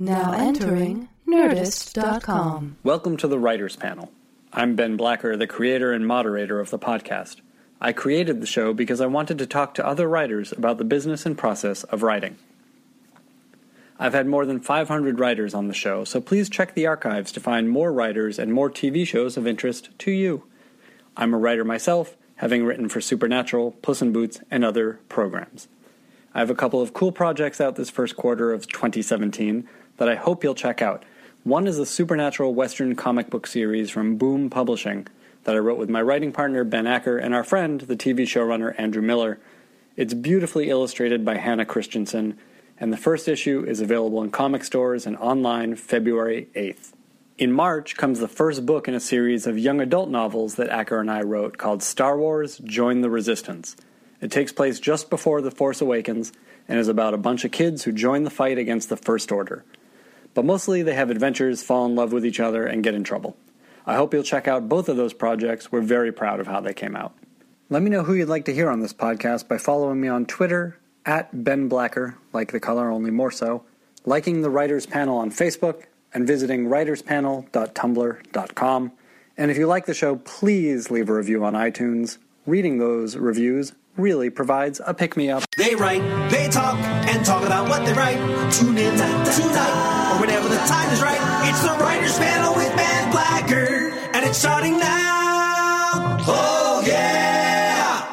Now 0.00 0.30
entering 0.30 1.08
Nerdist.com. 1.26 2.76
Welcome 2.84 3.16
to 3.16 3.26
the 3.26 3.38
Writers 3.38 3.74
Panel. 3.74 4.12
I'm 4.52 4.76
Ben 4.76 4.96
Blacker, 4.96 5.36
the 5.36 5.48
creator 5.48 5.92
and 5.92 6.06
moderator 6.06 6.60
of 6.60 6.70
the 6.70 6.78
podcast. 6.78 7.38
I 7.80 7.92
created 7.92 8.40
the 8.40 8.46
show 8.46 8.72
because 8.72 9.00
I 9.00 9.06
wanted 9.06 9.38
to 9.38 9.46
talk 9.46 9.74
to 9.74 9.84
other 9.84 10.08
writers 10.08 10.52
about 10.52 10.78
the 10.78 10.84
business 10.84 11.26
and 11.26 11.36
process 11.36 11.82
of 11.82 12.04
writing. 12.04 12.36
I've 13.98 14.12
had 14.14 14.28
more 14.28 14.46
than 14.46 14.60
500 14.60 15.18
writers 15.18 15.52
on 15.52 15.66
the 15.66 15.74
show, 15.74 16.04
so 16.04 16.20
please 16.20 16.48
check 16.48 16.74
the 16.74 16.86
archives 16.86 17.32
to 17.32 17.40
find 17.40 17.68
more 17.68 17.92
writers 17.92 18.38
and 18.38 18.52
more 18.52 18.70
TV 18.70 19.04
shows 19.04 19.36
of 19.36 19.48
interest 19.48 19.90
to 19.98 20.12
you. 20.12 20.44
I'm 21.16 21.34
a 21.34 21.38
writer 21.38 21.64
myself, 21.64 22.16
having 22.36 22.64
written 22.64 22.88
for 22.88 23.00
Supernatural, 23.00 23.72
Puss 23.82 24.00
in 24.00 24.12
Boots, 24.12 24.38
and 24.48 24.64
other 24.64 25.00
programs. 25.08 25.66
I 26.32 26.38
have 26.38 26.50
a 26.50 26.54
couple 26.54 26.80
of 26.80 26.92
cool 26.92 27.10
projects 27.10 27.60
out 27.60 27.74
this 27.74 27.90
first 27.90 28.14
quarter 28.14 28.52
of 28.52 28.68
2017 28.68 29.68
that 29.98 30.08
I 30.08 30.14
hope 30.14 30.42
you'll 30.42 30.54
check 30.54 30.80
out. 30.80 31.04
One 31.44 31.66
is 31.66 31.78
a 31.78 31.86
supernatural 31.86 32.54
Western 32.54 32.96
comic 32.96 33.30
book 33.30 33.46
series 33.46 33.90
from 33.90 34.16
Boom 34.16 34.50
Publishing 34.50 35.06
that 35.44 35.54
I 35.54 35.58
wrote 35.58 35.78
with 35.78 35.88
my 35.88 36.02
writing 36.02 36.32
partner 36.32 36.64
Ben 36.64 36.86
Acker 36.86 37.18
and 37.18 37.34
our 37.34 37.44
friend, 37.44 37.80
the 37.82 37.96
TV 37.96 38.22
showrunner 38.22 38.74
Andrew 38.78 39.02
Miller. 39.02 39.38
It's 39.96 40.14
beautifully 40.14 40.70
illustrated 40.70 41.24
by 41.24 41.36
Hannah 41.36 41.64
Christensen, 41.64 42.38
and 42.78 42.92
the 42.92 42.96
first 42.96 43.28
issue 43.28 43.64
is 43.66 43.80
available 43.80 44.22
in 44.22 44.30
comic 44.30 44.64
stores 44.64 45.06
and 45.06 45.16
online 45.16 45.76
February 45.76 46.48
8th. 46.54 46.92
In 47.38 47.52
March 47.52 47.96
comes 47.96 48.18
the 48.18 48.28
first 48.28 48.66
book 48.66 48.88
in 48.88 48.94
a 48.94 49.00
series 49.00 49.46
of 49.46 49.58
young 49.58 49.80
adult 49.80 50.10
novels 50.10 50.56
that 50.56 50.70
Acker 50.70 50.98
and 51.00 51.10
I 51.10 51.22
wrote 51.22 51.56
called 51.56 51.82
Star 51.82 52.18
Wars 52.18 52.58
Join 52.58 53.00
the 53.00 53.10
Resistance. 53.10 53.76
It 54.20 54.32
takes 54.32 54.52
place 54.52 54.80
just 54.80 55.08
before 55.08 55.40
The 55.40 55.52
Force 55.52 55.80
Awakens 55.80 56.32
and 56.66 56.78
is 56.78 56.88
about 56.88 57.14
a 57.14 57.18
bunch 57.18 57.44
of 57.44 57.52
kids 57.52 57.84
who 57.84 57.92
join 57.92 58.24
the 58.24 58.30
fight 58.30 58.58
against 58.58 58.88
the 58.88 58.96
First 58.96 59.30
Order. 59.30 59.64
But 60.38 60.44
mostly 60.44 60.84
they 60.84 60.94
have 60.94 61.10
adventures, 61.10 61.64
fall 61.64 61.84
in 61.86 61.96
love 61.96 62.12
with 62.12 62.24
each 62.24 62.38
other, 62.38 62.64
and 62.64 62.84
get 62.84 62.94
in 62.94 63.02
trouble. 63.02 63.36
I 63.84 63.96
hope 63.96 64.14
you'll 64.14 64.22
check 64.22 64.46
out 64.46 64.68
both 64.68 64.88
of 64.88 64.96
those 64.96 65.12
projects. 65.12 65.72
We're 65.72 65.80
very 65.80 66.12
proud 66.12 66.38
of 66.38 66.46
how 66.46 66.60
they 66.60 66.74
came 66.74 66.94
out. 66.94 67.12
Let 67.68 67.82
me 67.82 67.90
know 67.90 68.04
who 68.04 68.14
you'd 68.14 68.28
like 68.28 68.44
to 68.44 68.54
hear 68.54 68.70
on 68.70 68.78
this 68.78 68.92
podcast 68.92 69.48
by 69.48 69.58
following 69.58 70.00
me 70.00 70.06
on 70.06 70.26
Twitter 70.26 70.78
at 71.04 71.42
Ben 71.42 71.66
Blacker, 71.66 72.18
like 72.32 72.52
the 72.52 72.60
color, 72.60 72.88
only 72.88 73.10
more 73.10 73.32
so, 73.32 73.64
liking 74.04 74.42
the 74.42 74.48
Writers 74.48 74.86
Panel 74.86 75.18
on 75.18 75.32
Facebook, 75.32 75.86
and 76.14 76.24
visiting 76.24 76.66
writerspanel.tumblr.com. 76.66 78.92
And 79.36 79.50
if 79.50 79.58
you 79.58 79.66
like 79.66 79.86
the 79.86 79.94
show, 79.94 80.14
please 80.14 80.88
leave 80.88 81.08
a 81.08 81.14
review 81.14 81.44
on 81.44 81.54
iTunes. 81.54 82.18
Reading 82.46 82.78
those 82.78 83.16
reviews 83.16 83.72
really 83.98 84.30
provides 84.30 84.80
a 84.84 84.94
pick 84.94 85.16
me 85.16 85.30
up. 85.30 85.42
They 85.56 85.74
write, 85.74 86.00
they 86.30 86.48
talk, 86.48 86.78
and 86.78 87.24
talk 87.26 87.44
about 87.44 87.68
what 87.68 87.84
they 87.84 87.92
write. 87.92 88.16
Tune 88.52 88.78
in 88.78 88.96
tonight, 88.96 90.14
or 90.14 90.20
whenever 90.20 90.48
the 90.48 90.56
time 90.58 90.90
is 90.92 91.02
right. 91.02 91.18
It's 91.48 91.62
the 91.62 91.72
Writers 91.84 92.16
Panel 92.18 92.54
with 92.54 92.74
Ben 92.76 93.10
Blacker, 93.10 93.90
and 94.14 94.24
it's 94.24 94.38
starting 94.38 94.78
now. 94.78 96.16
Oh, 96.30 96.84
yeah! 96.86 98.06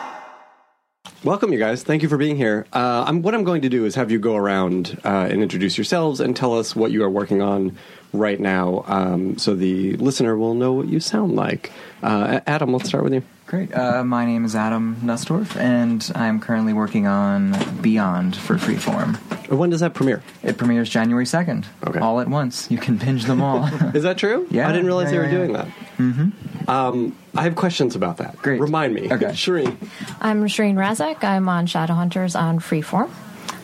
Welcome, 1.23 1.53
you 1.53 1.59
guys. 1.59 1.83
Thank 1.83 2.02
you 2.02 2.09
for 2.09 2.17
being 2.17 2.36
here. 2.36 2.66
Uh, 2.73 3.06
I'm, 3.08 3.22
what 3.22 3.36
I'm 3.36 3.44
going 3.44 3.61
to 3.61 3.69
do 3.69 3.86
is 3.86 3.95
have 3.95 4.11
you 4.11 4.19
go 4.19 4.36
around 4.36 5.00
uh, 5.06 5.28
and 5.30 5.41
introduce 5.41 5.78
yourselves 5.78 6.19
and 6.19 6.36
tell 6.36 6.58
us 6.58 6.75
what 6.75 6.91
you 6.91 7.03
are 7.03 7.09
working 7.09 7.41
on 7.41 7.78
right 8.13 8.39
now 8.39 8.86
um, 8.88 9.38
so 9.38 9.56
the 9.56 9.97
listener 9.97 10.38
will 10.38 10.53
know 10.53 10.73
what 10.73 10.88
you 10.88 11.00
sound 11.00 11.36
like. 11.36 11.72
Uh, 12.02 12.39
Adam, 12.47 12.72
let's 12.73 12.88
start 12.88 13.03
with 13.03 13.13
you. 13.13 13.23
Great. 13.48 13.76
Uh, 13.76 14.04
my 14.04 14.26
name 14.26 14.44
is 14.44 14.56
Adam 14.56 14.96
Nussdorf, 15.04 15.56
and 15.56 16.12
I'm 16.16 16.40
currently 16.40 16.74
working 16.74 17.06
on 17.06 17.56
Beyond 17.80 18.36
for 18.36 18.56
Freeform. 18.56 19.18
When 19.56 19.70
does 19.70 19.82
that 19.82 19.94
premiere? 19.94 20.24
It 20.42 20.58
premieres 20.58 20.90
January 20.90 21.26
2nd. 21.26 21.66
Okay. 21.86 22.00
All 22.00 22.20
at 22.20 22.28
once. 22.28 22.70
You 22.72 22.80
can 22.80 22.98
binge 22.98 23.26
them 23.26 23.44
all. 23.44 23.66
Is 23.94 24.02
that 24.02 24.18
true? 24.18 24.48
Yeah, 24.50 24.68
I 24.68 24.72
didn't 24.72 24.88
realize 24.88 25.12
yeah, 25.12 25.12
they 25.12 25.18
were 25.20 25.26
yeah, 25.26 25.32
doing 25.32 25.52
yeah. 25.52 25.58
that. 25.58 25.68
Mm-hmm. 25.98 26.70
Um, 26.70 27.16
I 27.36 27.44
have 27.44 27.56
questions 27.56 27.96
about 27.96 28.18
that. 28.18 28.36
Great. 28.42 28.59
Remind 28.59 28.96
me. 28.96 29.14
Okay. 29.14 29.25
Shireen. 29.28 29.78
I'm 30.19 30.46
Shireen 30.46 30.74
Razack. 30.74 31.24
I'm 31.24 31.48
on 31.48 31.68
Shadowhunters 31.68 32.40
on 32.40 32.59
Freeform. 32.59 33.12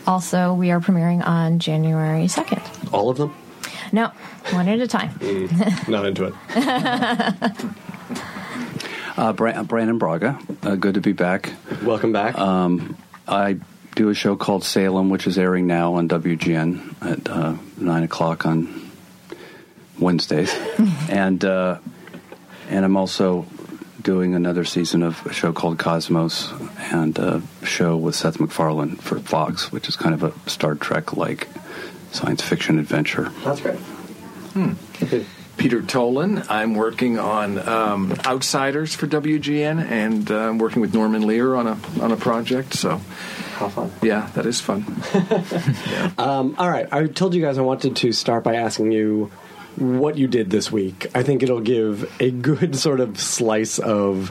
Also, 0.06 0.54
we 0.54 0.70
are 0.70 0.78
premiering 0.78 1.26
on 1.26 1.58
January 1.58 2.26
2nd. 2.26 2.92
All 2.92 3.10
of 3.10 3.16
them? 3.18 3.34
No, 3.90 4.12
one 4.52 4.68
at 4.68 4.78
a 4.78 4.86
time. 4.86 5.10
Not 5.88 6.06
into 6.06 6.24
it. 6.26 6.34
Uh, 9.16 9.32
Bra- 9.32 9.62
Brannon 9.62 9.98
Braga, 9.98 10.38
uh, 10.62 10.74
good 10.74 10.94
to 10.94 11.00
be 11.00 11.12
back. 11.12 11.52
Welcome 11.82 12.12
back. 12.12 12.38
Um, 12.38 12.96
I 13.28 13.58
do 13.94 14.08
a 14.08 14.14
show 14.14 14.36
called 14.36 14.64
Salem, 14.64 15.10
which 15.10 15.26
is 15.26 15.38
airing 15.38 15.66
now 15.66 15.94
on 15.94 16.08
WGN 16.08 16.94
at 17.02 17.28
uh, 17.28 17.56
9 17.76 18.02
o'clock 18.04 18.46
on 18.46 18.90
Wednesdays. 19.98 20.54
and, 21.10 21.44
uh, 21.44 21.78
and 22.70 22.84
I'm 22.84 22.96
also 22.96 23.46
doing 24.00 24.34
another 24.34 24.64
season 24.64 25.02
of 25.02 25.24
a 25.26 25.32
show 25.32 25.52
called 25.52 25.78
Cosmos 25.78 26.52
and 26.90 27.16
a 27.18 27.42
show 27.64 27.96
with 27.96 28.14
Seth 28.14 28.40
MacFarlane 28.40 28.96
for 28.96 29.18
Fox, 29.20 29.70
which 29.70 29.88
is 29.88 29.96
kind 29.96 30.14
of 30.14 30.22
a 30.22 30.50
Star 30.50 30.74
Trek 30.74 31.16
like 31.16 31.48
science 32.12 32.42
fiction 32.42 32.78
adventure. 32.78 33.30
That's 33.44 33.60
great. 33.60 33.78
Peter 35.56 35.80
Tolan. 35.80 36.44
I'm 36.50 36.74
working 36.74 37.18
on 37.18 37.58
um, 37.68 38.12
Outsiders 38.26 38.94
for 38.94 39.06
WGN, 39.06 39.84
and 39.90 40.30
uh, 40.30 40.48
I'm 40.48 40.58
working 40.58 40.80
with 40.82 40.94
Norman 40.94 41.26
Lear 41.26 41.54
on 41.54 41.66
a 41.66 41.78
on 42.00 42.10
a 42.12 42.16
project. 42.16 42.74
So, 42.74 42.98
How 43.54 43.68
fun. 43.68 43.92
yeah, 44.02 44.30
that 44.34 44.46
is 44.46 44.60
fun. 44.60 44.84
Um, 46.18 46.54
all 46.58 46.68
right. 46.68 46.86
I 46.92 47.06
told 47.06 47.34
you 47.34 47.40
guys 47.42 47.58
I 47.58 47.62
wanted 47.62 47.96
to 47.96 48.12
start 48.12 48.44
by 48.44 48.56
asking 48.56 48.92
you 48.92 49.30
what 49.76 50.18
you 50.18 50.26
did 50.28 50.50
this 50.50 50.70
week. 50.70 51.06
I 51.14 51.22
think 51.22 51.42
it'll 51.42 51.60
give 51.60 52.10
a 52.20 52.30
good 52.30 52.76
sort 52.76 53.00
of 53.00 53.18
slice 53.18 53.78
of 53.78 54.28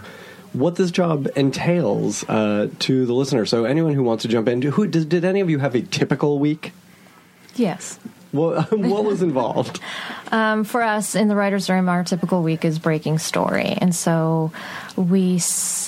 what 0.53 0.75
this 0.75 0.91
job 0.91 1.27
entails 1.35 2.23
uh, 2.29 2.69
to 2.79 3.05
the 3.05 3.13
listener. 3.13 3.45
So, 3.45 3.65
anyone 3.65 3.93
who 3.93 4.03
wants 4.03 4.21
to 4.23 4.27
jump 4.27 4.47
in, 4.47 4.61
who 4.61 4.87
did, 4.87 5.09
did 5.09 5.25
any 5.25 5.39
of 5.41 5.49
you 5.49 5.59
have 5.59 5.75
a 5.75 5.81
typical 5.81 6.39
week? 6.39 6.73
Yes. 7.55 7.99
What, 8.31 8.71
what 8.77 9.03
was 9.05 9.21
involved? 9.21 9.79
Um, 10.33 10.63
for 10.63 10.81
us 10.81 11.15
in 11.15 11.27
the 11.27 11.35
writer's 11.35 11.69
room, 11.69 11.89
our 11.89 12.05
typical 12.05 12.41
week 12.41 12.63
is 12.63 12.79
breaking 12.79 13.19
story. 13.19 13.65
And 13.65 13.93
so 13.93 14.53
we 14.95 15.41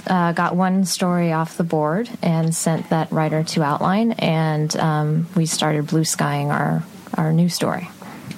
uh, 0.06 0.34
got 0.34 0.54
one 0.54 0.84
story 0.84 1.31
off 1.31 1.56
the 1.56 1.64
board 1.64 2.09
and 2.22 2.54
sent 2.54 2.90
that 2.90 3.09
writer 3.14 3.46
to 3.46 3.64
outline, 3.64 4.12
and 4.12 4.76
um, 4.76 5.28
we 5.34 5.46
started 5.46 5.88
blue 5.88 6.04
skying 6.04 6.52
our, 6.52 6.84
our 7.14 7.31
new 7.31 7.48
story. 7.48 7.88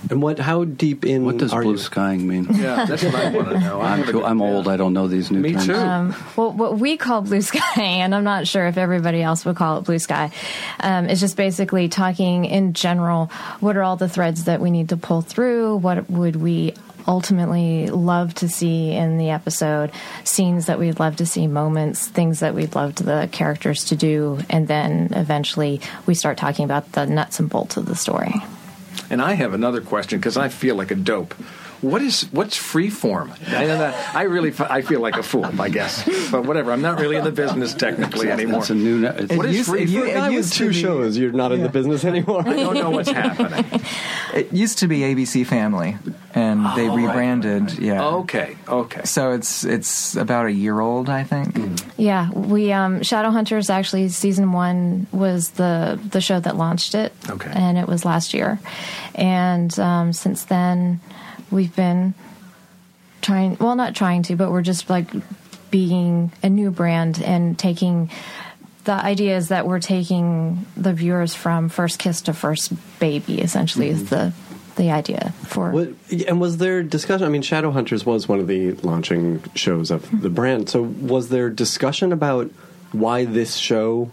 And 0.09 0.21
what? 0.21 0.38
How 0.39 0.66
deep 0.66 1.05
in 1.05 1.25
What 1.25 1.38
does 1.38 1.51
are 1.53 1.61
blue 1.63 1.73
you? 1.73 1.77
skying 1.77 2.27
mean? 2.27 2.47
Yeah, 2.51 2.85
that's 2.85 3.03
what 3.03 3.16
I 3.16 3.29
want 3.31 3.49
to 3.49 3.59
know. 3.59 3.81
I 3.81 3.93
I'm, 3.93 4.03
too, 4.05 4.23
I'm 4.23 4.41
old. 4.41 4.67
I 4.67 4.77
don't 4.77 4.93
know 4.93 5.07
these 5.07 5.31
new 5.31 5.39
Me 5.39 5.53
terms. 5.53 5.66
too. 5.66 5.73
Um, 5.75 6.16
well, 6.35 6.51
what 6.51 6.77
we 6.77 6.95
call 6.97 7.21
blue 7.21 7.41
sky, 7.41 7.59
and 7.81 8.13
I'm 8.13 8.23
not 8.23 8.45
sure 8.47 8.67
if 8.67 8.77
everybody 8.77 9.21
else 9.21 9.45
would 9.45 9.55
call 9.55 9.79
it 9.79 9.81
blue 9.85 9.99
sky, 9.99 10.31
um, 10.79 11.09
is 11.09 11.19
just 11.19 11.35
basically 11.38 11.89
talking 11.89 12.45
in 12.45 12.73
general. 12.73 13.27
What 13.61 13.77
are 13.77 13.83
all 13.83 13.95
the 13.97 14.09
threads 14.09 14.43
that 14.45 14.61
we 14.61 14.69
need 14.71 14.89
to 14.89 14.97
pull 14.97 15.21
through? 15.21 15.77
What 15.77 16.09
would 16.09 16.35
we 16.35 16.73
ultimately 17.07 17.87
love 17.87 18.33
to 18.35 18.49
see 18.49 18.91
in 18.91 19.17
the 19.17 19.29
episode? 19.29 19.91
Scenes 20.23 20.66
that 20.67 20.79
we'd 20.79 20.99
love 20.99 21.16
to 21.17 21.25
see, 21.25 21.47
moments, 21.47 22.07
things 22.07 22.41
that 22.41 22.53
we'd 22.55 22.75
love 22.75 22.95
the 22.95 23.29
characters 23.31 23.85
to 23.85 23.95
do, 23.95 24.39
and 24.49 24.67
then 24.67 25.09
eventually 25.13 25.81
we 26.05 26.13
start 26.13 26.37
talking 26.37 26.66
about 26.66 26.91
the 26.91 27.05
nuts 27.05 27.39
and 27.39 27.49
bolts 27.49 27.77
of 27.77 27.85
the 27.85 27.95
story. 27.95 28.33
And 29.09 29.21
I 29.21 29.33
have 29.33 29.53
another 29.53 29.81
question 29.81 30.19
because 30.19 30.38
I 30.38 30.49
feel 30.49 30.75
like 30.75 30.91
a 30.91 30.95
dope. 30.95 31.35
What 31.85 32.01
is 32.01 32.23
what's 32.31 32.57
freeform? 32.57 33.29
I, 33.53 33.66
know 33.66 33.78
that- 33.78 34.16
I 34.16 34.23
really 34.23 34.50
f- 34.50 34.62
I 34.78 34.81
feel 34.81 35.00
like 35.01 35.18
a 35.18 35.23
fool, 35.23 35.46
I 35.62 35.69
guess. 35.69 36.03
But 36.31 36.46
whatever. 36.46 36.72
I'm 36.72 36.81
not 36.81 37.00
really 37.00 37.16
in 37.16 37.23
the 37.23 37.31
business 37.31 37.73
technically 37.73 38.29
anymore. 38.31 38.59
It's 38.62 38.69
a 38.72 38.75
new. 38.75 39.00
ne- 39.01 39.16
It's, 39.18 39.35
What 39.35 39.46
is 39.46 39.57
used- 39.57 39.69
free 39.69 39.84
it 39.84 39.90
for 39.90 39.91
u- 39.94 40.03
a 40.18 40.22
with 40.25 40.31
used 40.34 40.53
to 40.53 40.59
two 40.59 40.69
be- 40.69 40.73
shows. 40.81 41.18
You're 41.18 41.31
not 41.31 41.51
in 41.51 41.62
the 41.62 41.69
business 41.69 42.03
anymore. 42.03 42.44
I 42.47 42.53
don't 42.56 42.73
know 42.75 42.90
what's 42.90 43.09
happening. 43.12 43.66
It 44.34 44.52
used 44.52 44.79
to 44.79 44.87
be 44.87 44.99
ABC 45.02 45.46
Family, 45.46 45.97
and 46.34 46.66
they 46.76 46.87
Oh, 46.90 46.96
right, 46.96 47.08
rebranded. 47.08 47.64
right. 47.64 47.79
Yeah. 47.79 48.05
Okay. 48.26 48.58
Okay. 48.67 49.02
So 49.05 49.31
it's 49.31 49.64
it's 49.64 50.16
about 50.16 50.47
a 50.47 50.52
year 50.52 50.79
old, 50.79 51.09
I 51.09 51.23
think. 51.23 51.55
Yeah, 51.97 52.31
we 52.31 52.72
um, 52.73 53.02
Shadowhunters 53.02 53.70
actually 53.70 54.09
season 54.09 54.52
one 54.52 55.08
was 55.11 55.52
the 55.52 55.99
the 56.11 56.20
show 56.20 56.40
that 56.40 56.58
launched 56.58 56.96
it. 56.96 57.14
Okay. 57.29 57.52
and 57.53 57.78
it 57.78 57.88
was 57.88 58.03
last 58.05 58.34
year, 58.34 58.59
and 59.14 59.78
um, 59.79 60.11
since 60.14 60.46
then 60.46 60.99
we've 61.55 61.75
been 61.75 62.13
trying. 63.22 63.57
Well, 63.59 63.75
not 63.75 63.96
trying 63.96 64.23
to, 64.23 64.35
but 64.35 64.52
we're 64.52 64.61
just 64.61 64.90
like 64.90 65.09
being 65.72 66.31
a 66.43 66.49
new 66.49 66.69
brand 66.69 67.22
and 67.23 67.57
taking. 67.57 68.11
The 68.84 68.93
idea 68.93 69.35
is 69.35 69.47
that 69.47 69.66
we're 69.66 69.79
taking 69.79 70.67
the 70.78 70.93
viewers 70.93 71.34
from 71.34 71.69
first 71.69 71.97
kiss 71.97 72.22
to 72.23 72.34
first 72.34 72.72
baby. 72.99 73.41
Essentially, 73.41 73.90
is 73.90 74.03
mm-hmm. 74.03 74.16
the 74.16 74.34
the 74.75 74.91
idea 74.91 75.34
for 75.43 75.72
What, 75.72 75.90
and 76.28 76.40
was 76.40 76.57
there 76.57 76.84
discussion? 76.84 77.25
I 77.25 77.29
mean, 77.29 77.41
Shadowhunters 77.41 78.05
was 78.05 78.28
one 78.28 78.40
of 78.40 78.47
the 78.47 78.73
launching 78.73 79.41
shows 79.55 79.90
of 79.90 80.03
the 80.11 80.28
mm-hmm. 80.28 80.35
brand. 80.35 80.69
So, 80.69 80.84
was 80.84 81.29
there 81.29 81.49
discussion 81.49 82.11
about 82.11 82.52
why 82.91 83.25
this 83.25 83.55
show 83.55 84.11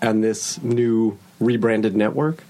and 0.00 0.24
this 0.24 0.60
new 0.62 1.18
rebranded 1.38 1.94
network? 1.94 2.42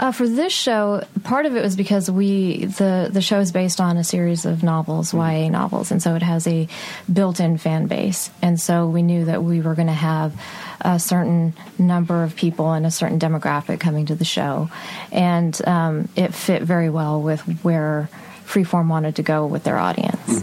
Uh, 0.00 0.12
for 0.12 0.26
this 0.26 0.50
show, 0.50 1.04
part 1.24 1.44
of 1.44 1.54
it 1.54 1.62
was 1.62 1.76
because 1.76 2.10
we 2.10 2.64
the 2.64 3.10
the 3.12 3.20
show 3.20 3.38
is 3.38 3.52
based 3.52 3.82
on 3.82 3.98
a 3.98 4.02
series 4.02 4.46
of 4.46 4.62
novels, 4.62 5.12
YA 5.12 5.50
novels, 5.50 5.90
and 5.90 6.02
so 6.02 6.14
it 6.14 6.22
has 6.22 6.46
a 6.46 6.66
built-in 7.12 7.58
fan 7.58 7.86
base, 7.86 8.30
and 8.40 8.58
so 8.58 8.88
we 8.88 9.02
knew 9.02 9.26
that 9.26 9.42
we 9.42 9.60
were 9.60 9.74
going 9.74 9.88
to 9.88 9.92
have 9.92 10.32
a 10.80 10.98
certain 10.98 11.52
number 11.78 12.24
of 12.24 12.34
people 12.34 12.72
and 12.72 12.86
a 12.86 12.90
certain 12.90 13.18
demographic 13.18 13.78
coming 13.78 14.06
to 14.06 14.14
the 14.14 14.24
show, 14.24 14.70
and 15.12 15.60
um, 15.68 16.08
it 16.16 16.32
fit 16.32 16.62
very 16.62 16.88
well 16.88 17.20
with 17.20 17.42
where 17.62 18.08
Freeform 18.46 18.88
wanted 18.88 19.16
to 19.16 19.22
go 19.22 19.46
with 19.46 19.64
their 19.64 19.76
audience. 19.78 20.42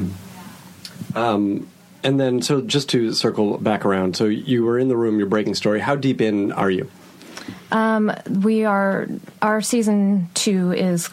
And 2.03 2.19
then, 2.19 2.43
so 2.43 2.61
just 2.61 2.89
to 2.89 3.11
circle 3.11 3.57
back 3.57 3.83
around, 3.83 4.15
so 4.15 4.25
you 4.25 4.63
were 4.63 4.77
in 4.77 4.87
the 4.87 4.95
room, 4.95 5.17
you're 5.17 5.27
breaking 5.27 5.55
story. 5.55 5.79
How 5.79 5.95
deep 5.95 6.21
in 6.21 6.51
are 6.51 6.69
you? 6.69 6.89
We 8.29 8.65
are 8.65 9.07
our 9.41 9.61
season 9.61 10.29
two 10.33 10.71
is 10.73 11.09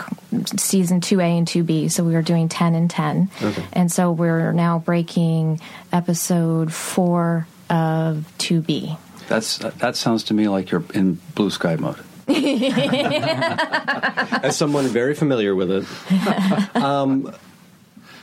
season 0.57 1.01
2a 1.01 1.39
and 1.39 1.47
2b 1.47 1.91
so 1.91 2.03
we 2.05 2.15
are 2.15 2.23
doing 2.23 2.49
10 2.49 2.75
and 2.75 2.91
10 2.91 3.31
Okay. 3.43 3.65
and 3.73 3.91
so 3.93 4.11
we're 4.11 4.53
now 4.53 4.79
breaking 4.79 5.61
episode 5.93 6.73
4 6.73 7.47
of 7.71 8.33
2b 8.39 8.97
That's 9.29 9.59
that 9.59 9.97
sounds 9.97 10.25
to 10.25 10.35
me 10.35 10.49
like 10.49 10.71
you're 10.71 10.85
in 10.93 11.19
blue 11.35 11.51
sky 11.51 11.77
mode. 11.77 11.97
As 14.43 14.57
someone 14.57 14.87
very 14.89 15.15
familiar 15.15 15.55
with 15.55 15.71
it, 15.71 15.85
um, 16.77 17.35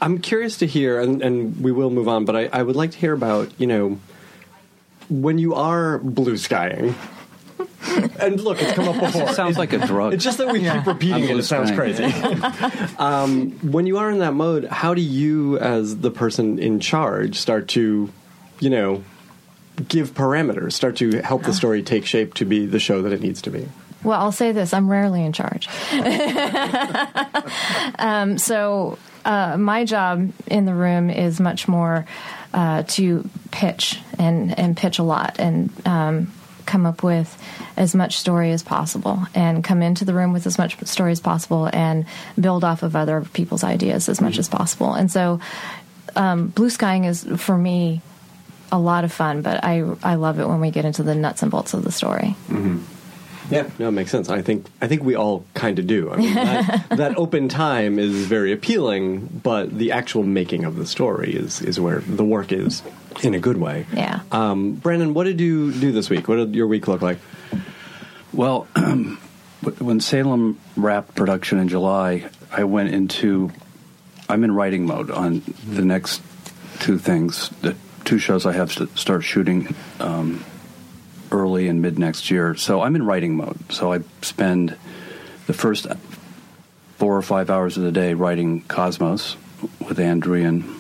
I'm 0.02 0.18
curious 0.20 0.58
to 0.58 0.66
hear, 0.68 1.00
and, 1.00 1.22
and 1.22 1.62
we 1.62 1.72
will 1.72 1.90
move 1.92 2.08
on, 2.08 2.26
but 2.26 2.36
I, 2.36 2.50
I 2.52 2.64
would 2.64 2.76
like 2.76 2.92
to 2.92 2.98
hear 2.98 3.14
about, 3.14 3.52
you 3.60 3.68
know, 3.68 4.00
when 5.10 5.38
you 5.38 5.54
are 5.54 6.00
blue 6.00 6.38
skying. 6.38 6.96
And 8.20 8.40
look, 8.40 8.62
it's 8.62 8.74
come 8.74 8.88
up 8.88 9.00
before. 9.00 9.30
It 9.30 9.36
sounds 9.36 9.58
like 9.58 9.74
a 9.74 9.80
drug. 9.80 10.14
It's 10.14 10.24
just 10.24 10.38
that 10.38 10.52
we 10.52 10.60
keep 10.60 10.86
repeating 10.86 11.24
it. 11.24 11.38
It 11.38 11.44
sounds 11.44 11.72
crazy. 11.72 12.04
um, 13.00 13.52
when 13.72 13.88
you 13.88 13.98
are 13.98 14.12
in 14.12 14.20
that 14.20 14.34
mode, 14.34 14.66
how 14.66 14.94
do 14.94 15.02
you, 15.02 15.58
as 15.58 15.98
the 15.98 16.12
person 16.12 16.60
in 16.60 16.80
charge, 16.80 17.38
start 17.38 17.68
to, 17.70 18.12
you 18.60 18.70
know, 18.70 19.04
give 19.88 20.14
parameters, 20.14 20.74
start 20.74 20.98
to 20.98 21.22
help 21.22 21.44
the 21.44 21.54
story 21.54 21.82
take 21.82 22.06
shape 22.06 22.36
to 22.36 22.46
be 22.46 22.68
the 22.68 22.80
show 22.80 23.02
that 23.02 23.12
it 23.12 23.22
needs 23.22 23.42
to 23.44 23.50
be? 23.50 23.68
Well, 24.04 24.20
I'll 24.20 24.32
say 24.32 24.52
this: 24.52 24.74
I'm 24.74 24.90
rarely 24.90 25.24
in 25.24 25.34
charge. 25.34 25.68
um, 28.00 28.38
so 28.38 28.98
uh, 29.26 29.58
my 29.58 29.86
job 29.86 30.32
in 30.48 30.66
the 30.66 30.74
room 30.74 31.10
is 31.10 31.40
much 31.40 31.68
more 31.68 32.06
uh, 32.54 32.84
to 32.84 33.30
pitch 33.52 34.00
and 34.18 34.58
and 34.58 34.76
pitch 34.76 35.00
a 35.00 35.04
lot 35.04 35.36
and 35.40 35.72
um, 35.86 36.32
come 36.72 36.86
up 36.86 37.04
with 37.04 37.38
as 37.76 37.94
much 37.94 38.18
story 38.18 38.52
as 38.52 38.64
possible 38.64 39.20
and 39.36 39.62
come 39.64 39.82
into 39.82 40.06
the 40.06 40.14
room 40.14 40.32
with 40.32 40.48
as 40.48 40.58
much 40.58 40.82
story 40.86 41.12
as 41.12 41.20
possible 41.20 41.70
and 41.74 42.06
build 42.40 42.64
off 42.64 42.82
of 42.82 42.96
other 42.96 43.22
people's 43.34 43.64
ideas 43.64 44.08
as 44.08 44.22
much 44.22 44.40
as 44.40 44.48
possible. 44.48 44.94
And 44.94 45.12
so, 45.12 45.42
um, 46.16 46.48
blue 46.48 46.70
skying 46.70 47.04
is 47.04 47.28
for 47.38 47.58
me 47.58 48.02
a 48.72 48.80
lot 48.80 49.04
of 49.04 49.12
fun, 49.12 49.42
but 49.42 49.64
I 49.64 49.84
I 50.02 50.16
love 50.16 50.40
it 50.40 50.48
when 50.48 50.62
we 50.62 50.72
get 50.72 50.86
into 50.86 51.04
the 51.04 51.14
nuts 51.14 51.42
and 51.42 51.52
bolts 51.52 51.74
of 51.74 51.84
the 51.84 51.92
story. 51.92 52.36
Yeah, 53.52 53.70
no, 53.78 53.90
it 53.90 53.92
makes 53.92 54.12
sense. 54.12 54.30
I 54.30 54.42
think 54.42 54.66
I 54.82 54.88
think 54.88 55.04
we 55.04 55.16
all 55.16 55.46
kind 55.54 55.78
of 55.78 55.86
do. 55.86 56.10
I 56.12 56.18
mean, 56.18 56.34
that, 56.34 56.90
that 56.98 57.18
open 57.18 57.50
time 57.50 58.00
is 58.00 58.26
very 58.26 58.52
appealing, 58.52 59.42
but 59.44 59.78
the 59.78 59.92
actual 59.92 60.24
making 60.24 60.64
of 60.64 60.78
the 60.78 60.86
story 60.86 61.34
is 61.36 61.62
is 61.62 61.80
where 61.80 62.00
the 62.00 62.24
work 62.24 62.52
is 62.52 62.82
in 63.22 63.34
a 63.34 63.40
good 63.40 63.58
way. 63.58 63.86
Yeah. 63.94 64.22
Um, 64.32 64.74
Brannon, 64.74 65.14
what 65.14 65.26
did 65.26 65.42
you 65.42 65.72
do 65.72 65.92
this 65.92 66.10
week? 66.10 66.28
What 66.28 66.38
did 66.38 66.56
your 66.56 66.68
week 66.68 66.88
look 66.88 67.02
like? 67.02 67.20
Well, 68.34 68.68
when 69.80 70.00
Salem 70.00 70.60
wrapped 70.78 71.16
production 71.16 71.60
in 71.60 71.68
July, 71.68 72.30
I 72.52 72.64
went 72.64 72.94
into 72.94 73.52
I'm 74.30 74.46
in 74.46 74.54
writing 74.54 74.86
mode 74.86 75.12
on 75.12 75.42
the 75.68 75.84
next 75.84 76.22
two 76.80 76.98
things. 76.98 77.50
The 77.62 77.76
two 78.06 78.18
shows 78.18 78.46
I 78.46 78.54
have 78.54 78.74
to 78.76 78.88
start 78.96 79.24
shooting 79.24 79.76
um, 80.00 80.44
early 81.32 81.68
and 81.68 81.82
mid 81.82 81.98
next 81.98 82.30
year. 82.30 82.56
So 82.56 82.82
I'm 82.82 82.96
in 82.96 83.04
writing 83.04 83.36
mode. 83.36 83.58
So 83.72 83.94
I 83.94 84.00
spend 84.22 84.76
the 85.48 85.54
first 85.54 85.88
four 86.98 87.18
or 87.18 87.22
five 87.22 87.50
hours 87.50 87.78
of 87.78 87.84
the 87.84 87.92
day 87.92 88.14
writing 88.14 88.62
Cosmos 88.62 89.38
with 89.88 90.00
Ann 90.00 90.22
Druyan, 90.22 90.80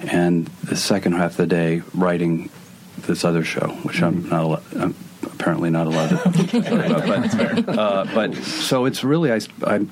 and 0.00 0.46
the 0.64 0.76
second 0.76 1.12
half 1.12 1.32
of 1.32 1.36
the 1.38 1.46
day 1.46 1.82
writing 1.94 2.50
this 2.98 3.24
other 3.24 3.44
show, 3.44 3.68
which 3.82 4.02
I'm 4.02 4.28
not 4.28 4.44
allowed. 4.44 4.76
I'm 4.76 4.94
apparently 5.22 5.70
not 5.70 5.86
allowed 5.86 6.08
to 6.08 6.58
about. 6.58 7.66
But, 7.66 7.68
uh, 7.78 8.06
but 8.14 8.34
so 8.36 8.84
it's 8.84 9.02
really 9.04 9.32
I, 9.32 9.40
I 9.64 9.86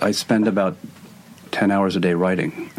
I 0.00 0.10
spend 0.10 0.48
about 0.48 0.76
ten 1.50 1.70
hours 1.70 1.96
a 1.96 2.00
day 2.00 2.14
writing 2.14 2.70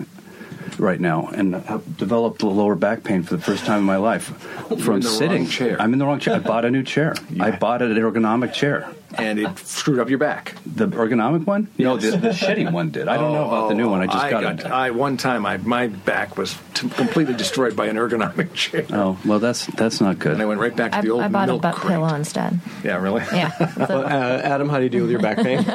right 0.79 0.99
now, 0.99 1.27
and 1.33 1.55
I've 1.55 1.97
developed 1.97 2.39
the 2.39 2.47
lower 2.47 2.75
back 2.75 3.03
pain 3.03 3.23
for 3.23 3.35
the 3.35 3.41
first 3.41 3.65
time 3.65 3.79
in 3.79 3.85
my 3.85 3.97
life 3.97 4.25
from 4.79 4.95
in 4.95 4.99
the 5.01 5.09
sitting. 5.09 5.43
wrong 5.43 5.49
chair. 5.51 5.81
I'm 5.81 5.93
in 5.93 5.99
the 5.99 6.05
wrong 6.05 6.19
chair. 6.19 6.35
I 6.35 6.39
bought 6.39 6.65
a 6.65 6.71
new 6.71 6.83
chair. 6.83 7.13
I 7.39 7.51
bought 7.51 7.81
an 7.81 7.91
ergonomic 7.95 8.53
chair. 8.53 8.89
And 9.17 9.39
it 9.39 9.57
screwed 9.59 9.99
up 9.99 10.09
your 10.09 10.17
back. 10.19 10.55
The 10.65 10.87
ergonomic 10.87 11.45
one? 11.45 11.67
No, 11.77 11.97
the, 11.97 12.11
the 12.11 12.29
shitty 12.29 12.71
one 12.71 12.91
did. 12.91 13.07
I 13.07 13.17
don't 13.17 13.33
know 13.33 13.45
about 13.47 13.69
the 13.69 13.75
new 13.75 13.89
one. 13.89 14.01
I 14.01 14.05
just 14.07 14.29
got, 14.29 14.43
it. 14.43 14.65
I 14.65 14.91
one 14.91 15.17
time, 15.17 15.45
I 15.45 15.57
my 15.57 15.87
back 15.87 16.37
was 16.37 16.57
t- 16.73 16.89
completely 16.89 17.33
destroyed 17.33 17.75
by 17.75 17.87
an 17.87 17.95
ergonomic 17.97 18.53
chair, 18.55 18.85
Oh 18.91 19.17
well, 19.25 19.39
that's 19.39 19.65
that's 19.67 19.99
not 20.01 20.19
good. 20.19 20.33
and 20.33 20.41
I 20.41 20.45
went 20.45 20.59
right 20.59 20.75
back 20.75 20.91
to 20.91 20.97
I, 20.97 21.01
the 21.01 21.09
old 21.11 21.21
I 21.23 21.27
bought 21.27 21.49
a 21.49 21.57
butt 21.57 21.75
crate. 21.75 21.91
pillow 21.93 22.13
instead. 22.15 22.59
Yeah, 22.83 22.97
really. 23.01 23.21
Yeah. 23.33 23.51
Uh, 23.91 24.41
Adam, 24.43 24.69
how 24.69 24.77
do 24.77 24.83
you 24.83 24.89
deal 24.89 25.01
with 25.01 25.11
your 25.11 25.19
back 25.21 25.37
pain? 25.37 25.59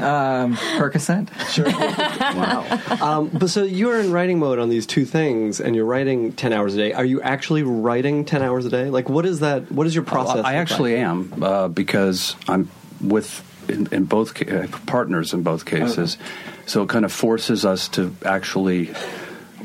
Um, 0.00 0.56
Percocet. 0.78 1.28
Sure. 1.50 1.66
wow. 1.66 2.64
Um, 3.00 3.28
but 3.32 3.48
so 3.50 3.64
you're 3.64 3.98
in 4.00 4.12
writing 4.12 4.38
mode 4.38 4.58
on 4.58 4.68
these 4.68 4.86
two 4.86 5.04
things, 5.04 5.60
and 5.60 5.74
you're 5.76 5.84
writing 5.84 6.32
ten 6.32 6.52
hours 6.52 6.74
a 6.74 6.78
day. 6.78 6.92
Are 6.92 7.04
you 7.04 7.20
actually 7.22 7.62
writing 7.62 8.24
ten 8.24 8.42
hours 8.42 8.64
a 8.66 8.70
day? 8.70 8.88
Like, 8.90 9.08
what 9.08 9.26
is 9.26 9.40
that? 9.40 9.70
What 9.70 9.86
is 9.86 9.94
your 9.94 10.04
process? 10.04 10.36
Well, 10.36 10.46
I 10.46 10.54
actually 10.54 10.94
like? 10.96 11.04
am 11.04 11.42
uh, 11.42 11.68
because 11.80 12.36
I'm 12.46 12.68
with 13.00 13.42
in, 13.70 13.88
in 13.90 14.04
both 14.04 14.36
uh, 14.46 14.66
partners 14.84 15.32
in 15.32 15.42
both 15.42 15.64
cases, 15.64 16.18
so 16.66 16.82
it 16.82 16.90
kind 16.90 17.06
of 17.06 17.12
forces 17.12 17.64
us 17.64 17.88
to 17.96 18.14
actually 18.22 18.92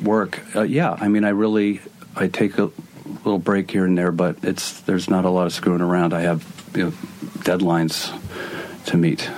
work. 0.01 0.39
Uh, 0.55 0.61
yeah, 0.61 0.95
I 0.97 1.09
mean, 1.09 1.25
I 1.25 1.31
really 1.31 1.81
I 2.15 2.29
take 2.29 2.57
a 2.57 2.71
little 3.25 3.37
break 3.37 3.69
here 3.69 3.83
and 3.83 3.97
there, 3.97 4.13
but 4.13 4.37
it's 4.43 4.79
there's 4.81 5.09
not 5.09 5.25
a 5.25 5.29
lot 5.29 5.45
of 5.45 5.51
screwing 5.51 5.81
around. 5.81 6.13
I 6.13 6.21
have 6.21 6.45
you 6.73 6.85
know, 6.85 6.91
deadlines 7.43 8.15
to 8.85 8.95
meet. 8.95 9.29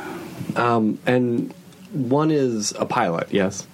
Um, 0.56 1.00
and 1.08 1.52
one 1.92 2.30
is 2.30 2.74
a 2.78 2.86
pilot. 2.86 3.30
Yes. 3.32 3.66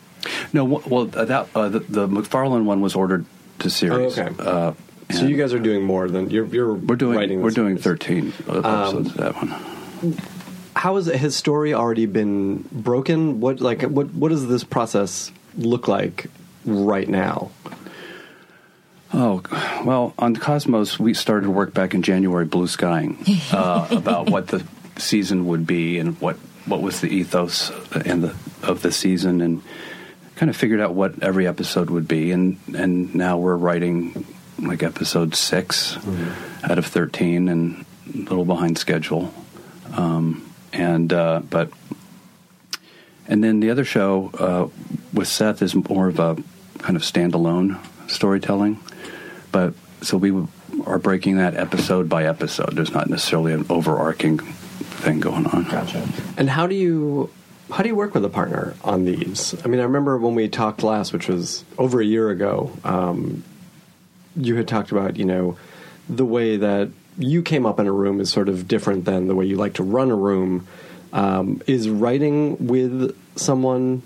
No, 0.53 0.63
well, 0.63 1.09
uh, 1.13 1.25
that 1.25 1.49
uh, 1.53 1.67
the, 1.67 1.79
the 1.79 2.07
MacFarlane 2.07 2.65
one 2.65 2.79
was 2.79 2.95
ordered 2.95 3.25
to 3.59 3.69
series. 3.69 4.17
Oh, 4.17 4.23
okay. 4.23 4.77
So 5.13 5.25
you 5.25 5.37
guys 5.37 5.53
are 5.53 5.59
doing 5.59 5.83
more 5.83 6.07
than 6.09 6.29
you're. 6.29 6.45
you're 6.45 6.73
we're 6.73 6.95
doing 6.95 7.17
Writing 7.17 7.41
we're 7.41 7.51
doing 7.51 7.77
series. 7.77 7.83
thirteen 7.83 8.33
episodes 8.47 9.09
of 9.09 9.17
that 9.17 9.35
one. 9.35 10.17
How 10.75 10.97
is 10.97 11.07
it? 11.07 11.15
Has 11.15 11.35
story 11.35 11.73
already 11.73 12.05
been 12.05 12.65
broken? 12.71 13.39
What 13.39 13.61
like 13.61 13.83
what 13.83 14.13
what 14.13 14.29
does 14.29 14.47
this 14.47 14.63
process 14.63 15.31
look 15.57 15.87
like 15.87 16.27
right 16.65 17.07
now? 17.07 17.51
Oh, 19.15 19.43
well, 19.85 20.13
on 20.17 20.35
Cosmos, 20.35 20.99
we 20.99 21.13
started 21.13 21.47
work 21.49 21.73
back 21.73 21.93
in 21.93 22.01
January, 22.01 22.45
blue 22.45 22.67
skying, 22.67 23.23
uh, 23.51 23.87
about 23.91 24.31
what 24.31 24.47
the 24.47 24.65
season 24.97 25.45
would 25.45 25.67
be 25.67 25.99
and 25.99 26.19
what, 26.19 26.37
what 26.65 26.81
was 26.81 26.99
the 27.01 27.09
ethos 27.09 27.69
and 28.07 28.23
the, 28.23 28.35
of 28.63 28.81
the 28.81 28.91
season, 28.91 29.41
and 29.41 29.61
kind 30.35 30.49
of 30.49 30.57
figured 30.57 30.79
out 30.79 30.95
what 30.95 31.21
every 31.21 31.45
episode 31.45 31.91
would 31.91 32.07
be. 32.07 32.31
And, 32.31 32.57
and 32.75 33.13
now 33.13 33.37
we're 33.37 33.55
writing 33.55 34.25
like 34.67 34.83
episode 34.83 35.35
6 35.35 35.97
out 36.63 36.77
of 36.77 36.85
13 36.85 37.49
and 37.49 37.85
a 38.13 38.17
little 38.17 38.45
behind 38.45 38.77
schedule. 38.77 39.33
Um, 39.93 40.49
and, 40.71 41.11
uh, 41.13 41.41
but, 41.49 41.71
and 43.27 43.43
then 43.43 43.59
the 43.59 43.69
other 43.69 43.85
show 43.85 44.31
uh, 44.39 44.69
with 45.13 45.27
Seth 45.27 45.61
is 45.61 45.75
more 45.75 46.07
of 46.07 46.19
a 46.19 46.35
kind 46.79 46.95
of 46.95 47.03
standalone 47.03 47.79
storytelling. 48.09 48.79
But 49.51 49.73
so 50.01 50.17
we 50.17 50.31
are 50.85 50.99
breaking 50.99 51.37
that 51.37 51.55
episode 51.55 52.09
by 52.09 52.25
episode. 52.25 52.75
There's 52.75 52.93
not 52.93 53.09
necessarily 53.09 53.53
an 53.53 53.65
overarching 53.69 54.39
thing 54.39 55.19
going 55.19 55.45
on. 55.47 55.63
Gotcha. 55.65 56.07
And 56.37 56.49
how 56.49 56.67
do 56.67 56.75
you 56.75 57.29
how 57.71 57.81
do 57.81 57.89
you 57.89 57.95
work 57.95 58.13
with 58.13 58.25
a 58.25 58.29
partner 58.29 58.75
on 58.83 59.05
these? 59.05 59.55
I 59.63 59.67
mean, 59.67 59.79
I 59.79 59.83
remember 59.83 60.17
when 60.17 60.35
we 60.35 60.47
talked 60.47 60.83
last, 60.83 61.13
which 61.13 61.27
was 61.27 61.63
over 61.77 62.01
a 62.01 62.05
year 62.05 62.29
ago. 62.29 62.71
Um, 62.83 63.43
you 64.35 64.55
had 64.55 64.67
talked 64.67 64.91
about 64.91 65.17
you 65.17 65.25
know 65.25 65.57
the 66.09 66.25
way 66.25 66.57
that 66.57 66.89
you 67.17 67.41
came 67.41 67.65
up 67.65 67.79
in 67.79 67.87
a 67.87 67.91
room 67.91 68.19
is 68.19 68.31
sort 68.31 68.49
of 68.49 68.67
different 68.67 69.05
than 69.05 69.27
the 69.27 69.35
way 69.35 69.45
you 69.45 69.55
like 69.55 69.75
to 69.75 69.83
run 69.83 70.11
a 70.11 70.15
room. 70.15 70.67
Um, 71.11 71.61
is 71.67 71.87
writing 71.89 72.67
with 72.67 73.15
someone 73.35 74.01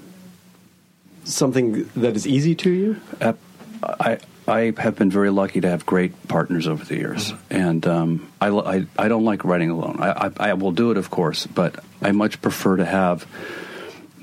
something 1.24 1.90
that 1.96 2.16
is 2.16 2.28
easy 2.28 2.54
to 2.56 2.70
you? 2.70 3.02
Uh, 3.22 3.34
I 3.82 4.20
I 4.48 4.74
have 4.78 4.96
been 4.96 5.10
very 5.10 5.30
lucky 5.30 5.62
to 5.62 5.70
have 5.70 5.86
great 5.86 6.28
partners 6.28 6.68
over 6.68 6.84
the 6.84 6.96
years, 6.96 7.34
and 7.50 7.86
um, 7.86 8.32
I, 8.40 8.50
I 8.50 8.86
I 8.98 9.08
don't 9.08 9.26
like 9.26 9.44
writing 9.44 9.70
alone. 9.70 9.98
I, 10.00 10.28
I 10.28 10.50
I 10.50 10.54
will 10.54 10.72
do 10.72 10.92
it, 10.92 10.98
of 10.98 11.10
course, 11.10 11.46
but 11.46 11.84
I 12.02 12.12
much 12.12 12.42
prefer 12.42 12.78
to 12.78 12.86
have 12.86 13.26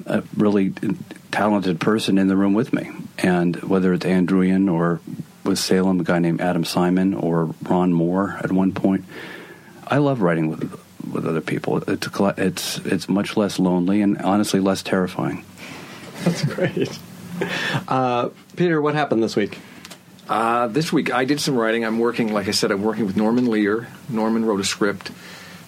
a 0.06 0.22
really 0.36 0.72
talented 1.30 1.80
person 1.80 2.18
in 2.18 2.28
the 2.28 2.36
room 2.36 2.54
with 2.54 2.72
me, 2.72 2.90
and 3.18 3.56
whether 3.62 3.92
it's 3.92 4.04
Ann 4.04 4.26
Druyan 4.26 4.72
or 4.72 5.00
with 5.44 5.58
Salem, 5.58 6.00
a 6.00 6.04
guy 6.04 6.18
named 6.18 6.40
Adam 6.40 6.64
Simon 6.64 7.14
or 7.14 7.54
Ron 7.62 7.92
Moore 7.92 8.38
at 8.42 8.50
one 8.50 8.72
point. 8.72 9.04
I 9.86 9.98
love 9.98 10.22
writing 10.22 10.48
with 10.48 10.80
with 11.12 11.26
other 11.26 11.40
people. 11.40 11.78
It's 11.88 12.08
it's 12.38 12.78
it's 12.78 13.08
much 13.08 13.36
less 13.36 13.58
lonely 13.58 14.00
and 14.00 14.18
honestly 14.18 14.60
less 14.60 14.82
terrifying. 14.82 15.44
That's 16.24 16.44
great. 16.44 16.98
Uh, 17.88 18.30
Peter, 18.56 18.80
what 18.80 18.94
happened 18.94 19.22
this 19.22 19.36
week? 19.36 19.58
Uh, 20.28 20.68
this 20.68 20.92
week 20.92 21.12
I 21.12 21.24
did 21.24 21.40
some 21.40 21.56
writing. 21.56 21.84
I'm 21.84 21.98
working, 21.98 22.32
like 22.32 22.48
I 22.48 22.52
said, 22.52 22.70
I'm 22.70 22.82
working 22.82 23.06
with 23.06 23.16
Norman 23.16 23.46
Lear. 23.46 23.88
Norman 24.08 24.44
wrote 24.44 24.60
a 24.60 24.64
script 24.64 25.10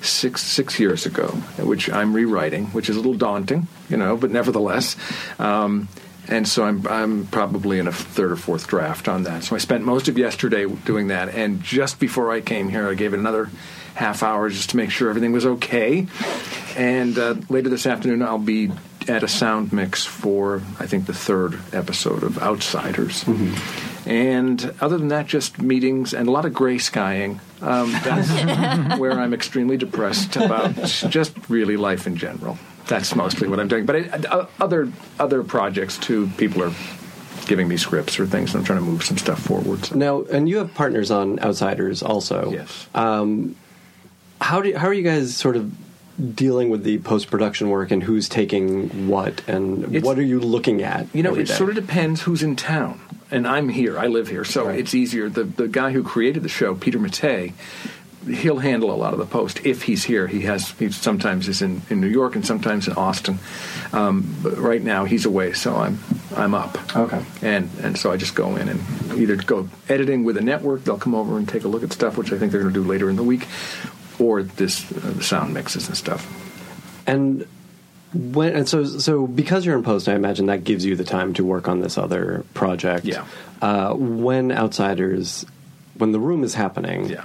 six 0.01 0.43
six 0.43 0.79
years 0.79 1.05
ago, 1.07 1.27
which 1.59 1.91
I'm 1.91 2.15
rewriting, 2.15 2.67
which 2.67 2.89
is 2.89 2.97
a 2.97 3.01
little 3.01 3.15
daunting, 3.15 3.69
you 3.89 3.97
know, 3.97 4.17
but 4.17 4.31
nevertheless. 4.31 4.97
Um, 5.39 5.89
and 6.29 6.47
so 6.47 6.65
I'm 6.65 6.87
I'm 6.87 7.27
probably 7.27 7.79
in 7.79 7.87
a 7.87 7.93
third 7.93 8.33
or 8.33 8.37
fourth 8.37 8.67
draft 8.67 9.09
on 9.09 9.25
that. 9.25 9.45
So 9.45 9.55
I 9.55 9.59
spent 9.59 9.85
most 9.85 10.09
of 10.09 10.19
yesterday 10.19 10.67
doing 10.67 11.09
that, 11.09 11.29
and 11.29 11.63
just 11.63 11.99
before 11.99 12.33
I 12.33 12.41
came 12.41 12.69
here, 12.69 12.89
I 12.89 12.95
gave 12.95 13.15
it 13.15 13.19
another 13.19 13.51
half 13.95 14.23
hour 14.23 14.49
just 14.51 14.71
to 14.71 14.77
make 14.77 14.91
sure 14.91 15.09
everything 15.09 15.33
was 15.33 15.47
okay. 15.47 16.07
And 16.77 17.19
uh, 17.19 17.35
later 17.49 17.69
this 17.71 17.87
afternoon, 17.87 18.23
I'll 18.23 18.39
be 18.39 18.71
at 19.09 19.23
a 19.23 19.29
sound 19.29 19.73
mix 19.73 20.05
for 20.05 20.63
I 20.79 20.87
think 20.87 21.07
the 21.07 21.15
third 21.15 21.59
episode 21.73 22.23
of 22.23 22.39
Outsiders. 22.39 23.25
And 24.07 24.73
other 24.81 24.99
than 24.99 25.09
that, 25.09 25.27
just 25.27 25.61
meetings 25.61 26.15
and 26.15 26.29
a 26.29 26.31
lot 26.31 26.45
of 26.45 26.55
gray 26.55 26.79
skying. 26.79 27.41
Um, 27.61 27.91
that's 28.05 28.99
where 29.01 29.13
I'm 29.13 29.35
extremely 29.35 29.77
depressed 29.77 30.37
about 30.37 30.75
just 30.85 31.33
really 31.49 31.77
life 31.77 32.07
in 32.07 32.17
general. 32.17 32.59
That's 32.87 33.15
mostly 33.17 33.49
what 33.49 33.59
I'm 33.61 33.69
doing. 33.69 33.85
But 33.87 33.97
I, 33.97 34.01
uh, 34.29 34.47
other 34.61 34.91
other 35.19 35.43
projects 35.43 35.99
too. 35.99 36.29
People 36.37 36.63
are 36.63 36.73
giving 37.47 37.69
me 37.69 37.77
scripts 37.77 38.19
or 38.19 38.27
things. 38.27 38.55
And 38.55 38.61
I'm 38.61 38.65
trying 38.65 38.79
to 38.81 38.85
move 38.85 39.05
some 39.05 39.19
stuff 39.19 39.41
forward. 39.41 39.85
So. 39.87 39.95
Now, 39.97 40.23
and 40.23 40.49
you 40.49 40.59
have 40.59 40.75
partners 40.75 41.11
on 41.11 41.39
Outsiders 41.41 42.03
also. 42.03 42.51
Yes. 42.53 42.89
How 44.41 44.61
do 44.61 44.77
how 44.77 44.87
are 44.87 44.95
you 44.95 45.03
guys 45.03 45.35
sort 45.35 45.57
of 45.57 45.73
dealing 46.37 46.71
with 46.71 46.83
the 46.85 46.99
post 46.99 47.31
production 47.31 47.69
work 47.69 47.91
and 47.91 48.03
who's 48.03 48.29
taking 48.29 49.09
what 49.09 49.43
and 49.49 49.85
It's- 49.85 50.03
what 50.03 50.19
are 50.19 50.23
you 50.23 50.41
looking 50.41 50.83
at? 50.83 51.07
You 51.15 51.23
know, 51.23 51.35
it 51.35 51.47
day? 51.47 51.55
sort 51.55 51.71
of 51.71 51.75
depends 51.77 52.23
who's 52.23 52.43
in 52.43 52.57
town. 52.57 53.01
And 53.31 53.47
I'm 53.47 53.69
here. 53.71 53.99
I 53.99 54.07
live 54.07 54.29
here, 54.29 54.45
so 54.45 54.67
Right. 54.67 54.79
it's 54.79 54.95
easier. 54.95 55.29
The 55.29 55.43
the 55.45 55.67
guy 55.69 55.91
who 55.93 56.03
created 56.03 56.43
the 56.43 56.49
show, 56.49 56.75
Peter 56.75 56.99
Mattei, 56.99 57.53
he'll 58.27 58.59
handle 58.59 58.91
a 58.93 58.97
lot 58.97 59.13
of 59.13 59.19
the 59.19 59.27
post 59.27 59.65
if 59.65 59.83
he's 59.83 60.05
here. 60.05 60.27
He 60.27 60.43
has. 60.43 60.71
He 60.73 60.91
sometimes 60.91 61.49
is 61.49 61.63
in, 61.63 61.83
in 61.91 62.01
New 62.01 62.09
York 62.09 62.35
and 62.35 62.45
sometimes 62.45 62.89
in 62.89 62.95
Austin. 62.95 63.39
Um, 63.93 64.35
but 64.43 64.59
right 64.59 64.83
now 64.83 65.05
he's 65.05 65.25
away, 65.25 65.53
so 65.53 65.77
I'm 65.77 65.99
I'm 66.37 66.55
up. 66.55 66.79
Okay. 66.97 67.23
And 67.43 67.71
and 67.83 67.99
so 67.99 68.13
I 68.13 68.17
just 68.17 68.35
go 68.35 68.57
in 68.57 68.69
and 68.69 68.81
either 69.19 69.37
go 69.37 69.69
editing 69.89 70.25
with 70.25 70.37
a 70.37 70.43
network. 70.43 70.85
They'll 70.85 70.99
come 70.99 71.15
over 71.15 71.39
and 71.39 71.49
take 71.49 71.65
a 71.65 71.69
look 71.69 71.83
at 71.83 71.93
stuff, 71.93 72.17
which 72.17 72.33
I 72.33 72.39
think 72.39 72.53
they're 72.53 72.63
going 72.63 72.75
to 72.75 72.81
do 72.83 72.87
later 72.87 73.09
in 73.09 73.17
the 73.17 73.23
week, 73.23 73.47
or 74.19 74.43
this 74.43 74.91
uh, 74.93 75.13
the 75.13 75.23
sound 75.23 75.55
mixes 75.55 75.89
and 75.89 75.97
stuff. 75.97 76.27
And 77.07 77.47
when 78.13 78.55
and 78.57 78.69
so 78.69 78.85
so 78.85 79.27
because 79.27 79.65
you're 79.67 79.77
in 79.77 79.83
post, 79.85 80.09
I 80.09 80.15
imagine 80.15 80.47
that 80.47 80.65
gives 80.65 80.85
you 80.85 80.97
the 80.97 81.05
time 81.05 81.35
to 81.35 81.45
work 81.45 81.69
on 81.69 81.81
this 81.81 81.97
other 81.99 82.45
project. 82.55 83.05
Yeah. 83.05 83.27
Uh, 83.63 83.95
when 83.95 84.53
outsiders, 84.53 85.47
when 85.97 86.13
the 86.13 86.21
room 86.21 86.45
is 86.45 86.55
happening, 86.55 87.09
Yeah. 87.09 87.25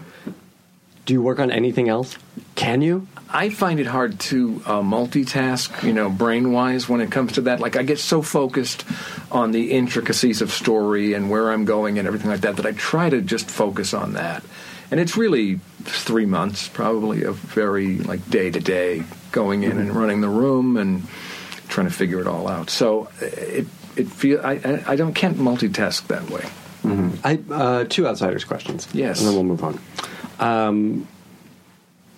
Do 1.11 1.15
you 1.15 1.21
work 1.21 1.41
on 1.41 1.51
anything 1.51 1.89
else? 1.89 2.17
Can 2.55 2.81
you? 2.81 3.05
I 3.29 3.49
find 3.49 3.81
it 3.81 3.85
hard 3.85 4.17
to 4.31 4.63
uh, 4.65 4.79
multitask, 4.79 5.83
you 5.83 5.91
know, 5.91 6.09
brain 6.09 6.53
wise 6.53 6.87
when 6.87 7.01
it 7.01 7.11
comes 7.11 7.33
to 7.33 7.41
that. 7.41 7.59
Like, 7.59 7.75
I 7.75 7.83
get 7.83 7.99
so 7.99 8.21
focused 8.21 8.85
on 9.29 9.51
the 9.51 9.71
intricacies 9.71 10.41
of 10.41 10.51
story 10.51 11.11
and 11.11 11.29
where 11.29 11.51
I'm 11.51 11.65
going 11.65 11.99
and 11.99 12.07
everything 12.07 12.29
like 12.29 12.39
that 12.41 12.55
that 12.55 12.65
I 12.65 12.71
try 12.71 13.09
to 13.09 13.21
just 13.21 13.51
focus 13.51 13.93
on 13.93 14.13
that. 14.13 14.41
And 14.89 15.01
it's 15.01 15.17
really 15.17 15.59
three 15.83 16.25
months, 16.25 16.69
probably, 16.69 17.23
of 17.23 17.35
very, 17.35 17.97
like, 17.97 18.29
day 18.29 18.49
to 18.49 18.61
day 18.61 19.03
going 19.33 19.63
in 19.63 19.79
and 19.79 19.93
running 19.93 20.21
the 20.21 20.29
room 20.29 20.77
and 20.77 21.05
trying 21.67 21.87
to 21.87 21.93
figure 21.93 22.21
it 22.21 22.27
all 22.27 22.47
out. 22.47 22.69
So 22.69 23.09
it, 23.19 23.67
it 23.97 24.07
feel 24.07 24.39
I, 24.45 24.81
I, 24.87 24.95
don't 24.95 25.13
can't 25.13 25.35
multitask 25.35 26.07
that 26.07 26.29
way. 26.29 26.45
I 27.25 27.39
uh, 27.53 27.83
two 27.83 28.07
outsiders 28.07 28.45
questions. 28.45 28.87
Yes. 28.93 29.19
and 29.19 29.27
then 29.27 29.35
we'll 29.35 29.43
move 29.43 29.61
on. 29.65 29.77
Um, 30.41 31.07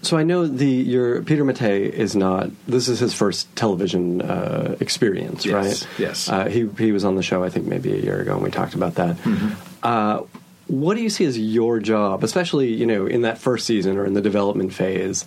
so 0.01 0.17
I 0.17 0.23
know 0.23 0.47
the 0.47 0.65
your 0.67 1.21
Peter 1.21 1.45
Mattei 1.45 1.85
is 1.85 2.15
not. 2.15 2.49
This 2.67 2.89
is 2.89 2.99
his 2.99 3.13
first 3.13 3.53
television 3.55 4.21
uh, 4.21 4.75
experience, 4.79 5.45
Yes, 5.45 5.53
right? 5.85 5.99
yes. 5.99 6.27
Uh, 6.29 6.45
he 6.49 6.67
he 6.77 6.91
was 6.91 7.05
on 7.05 7.15
the 7.15 7.23
show 7.23 7.43
I 7.43 7.49
think 7.49 7.67
maybe 7.67 7.93
a 7.93 7.97
year 7.97 8.19
ago, 8.19 8.33
and 8.33 8.43
we 8.43 8.51
talked 8.51 8.73
about 8.73 8.95
that. 8.95 9.15
Mm-hmm. 9.17 9.53
Uh, 9.81 10.21
what 10.67 10.95
do 10.95 11.01
you 11.01 11.09
see 11.09 11.25
as 11.25 11.37
your 11.37 11.79
job, 11.79 12.23
especially 12.23 12.73
you 12.73 12.85
know 12.85 13.05
in 13.05 13.21
that 13.21 13.37
first 13.37 13.65
season 13.65 13.97
or 13.97 14.05
in 14.05 14.13
the 14.13 14.21
development 14.21 14.73
phase, 14.73 15.25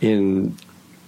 in 0.00 0.56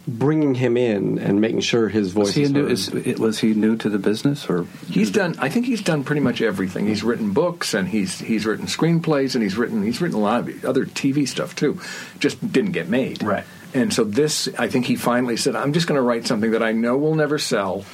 bringing 0.07 0.55
him 0.55 0.77
in 0.77 1.19
and 1.19 1.41
making 1.41 1.61
sure 1.61 1.89
his 1.89 2.13
voice 2.13 2.27
Was 2.27 2.35
he 2.35 2.43
is 2.43 2.53
new? 2.53 2.63
heard? 2.63 2.73
Is, 2.73 3.19
was 3.19 3.39
he 3.39 3.55
new 3.55 3.77
to 3.77 3.89
the 3.89 3.99
business, 3.99 4.49
or 4.49 4.67
He's 4.89 5.11
done. 5.11 5.35
I 5.39 5.49
think 5.49 5.67
he's 5.67 5.83
done 5.83 6.05
pretty 6.05 6.21
much 6.21 6.43
everything. 6.43 6.87
He's 6.87 7.03
written 7.03 7.33
books 7.33 7.75
and 7.75 7.89
he's 7.89 8.19
he's 8.19 8.47
written 8.47 8.67
screenplays 8.67 9.35
and 9.35 9.43
he's 9.43 9.57
written 9.57 9.83
he's 9.83 10.01
written 10.01 10.19
a 10.19 10.21
lot 10.21 10.49
of 10.49 10.65
other 10.65 10.85
TV 10.87 11.27
stuff 11.27 11.55
too. 11.57 11.81
Just 12.19 12.53
didn't 12.53 12.73
get 12.73 12.89
made. 12.89 13.23
Right. 13.23 13.45
And 13.73 13.93
so 13.93 14.05
this, 14.05 14.49
I 14.57 14.69
think 14.69 14.87
he 14.87 14.95
finally 14.97 15.37
said, 15.37 15.57
"I'm 15.57 15.73
just 15.73 15.87
going 15.89 15.97
to 15.97 16.03
write 16.03 16.27
something 16.27 16.53
that 16.53 16.63
I 16.63 16.73
know 16.73 16.97
will 16.97 17.15
never 17.15 17.39
sell." 17.39 17.85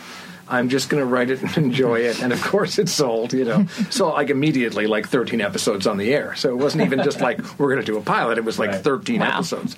I'm 0.53 0.69
just 0.69 0.91
going 0.91 1.01
to 1.01 1.07
write 1.07 1.31
it 1.31 1.41
and 1.43 1.57
enjoy 1.57 2.01
it, 2.01 2.21
and 2.21 2.33
of 2.33 2.43
course 2.43 2.79
it 2.81 2.89
sold. 2.89 3.33
You 3.33 3.45
know, 3.45 3.67
so 3.91 4.09
like 4.09 4.31
immediately, 4.31 4.89
like 4.89 5.07
13 5.07 5.41
episodes 5.41 5.87
on 5.87 5.97
the 5.97 6.13
air. 6.13 6.35
So 6.35 6.51
it 6.51 6.57
wasn't 6.57 6.85
even 6.85 7.05
just 7.05 7.21
like 7.21 7.39
we're 7.59 7.73
going 7.73 7.85
to 7.85 7.87
do 7.87 7.97
a 7.97 8.03
pilot. 8.03 8.37
It 8.37 8.45
was 8.45 8.59
like 8.59 8.83
13 8.83 9.23
episodes, 9.23 9.77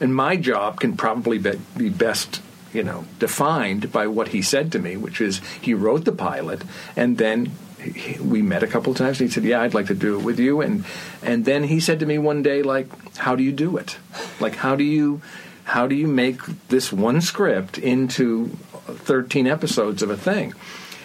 and 0.00 0.14
my 0.14 0.36
job 0.36 0.80
can 0.80 0.96
probably 0.96 1.38
be, 1.38 1.58
be 1.76 1.88
best 1.88 2.40
you 2.72 2.82
know, 2.82 3.04
defined 3.18 3.90
by 3.90 4.06
what 4.06 4.28
he 4.28 4.42
said 4.42 4.72
to 4.72 4.78
me, 4.78 4.96
which 4.96 5.20
is 5.20 5.40
he 5.60 5.74
wrote 5.74 6.04
the 6.04 6.12
pilot, 6.12 6.62
and 6.96 7.18
then 7.18 7.50
he, 7.80 8.20
we 8.20 8.42
met 8.42 8.62
a 8.62 8.66
couple 8.66 8.92
of 8.92 8.98
times, 8.98 9.20
and 9.20 9.28
he 9.28 9.32
said, 9.32 9.44
"Yeah, 9.44 9.62
I'd 9.62 9.74
like 9.74 9.86
to 9.86 9.94
do 9.94 10.18
it 10.18 10.24
with 10.24 10.38
you." 10.38 10.60
And 10.60 10.84
and 11.22 11.44
then 11.44 11.64
he 11.64 11.80
said 11.80 12.00
to 12.00 12.06
me 12.06 12.18
one 12.18 12.42
day, 12.42 12.62
like, 12.62 12.88
"How 13.16 13.36
do 13.36 13.42
you 13.42 13.52
do 13.52 13.76
it? 13.76 13.96
Like, 14.40 14.56
how 14.56 14.76
do 14.76 14.84
you?" 14.84 15.20
How 15.64 15.86
do 15.86 15.94
you 15.94 16.06
make 16.06 16.40
this 16.68 16.90
one 16.90 17.20
script 17.20 17.76
into 17.76 18.56
13 18.86 19.46
episodes 19.46 20.02
of 20.02 20.08
a 20.08 20.16
thing? 20.16 20.54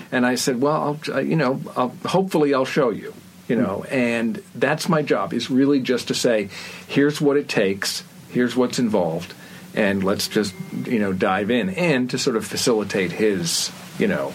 And 0.09 0.25
I 0.25 0.35
said, 0.35 0.61
well, 0.61 1.01
I'll, 1.11 1.21
you 1.21 1.35
know, 1.35 1.59
I'll, 1.75 1.89
hopefully 2.05 2.53
I'll 2.53 2.63
show 2.63 2.89
you, 2.89 3.13
you 3.49 3.57
know, 3.57 3.83
and 3.89 4.41
that's 4.55 4.87
my 4.87 5.01
job 5.01 5.33
is 5.33 5.49
really 5.49 5.81
just 5.81 6.07
to 6.07 6.13
say, 6.13 6.47
here's 6.87 7.19
what 7.19 7.35
it 7.35 7.49
takes, 7.49 8.05
here's 8.33 8.55
what's 8.55 8.79
involved, 8.79 9.33
and 9.75 10.03
let's 10.03 10.27
just, 10.27 10.53
you 10.85 10.99
know, 10.99 11.13
dive 11.13 11.49
in 11.49 11.69
and 11.69 12.09
to 12.09 12.17
sort 12.17 12.35
of 12.35 12.45
facilitate 12.45 13.11
his, 13.11 13.71
you 13.97 14.07
know, 14.07 14.33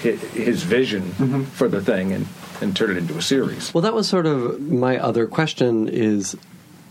his, 0.00 0.20
his 0.32 0.62
vision 0.62 1.02
mm-hmm. 1.02 1.42
for 1.44 1.68
the 1.68 1.80
thing 1.80 2.12
and, 2.12 2.26
and 2.60 2.76
turn 2.76 2.90
it 2.90 2.96
into 2.96 3.16
a 3.16 3.22
series. 3.22 3.72
Well, 3.72 3.82
that 3.82 3.94
was 3.94 4.08
sort 4.08 4.26
of 4.26 4.60
my 4.60 4.98
other 4.98 5.26
question 5.26 5.88
is 5.88 6.36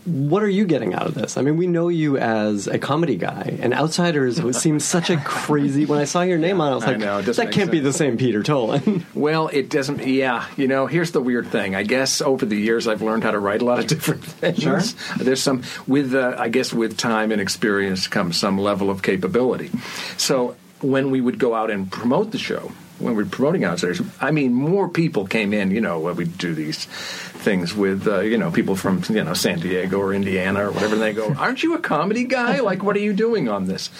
what 0.06 0.42
are 0.42 0.48
you 0.48 0.64
getting 0.64 0.94
out 0.94 1.06
of 1.06 1.14
this? 1.14 1.36
I 1.36 1.42
mean, 1.42 1.56
we 1.56 1.66
know 1.66 1.88
you 1.88 2.16
as 2.16 2.68
a 2.68 2.78
comedy 2.78 3.16
guy, 3.16 3.58
and 3.60 3.74
Outsiders 3.74 4.40
seems 4.56 4.84
such 4.84 5.10
a 5.10 5.16
crazy. 5.24 5.84
When 5.84 5.98
I 5.98 6.04
saw 6.04 6.22
your 6.22 6.38
name 6.38 6.60
on 6.60 6.68
it, 6.68 6.72
I 6.72 6.74
was 6.76 6.84
I 6.84 6.86
like, 6.92 6.98
know, 6.98 7.18
it 7.18 7.26
that 7.26 7.52
can't 7.52 7.66
make 7.66 7.70
be 7.72 7.80
the 7.80 7.92
same 7.92 8.16
Peter 8.16 8.42
Tolan. 8.42 9.04
Well, 9.14 9.48
it 9.48 9.70
doesn't. 9.70 10.06
Yeah, 10.06 10.46
you 10.56 10.68
know, 10.68 10.86
here's 10.86 11.10
the 11.10 11.20
weird 11.20 11.48
thing. 11.48 11.74
I 11.74 11.82
guess 11.82 12.20
over 12.20 12.46
the 12.46 12.56
years, 12.56 12.86
I've 12.86 13.02
learned 13.02 13.24
how 13.24 13.30
to 13.32 13.38
write 13.38 13.62
a 13.62 13.64
lot 13.64 13.78
of 13.78 13.86
different 13.88 14.24
things. 14.24 14.62
Sure. 14.62 14.80
There's 15.18 15.42
some 15.42 15.62
with, 15.86 16.14
uh, 16.14 16.36
I 16.38 16.48
guess, 16.48 16.72
with 16.72 16.96
time 16.96 17.32
and 17.32 17.40
experience 17.40 18.06
comes 18.06 18.36
some 18.36 18.58
level 18.58 18.90
of 18.90 19.02
capability. 19.02 19.70
So 20.16 20.56
when 20.80 21.10
we 21.10 21.20
would 21.20 21.38
go 21.38 21.54
out 21.54 21.70
and 21.70 21.90
promote 21.90 22.30
the 22.30 22.38
show, 22.38 22.72
when 22.98 23.14
we 23.14 23.24
were 23.24 23.28
promoting 23.28 23.64
Outsiders, 23.64 24.00
I 24.20 24.30
mean, 24.30 24.54
more 24.54 24.88
people 24.88 25.26
came 25.26 25.52
in. 25.52 25.70
You 25.70 25.80
know, 25.80 26.00
when 26.00 26.16
we 26.16 26.24
do 26.24 26.54
these 26.54 26.84
things 26.84 27.74
with, 27.74 28.06
uh, 28.06 28.20
you 28.20 28.38
know, 28.38 28.50
people 28.50 28.76
from 28.76 29.02
you 29.08 29.22
know 29.22 29.34
San 29.34 29.60
Diego 29.60 29.98
or 29.98 30.14
Indiana 30.14 30.68
or 30.68 30.72
whatever, 30.72 30.94
and 30.94 31.02
they 31.02 31.12
go, 31.12 31.34
"Aren't 31.34 31.62
you 31.62 31.74
a 31.74 31.78
comedy 31.78 32.24
guy? 32.24 32.60
Like, 32.60 32.82
what 32.82 32.96
are 32.96 33.00
you 33.00 33.12
doing 33.12 33.48
on 33.48 33.66
this?" 33.66 33.90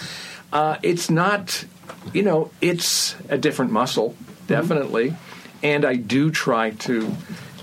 Uh, 0.52 0.76
it's 0.82 1.10
not, 1.10 1.64
you 2.12 2.22
know, 2.22 2.50
it's 2.60 3.16
a 3.28 3.36
different 3.36 3.72
muscle, 3.72 4.14
definitely. 4.46 5.14
And 5.62 5.84
I 5.84 5.96
do 5.96 6.30
try 6.30 6.70
to 6.70 7.14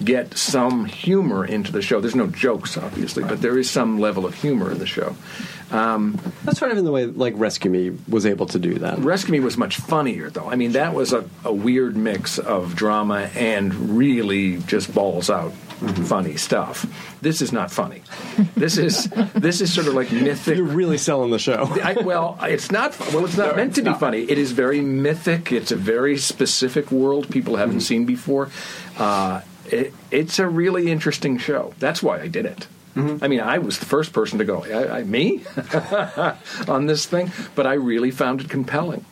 get 0.04 0.38
some 0.38 0.86
humor 0.86 1.46
into 1.46 1.72
the 1.72 1.82
show. 1.82 2.02
There's 2.02 2.16
no 2.16 2.28
jokes, 2.28 2.78
obviously, 2.78 3.24
but 3.24 3.42
there 3.42 3.58
is 3.58 3.70
some 3.70 4.00
level 4.00 4.26
of 4.26 4.34
humor 4.34 4.72
in 4.72 4.80
the 4.80 4.86
show. 4.86 5.16
Um, 5.74 6.20
That's 6.44 6.60
sort 6.60 6.72
of 6.72 6.78
in 6.78 6.86
the 6.86 6.92
way 6.92 7.06
like 7.06 7.34
Rescue 7.36 7.72
Me 7.72 7.98
was 8.08 8.26
able 8.26 8.46
to 8.48 8.60
do 8.60 8.76
that. 8.76 9.00
Rescue 9.00 9.32
Me 9.32 9.40
was 9.40 9.58
much 9.58 9.78
funnier, 9.78 10.30
though. 10.30 10.48
I 10.48 10.56
mean, 10.56 10.74
that 10.74 10.94
was 10.94 11.14
a, 11.14 11.28
a 11.44 11.52
weird 11.52 11.98
mix 11.98 12.38
of 12.38 12.76
drama 12.76 13.30
and 13.36 13.98
really 13.98 14.58
just 14.58 14.94
balls 14.94 15.30
out 15.32 15.52
mm-hmm. 15.52 16.04
funny 16.04 16.38
stuff. 16.38 16.86
This 17.22 17.42
is 17.42 17.52
not 17.52 17.72
funny. 17.72 18.04
This 18.56 18.78
is 18.78 19.06
this 19.34 19.62
is 19.62 19.74
sort 19.74 19.88
of 19.88 19.96
like 19.96 20.12
mythic. 20.12 20.58
You're 20.58 20.66
really 20.66 20.98
selling 20.98 21.32
the 21.32 21.40
show. 21.40 21.68
I, 21.84 21.94
well, 21.94 22.38
it's 22.42 22.72
not. 22.72 22.98
Well, 23.14 23.26
it's 23.26 23.38
not 23.38 23.56
meant 23.56 23.76
to 23.76 23.82
be 23.82 23.94
funny. 23.94 24.22
It 24.22 24.38
is 24.38 24.52
very 24.52 24.82
mythic. 24.82 25.52
It's 25.52 25.72
a 25.72 25.76
very 25.76 26.18
specific 26.18 26.92
world 26.92 27.30
people 27.30 27.56
haven't 27.56 27.78
mm-hmm. 27.78 27.82
seen 27.82 28.06
before. 28.06 28.50
Uh, 28.98 29.42
it, 29.66 29.94
it's 30.12 30.40
a 30.40 30.48
really 30.48 30.92
interesting 30.92 31.38
show. 31.38 31.74
That's 31.80 32.04
why 32.04 32.20
I 32.20 32.28
did 32.28 32.46
it. 32.46 32.68
Mm-hmm. 32.96 33.24
I 33.24 33.28
mean, 33.28 33.40
I 33.40 33.58
was 33.58 33.80
the 33.80 33.86
first 33.86 34.14
person 34.14 34.40
to 34.40 34.46
go, 34.46 34.64
I, 34.64 35.00
I, 35.00 35.04
me, 35.04 35.44
on 36.68 36.86
this 36.86 37.06
thing, 37.06 37.32
but 37.56 37.66
I 37.66 37.74
really 37.74 38.12
found 38.12 38.42
it 38.42 38.50
compelling. 38.50 39.06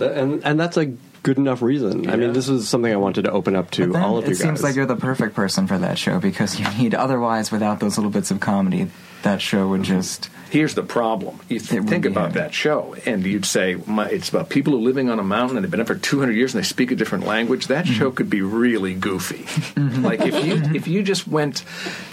and 0.00 0.42
and 0.44 0.58
that's 0.58 0.76
a 0.76 0.86
good 1.22 1.38
enough 1.38 1.60
reason. 1.60 2.08
I 2.08 2.16
mean, 2.16 2.32
this 2.32 2.48
was 2.48 2.68
something 2.68 2.92
I 2.92 2.96
wanted 2.96 3.22
to 3.22 3.32
open 3.32 3.56
up 3.56 3.72
to 3.72 3.96
all 3.96 4.16
of 4.16 4.24
it 4.24 4.28
you 4.28 4.34
guys. 4.34 4.40
It 4.40 4.42
seems 4.44 4.62
like 4.62 4.76
you're 4.76 4.86
the 4.86 4.96
perfect 4.96 5.34
person 5.34 5.66
for 5.66 5.76
that 5.78 5.98
show 5.98 6.20
because 6.20 6.58
you 6.58 6.66
need 6.78 6.94
otherwise 6.94 7.50
without 7.50 7.80
those 7.80 7.98
little 7.98 8.12
bits 8.12 8.30
of 8.30 8.38
comedy 8.40 8.88
that 9.26 9.42
show 9.42 9.68
would 9.68 9.82
mm-hmm. 9.82 9.96
just 9.96 10.30
Here's 10.50 10.74
the 10.74 10.84
problem. 10.84 11.40
You 11.48 11.58
th- 11.58 11.82
think 11.84 12.04
about 12.04 12.28
heavy. 12.28 12.38
that 12.38 12.54
show, 12.54 12.94
and 13.04 13.24
you'd 13.26 13.44
say 13.44 13.76
my, 13.84 14.08
it's 14.08 14.28
about 14.28 14.48
people 14.48 14.72
who 14.72 14.78
are 14.78 14.82
living 14.82 15.10
on 15.10 15.18
a 15.18 15.24
mountain 15.24 15.56
and 15.56 15.64
they've 15.64 15.70
been 15.70 15.80
up 15.80 15.88
for 15.88 15.96
200 15.96 16.32
years 16.32 16.54
and 16.54 16.62
they 16.62 16.66
speak 16.66 16.92
a 16.92 16.94
different 16.94 17.26
language. 17.26 17.66
That 17.66 17.84
mm-hmm. 17.84 17.94
show 17.94 18.10
could 18.12 18.30
be 18.30 18.42
really 18.42 18.94
goofy. 18.94 19.44
Mm-hmm. 19.76 20.04
like 20.04 20.20
if 20.20 20.44
you 20.44 20.54
if 20.74 20.86
you 20.88 21.02
just 21.02 21.26
went 21.26 21.64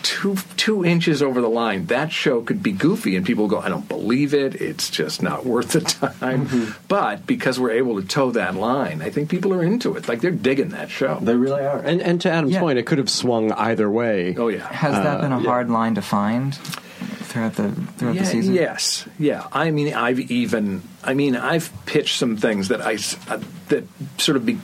two 0.01 0.35
two 0.57 0.83
inches 0.83 1.21
over 1.21 1.41
the 1.41 1.49
line, 1.49 1.85
that 1.85 2.11
show 2.11 2.41
could 2.41 2.63
be 2.63 2.71
goofy, 2.71 3.15
and 3.15 3.25
people 3.25 3.47
go, 3.47 3.59
"I 3.59 3.69
don't 3.69 3.87
believe 3.87 4.33
it. 4.33 4.55
It's 4.55 4.89
just 4.89 5.21
not 5.21 5.45
worth 5.45 5.73
the 5.73 5.81
time." 5.81 6.75
But 6.87 7.25
because 7.27 7.59
we're 7.59 7.71
able 7.71 8.01
to 8.01 8.07
toe 8.07 8.31
that 8.31 8.55
line, 8.55 9.01
I 9.01 9.09
think 9.11 9.29
people 9.29 9.53
are 9.53 9.63
into 9.63 9.95
it. 9.95 10.07
Like 10.07 10.21
they're 10.21 10.31
digging 10.31 10.69
that 10.69 10.89
show. 10.89 11.19
they 11.21 11.35
really 11.35 11.61
are. 11.61 11.79
And 11.79 12.01
and 12.01 12.19
to 12.21 12.31
Adam's 12.31 12.53
Yeah. 12.53 12.59
point, 12.61 12.79
it 12.79 12.85
could 12.85 12.97
have 12.97 13.09
swung 13.09 13.51
either 13.53 13.89
way. 13.89 14.35
oh 14.37 14.47
yeah. 14.47 14.67
has 14.67 14.93
that 14.93 15.19
uh, 15.19 15.21
been 15.21 15.31
a 15.31 15.39
yeah. 15.39 15.45
hard 15.45 15.69
line 15.69 15.95
to 15.95 16.01
find 16.01 16.57
throughout 17.03 17.55
the 17.55 17.71
throughout 17.71 18.15
the 18.15 18.25
season. 18.25 18.53
Yes, 18.53 19.07
yeah. 19.19 19.47
I 19.51 19.71
mean, 19.71 19.93
I've 19.93 20.19
even, 20.19 20.81
I 21.03 21.13
mean, 21.13 21.35
I've 21.35 21.71
pitched 21.85 22.17
some 22.17 22.37
things 22.37 22.69
that 22.69 22.81
I 22.81 22.95
uh, 23.31 23.39
that 23.69 23.85
sort 24.17 24.35
of 24.35 24.45
be. 24.45 24.59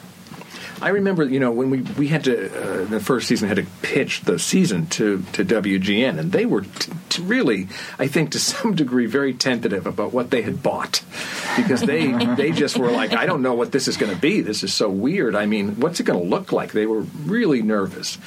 I 0.82 0.90
remember, 0.90 1.26
you 1.26 1.42
know, 1.42 1.52
when 1.52 1.70
we 1.70 1.82
we 1.82 2.08
had 2.08 2.24
to 2.24 2.84
uh, 2.84 2.86
the 2.86 3.00
first 3.00 3.28
season 3.28 3.50
had 3.50 3.58
to 3.58 3.68
pitch 3.82 4.22
the 4.22 4.40
season 4.40 4.88
to 4.88 5.24
to 5.34 5.44
WGN, 5.44 6.18
and 6.18 6.32
they 6.32 6.46
were 6.46 6.62
t- 6.62 6.92
t- 7.10 7.22
really, 7.22 7.68
I 7.98 8.08
think, 8.08 8.32
to 8.32 8.40
some 8.52 8.76
degree, 8.76 9.06
very 9.06 9.34
tentative 9.34 9.86
about 9.86 10.14
what 10.14 10.32
they 10.32 10.42
had 10.42 10.64
bought 10.64 11.04
because 11.58 11.82
they 11.82 12.14
they 12.36 12.52
just 12.52 12.78
were 12.78 12.92
like, 12.92 13.14
I 13.14 13.26
don't 13.26 13.42
know 13.42 13.56
what 13.56 13.72
this 13.72 13.88
is 13.88 13.98
going 13.98 14.14
to 14.14 14.20
be. 14.20 14.42
This 14.42 14.64
is 14.64 14.74
so 14.74 14.90
weird. 14.90 15.36
I 15.36 15.46
mean, 15.46 15.80
what's 15.80 16.00
it 16.00 16.04
going 16.04 16.20
to 16.20 16.26
look 16.26 16.52
like? 16.52 16.72
They 16.72 16.86
were 16.86 17.02
really 17.02 17.62
nervous. 17.62 18.18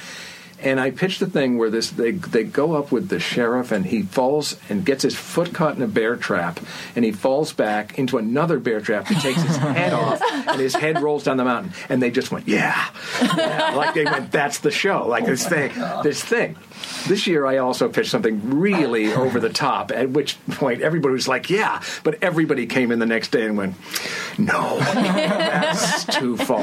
And 0.63 0.79
I 0.79 0.91
pitched 0.91 1.21
the 1.21 1.27
thing 1.27 1.59
where 1.59 1.71
this 1.71 1.91
they 1.91 2.13
they 2.13 2.45
go 2.45 2.75
up 2.75 2.93
with 2.93 3.09
the 3.09 3.19
sheriff 3.19 3.73
and 3.73 3.85
he 3.85 4.03
falls 4.03 4.57
and 4.69 4.85
gets 4.85 5.03
his 5.03 5.17
foot 5.17 5.53
caught 5.53 5.77
in 5.77 5.83
a 5.83 5.87
bear 5.89 6.17
trap 6.17 6.61
and 6.95 7.05
he 7.05 7.13
falls 7.13 7.53
back 7.53 7.99
into 7.99 8.17
another 8.19 8.59
bear 8.59 8.81
trap. 8.81 9.09
He 9.09 9.15
takes 9.17 9.43
his 9.43 9.57
head 9.57 9.93
off 9.93 10.21
and 10.23 10.61
his 10.61 10.75
head 10.75 11.03
rolls 11.03 11.25
down 11.25 11.37
the 11.37 11.45
mountain. 11.45 11.73
And 11.89 12.01
they 12.03 12.11
just 12.11 12.31
went, 12.31 12.47
yeah, 12.49 12.89
Yeah. 13.23 13.73
like 13.77 13.95
they 13.95 14.05
went, 14.05 14.31
that's 14.33 14.59
the 14.59 14.71
show. 14.71 15.07
Like 15.07 15.27
this 15.27 15.47
thing, 15.47 15.73
this 16.03 16.23
thing. 16.23 16.57
This 17.09 17.27
year 17.27 17.47
I 17.47 17.59
also 17.59 17.89
pitched 17.89 18.11
something 18.11 18.59
really 18.61 19.13
over 19.15 19.41
the 19.41 19.49
top. 19.51 19.91
At 19.93 20.11
which 20.11 20.37
point 20.53 20.83
everybody 20.83 21.13
was 21.15 21.29
like, 21.29 21.51
yeah, 21.51 21.83
but 22.05 22.23
everybody 22.23 22.67
came 22.67 22.93
in 22.93 22.99
the 22.99 23.07
next 23.07 23.29
day 23.33 23.45
and 23.47 23.57
went, 23.57 23.75
no, 24.39 24.79
that's 24.81 26.05
too 26.05 26.37
far. 26.37 26.63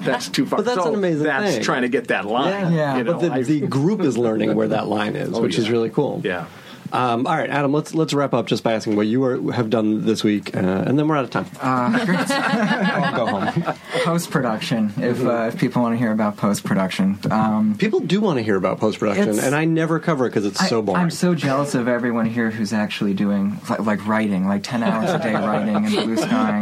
That's 0.00 0.28
too 0.28 0.46
far. 0.46 0.58
But 0.58 0.64
that's 0.66 0.82
So 0.82 0.88
an 0.88 0.94
amazing 0.94 1.22
That's 1.24 1.54
thing. 1.54 1.62
trying 1.62 1.82
to 1.82 1.88
get 1.88 2.08
that 2.08 2.24
line. 2.26 2.72
Yeah. 2.72 2.96
you 2.98 3.04
know, 3.04 3.12
but 3.14 3.20
the, 3.20 3.32
I- 3.32 3.42
the 3.42 3.60
group 3.66 4.00
is 4.00 4.16
learning 4.18 4.54
where 4.54 4.68
that 4.68 4.86
line 4.88 5.16
is, 5.16 5.34
Oh, 5.34 5.42
which 5.42 5.58
is 5.58 5.70
really 5.70 5.90
cool. 5.90 6.20
yeah. 6.24 6.46
Um, 6.92 7.26
all 7.26 7.36
right, 7.36 7.50
Adam. 7.50 7.72
Let's 7.72 7.94
let's 7.94 8.14
wrap 8.14 8.32
up 8.34 8.46
just 8.46 8.64
by 8.64 8.72
asking 8.72 8.96
what 8.96 9.06
you 9.06 9.22
are, 9.24 9.52
have 9.52 9.70
done 9.70 10.04
this 10.04 10.24
week, 10.24 10.56
uh, 10.56 10.58
and 10.58 10.98
then 10.98 11.06
we're 11.08 11.16
out 11.16 11.24
of 11.24 11.30
time. 11.30 11.46
I'll 11.62 13.16
go 13.16 13.26
home. 13.26 13.74
Post 14.04 14.30
production, 14.30 14.92
if 14.96 15.18
Mm-hmm. 15.18 15.28
uh, 15.28 15.46
if 15.48 15.58
people 15.58 15.82
want 15.82 15.94
to 15.94 15.98
hear 15.98 16.12
about 16.12 16.36
post 16.36 16.64
production, 16.64 17.18
um, 17.30 17.76
People 17.78 18.00
do 18.00 18.20
want 18.20 18.38
to 18.38 18.42
hear 18.42 18.56
about 18.56 18.78
post 18.78 18.98
production, 18.98 19.38
and 19.38 19.54
I 19.54 19.64
never 19.64 19.98
cover 20.00 20.26
it 20.26 20.30
because 20.30 20.46
it's 20.46 20.66
so 20.68 20.80
boring. 20.82 21.00
I, 21.00 21.02
am 21.02 21.10
so 21.10 21.34
jealous 21.34 21.74
of 21.74 21.88
everyone 21.88 22.26
here 22.26 22.50
who's 22.50 22.72
actually 22.72 23.14
doing 23.14 23.60
like, 23.68 23.80
like 23.80 24.06
writing, 24.06 24.46
like 24.48 24.62
ten 24.62 24.82
hours 24.82 25.10
a 25.10 25.18
day 25.18 25.34
writing 25.46 25.74
in 25.84 25.90
blue 25.90 26.16
sky. 26.16 26.58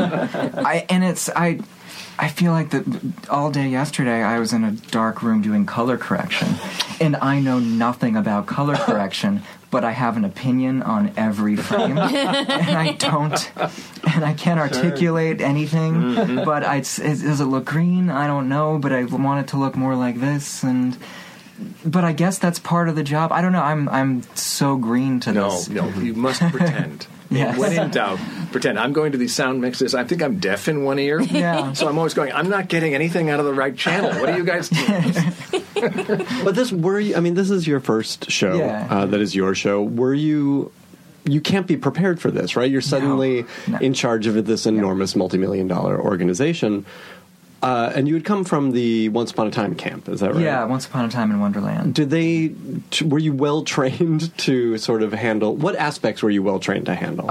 I 0.56 0.86
and 0.88 1.04
it's 1.04 1.28
I. 1.30 1.60
I 2.18 2.28
feel 2.30 2.50
like 2.52 2.70
that 2.70 2.84
all 3.28 3.50
day 3.50 3.68
yesterday 3.68 4.22
I 4.22 4.38
was 4.38 4.54
in 4.54 4.64
a 4.64 4.70
dark 4.70 5.22
room 5.22 5.42
doing 5.42 5.66
color 5.66 5.98
correction, 5.98 6.48
and 6.98 7.14
I 7.14 7.40
know 7.40 7.58
nothing 7.58 8.16
about 8.16 8.46
color 8.46 8.74
correction, 8.74 9.42
but 9.70 9.84
I 9.84 9.92
have 9.92 10.16
an 10.16 10.24
opinion 10.24 10.82
on 10.82 11.12
every 11.16 11.56
frame, 11.56 11.98
and 11.98 12.76
I 12.76 12.92
don't, 12.98 13.50
and 14.14 14.24
I 14.24 14.32
can't 14.34 14.60
articulate 14.60 15.40
anything. 15.40 15.94
Mm-hmm. 15.94 16.44
But 16.44 16.64
I, 16.64 16.76
it's, 16.76 16.98
it, 16.98 17.20
does 17.22 17.40
it 17.40 17.46
look 17.46 17.64
green? 17.64 18.08
I 18.10 18.26
don't 18.26 18.48
know, 18.48 18.78
but 18.78 18.92
I 18.92 19.04
want 19.04 19.46
it 19.46 19.50
to 19.50 19.56
look 19.56 19.76
more 19.76 19.94
like 19.94 20.20
this, 20.20 20.62
and 20.62 20.96
but 21.84 22.04
I 22.04 22.12
guess 22.12 22.38
that's 22.38 22.58
part 22.58 22.88
of 22.88 22.96
the 22.96 23.02
job. 23.02 23.32
I 23.32 23.40
don't 23.40 23.52
know. 23.52 23.62
I'm 23.62 23.88
I'm 23.88 24.22
so 24.34 24.76
green 24.76 25.20
to 25.20 25.32
No, 25.32 25.50
this. 25.50 25.68
no, 25.68 25.88
you 25.88 26.14
must 26.14 26.40
pretend. 26.52 27.06
Yes. 27.38 27.58
When 27.58 27.72
in 27.72 27.90
doubt, 27.92 28.18
pretend. 28.52 28.78
I'm 28.78 28.92
going 28.92 29.12
to 29.12 29.18
these 29.18 29.34
sound 29.34 29.60
mixes. 29.60 29.94
I 29.94 30.04
think 30.04 30.22
I'm 30.22 30.38
deaf 30.38 30.68
in 30.68 30.84
one 30.84 30.98
ear. 30.98 31.20
Yeah. 31.36 31.72
So 31.74 31.88
I'm 31.88 31.98
always 31.98 32.14
going, 32.14 32.32
I'm 32.32 32.48
not 32.48 32.68
getting 32.68 32.94
anything 32.94 33.28
out 33.30 33.40
of 33.40 33.46
the 33.46 33.52
right 33.54 33.76
channel. 33.76 34.10
What 34.20 34.28
are 34.30 34.36
you 34.36 34.44
guys 34.44 34.68
doing? 34.68 35.12
But 36.44 36.54
this 36.54 36.72
were 36.72 36.98
you, 36.98 37.16
I 37.16 37.20
mean, 37.20 37.34
this 37.34 37.50
is 37.50 37.66
your 37.66 37.80
first 37.80 38.30
show. 38.30 38.54
Yeah. 38.56 38.86
Uh, 38.90 39.06
that 39.06 39.20
is 39.20 39.34
your 39.34 39.54
show. 39.54 39.82
Were 39.82 40.14
you? 40.14 40.72
You 41.28 41.40
can't 41.40 41.66
be 41.66 41.76
prepared 41.76 42.20
for 42.20 42.30
this, 42.30 42.54
right? 42.56 42.70
You're 42.70 42.80
suddenly 42.80 43.44
No. 43.66 43.78
in 43.78 43.92
charge 43.94 44.26
of 44.28 44.42
this 44.46 44.64
enormous 44.64 45.14
multi-million 45.16 45.66
dollar 45.68 46.00
organization, 46.00 46.86
uh, 47.62 47.92
and 47.94 48.06
you 48.06 48.14
had 48.14 48.24
come 48.24 48.44
from 48.44 48.72
the 48.72 49.08
Once 49.08 49.30
Upon 49.30 49.46
a 49.46 49.50
Time 49.50 49.74
camp. 49.74 50.08
Is 50.08 50.20
that 50.20 50.34
right? 50.34 50.42
Yeah, 50.42 50.64
Once 50.64 50.86
Upon 50.86 51.04
a 51.04 51.08
Time 51.08 51.30
in 51.30 51.40
Wonderland. 51.40 51.94
Did 51.94 52.10
they? 52.10 52.52
t- 52.90 53.04
Were 53.04 53.18
you 53.18 53.32
well 53.32 53.62
trained 53.64 54.36
to 54.38 54.78
sort 54.78 55.02
of 55.02 55.12
handle? 55.12 55.56
What 55.56 55.74
aspects 55.76 56.22
were 56.22 56.30
you 56.30 56.42
well 56.42 56.58
trained 56.58 56.86
to 56.86 56.94
handle? 56.94 57.30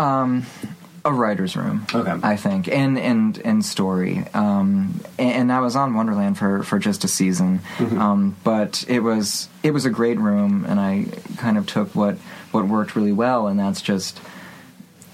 A 1.08 1.14
writer's 1.14 1.56
room, 1.56 1.86
Okay. 1.94 2.16
I 2.24 2.36
think, 2.36 2.68
and 2.68 2.98
and 2.98 3.38
and 3.46 3.64
story. 3.64 4.26
Um, 4.34 5.02
and, 5.20 5.32
and 5.34 5.52
I 5.54 5.60
was 5.60 5.76
on 5.76 5.94
Wonderland 5.94 6.36
for, 6.40 6.64
for 6.64 6.80
just 6.80 7.04
a 7.04 7.08
season, 7.08 7.60
um, 7.80 8.36
but 8.44 8.84
it 8.88 9.02
was 9.02 9.48
it 9.62 9.70
was 9.70 9.86
a 9.86 9.92
great 9.92 10.18
room, 10.18 10.66
and 10.68 10.80
I 10.80 11.06
kind 11.38 11.60
of 11.60 11.68
took 11.68 11.94
what 11.94 12.16
what 12.52 12.66
worked 12.68 12.96
really 12.96 13.12
well, 13.12 13.46
and 13.46 13.60
that's 13.60 13.84
just 13.84 14.20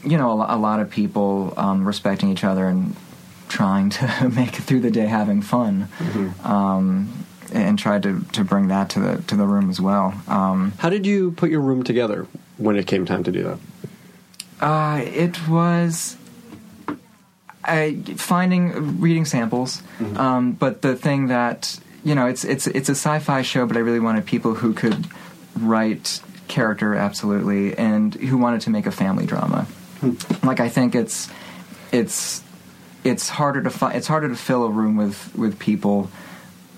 you 0.05 0.17
know 0.17 0.41
a, 0.41 0.55
a 0.55 0.57
lot 0.57 0.79
of 0.79 0.89
people 0.89 1.53
um, 1.57 1.85
respecting 1.85 2.29
each 2.29 2.45
other 2.45 2.67
and 2.67 2.95
trying 3.51 3.89
to 3.89 4.29
make 4.35 4.57
it 4.57 4.63
through 4.63 4.79
the 4.79 4.91
day 4.91 5.05
having 5.05 5.41
fun. 5.41 5.87
Um, 6.43 7.25
and 7.53 7.77
tried 7.77 8.03
to, 8.03 8.21
to 8.31 8.45
bring 8.45 8.69
that 8.69 8.89
to 8.91 8.99
the 8.99 9.21
to 9.23 9.35
the 9.35 9.45
room 9.45 9.69
as 9.69 9.81
well. 9.81 10.13
Um, 10.27 10.71
How 10.77 10.89
did 10.89 11.05
you 11.05 11.31
put 11.31 11.49
your 11.49 11.59
room 11.59 11.83
together 11.83 12.25
when 12.57 12.77
it 12.77 12.87
came 12.87 13.05
time 13.05 13.23
to 13.25 13.31
do 13.31 13.43
that? 13.43 13.59
Uh, 14.61 15.01
it 15.03 15.49
was 15.49 16.15
I 17.63 17.97
finding 18.15 19.01
reading 19.01 19.25
samples, 19.25 19.83
um, 20.15 20.53
but 20.53 20.81
the 20.81 20.95
thing 20.95 21.27
that 21.27 21.77
you 22.05 22.15
know 22.15 22.25
it's 22.27 22.45
it's 22.45 22.67
it's 22.67 22.87
a 22.87 22.95
sci-fi 22.95 23.41
show, 23.41 23.65
but 23.65 23.75
I 23.75 23.81
really 23.81 23.99
wanted 23.99 24.25
people 24.25 24.55
who 24.55 24.73
could 24.73 25.07
write 25.59 26.21
character 26.47 26.95
absolutely 26.95 27.77
and 27.77 28.13
who 28.15 28.37
wanted 28.37 28.61
to 28.61 28.69
make 28.69 28.85
a 28.85 28.91
family 28.91 29.25
drama. 29.25 29.67
Like 30.41 30.61
I 30.61 30.69
think 30.69 30.95
it's 30.95 31.29
it's 31.91 32.43
it's 33.03 33.29
harder 33.29 33.61
to 33.63 33.69
fi- 33.69 33.93
it's 33.93 34.07
harder 34.07 34.29
to 34.29 34.35
fill 34.35 34.63
a 34.63 34.69
room 34.69 34.95
with 34.95 35.35
with 35.35 35.59
people 35.59 36.09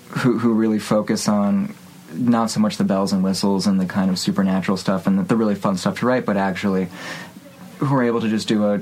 who 0.10 0.38
who 0.40 0.54
really 0.54 0.80
focus 0.80 1.28
on 1.28 1.74
not 2.14 2.52
so 2.52 2.60
much 2.60 2.78
the 2.78 2.84
bells 2.84 3.12
and 3.12 3.24
whistles 3.24 3.66
and 3.66 3.80
the 3.80 3.86
kind 3.86 4.12
of 4.12 4.20
supernatural 4.20 4.78
stuff 4.78 5.08
and 5.08 5.18
the, 5.18 5.24
the 5.24 5.36
really 5.36 5.56
fun 5.56 5.78
stuff 5.78 6.00
to 6.00 6.06
write, 6.06 6.26
but 6.26 6.38
actually 6.38 6.88
who 7.80 7.96
are 7.96 8.04
able 8.04 8.22
to 8.22 8.30
just 8.30 8.48
do 8.48 8.66
a 8.66 8.80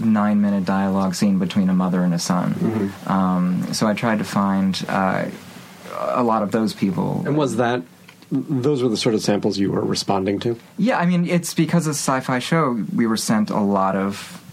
nine 0.00 0.40
minute 0.40 0.64
dialogue 0.64 1.14
scene 1.14 1.38
between 1.38 1.68
a 1.68 1.74
mother 1.74 2.02
and 2.02 2.14
a 2.14 2.18
son. 2.18 2.92
Um, 3.06 3.74
so 3.74 3.86
I 3.86 3.94
tried 3.94 4.18
to 4.18 4.24
find 4.24 4.80
uh, 4.88 5.26
a 5.92 6.22
lot 6.22 6.42
of 6.42 6.52
those 6.52 6.72
people. 6.72 7.22
And 7.26 7.36
was 7.36 7.56
that? 7.56 7.82
Those 8.30 8.82
were 8.82 8.90
the 8.90 8.96
sort 8.96 9.14
of 9.14 9.22
samples 9.22 9.58
you 9.58 9.72
were 9.72 9.80
responding 9.80 10.38
to. 10.40 10.58
Yeah, 10.76 10.98
I 10.98 11.06
mean, 11.06 11.26
it's 11.26 11.54
because 11.54 11.86
it's 11.86 11.98
a 11.98 12.02
sci-fi 12.02 12.38
show. 12.38 12.84
We 12.94 13.06
were 13.06 13.16
sent 13.16 13.50
a 13.50 13.60
lot 13.60 13.96
of 13.96 14.44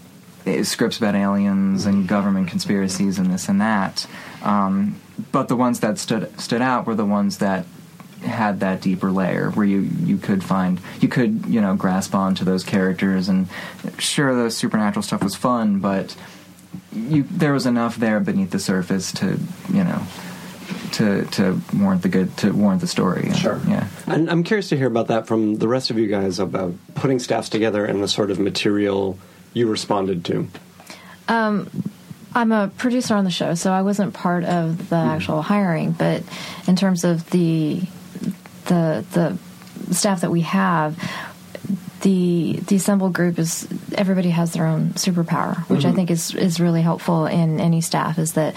scripts 0.64 0.98
about 0.98 1.16
aliens 1.16 1.86
and 1.86 2.08
government 2.08 2.48
conspiracies 2.50 3.18
and 3.20 3.32
this 3.32 3.50
and 3.50 3.60
that. 3.62 4.06
Um, 4.44 5.00
but 5.32 5.48
the 5.48 5.56
ones 5.56 5.80
that 5.80 5.98
stood 5.98 6.40
stood 6.40 6.62
out 6.62 6.86
were 6.86 6.96
the 6.96 7.06
ones 7.06 7.38
that 7.40 7.66
had 8.24 8.60
that 8.62 8.82
deeper 8.82 9.12
layer 9.12 9.52
where 9.52 9.66
you 9.66 9.80
you 9.82 10.18
could 10.18 10.44
find 10.44 10.80
you 11.00 11.08
could 11.08 11.46
you 11.46 11.62
know 11.62 11.76
grasp 11.76 12.16
onto 12.16 12.44
those 12.44 12.64
characters 12.64 13.30
and 13.30 13.48
sure 14.00 14.34
the 14.36 14.50
supernatural 14.50 15.04
stuff 15.04 15.22
was 15.24 15.36
fun 15.36 15.80
but 15.80 16.16
you 16.92 17.24
there 17.30 17.54
was 17.54 17.68
enough 17.68 17.98
there 17.98 18.20
beneath 18.20 18.50
the 18.50 18.58
surface 18.60 19.12
to 19.12 19.38
you 19.72 19.84
know 19.84 20.02
to 20.94 21.26
to 21.26 21.62
warrant 21.78 22.02
the 22.02 22.10
good 22.10 22.36
to 22.38 22.52
warrant 22.52 22.82
the 22.82 22.88
story 22.88 23.32
Sure. 23.34 23.62
yeah 23.68 23.88
And 24.08 24.30
I'm 24.32 24.44
curious 24.44 24.70
to 24.70 24.78
hear 24.78 24.88
about 24.88 25.08
that 25.08 25.28
from 25.28 25.56
the 25.58 25.68
rest 25.68 25.92
of 25.92 26.00
you 26.00 26.08
guys 26.08 26.40
about 26.40 26.74
putting 26.96 27.20
staffs 27.20 27.50
together 27.50 27.86
and 27.86 28.02
the 28.02 28.08
sort 28.08 28.32
of 28.32 28.40
material 28.40 29.20
you 29.56 29.68
responded 29.68 30.24
to. 30.26 30.48
Um, 31.28 31.72
I'm 32.36 32.52
a 32.52 32.68
producer 32.78 33.16
on 33.16 33.24
the 33.24 33.32
show, 33.32 33.56
so 33.56 33.72
I 33.72 33.82
wasn't 33.82 34.14
part 34.14 34.44
of 34.44 34.90
the 34.90 35.02
hmm. 35.02 35.10
actual 35.10 35.42
hiring. 35.42 35.94
But 35.94 36.22
in 36.68 36.76
terms 36.76 37.04
of 37.04 37.28
the 37.32 37.82
the 38.66 39.04
the 39.12 39.38
staff 39.94 40.22
that 40.22 40.30
we 40.30 40.42
have, 40.42 41.00
the 42.02 42.60
the 42.68 42.76
assembled 42.76 43.14
group 43.14 43.40
is 43.40 43.68
everybody 43.96 44.30
has 44.30 44.54
their 44.54 44.68
own 44.68 44.90
superpower, 44.92 45.58
which 45.70 45.86
I 45.86 45.88
mm-hmm. 45.88 45.96
think 45.96 46.12
is 46.12 46.36
is 46.36 46.60
really 46.60 46.82
helpful 46.82 47.26
in 47.26 47.60
any 47.60 47.82
staff. 47.82 48.20
Is 48.20 48.34
that 48.34 48.56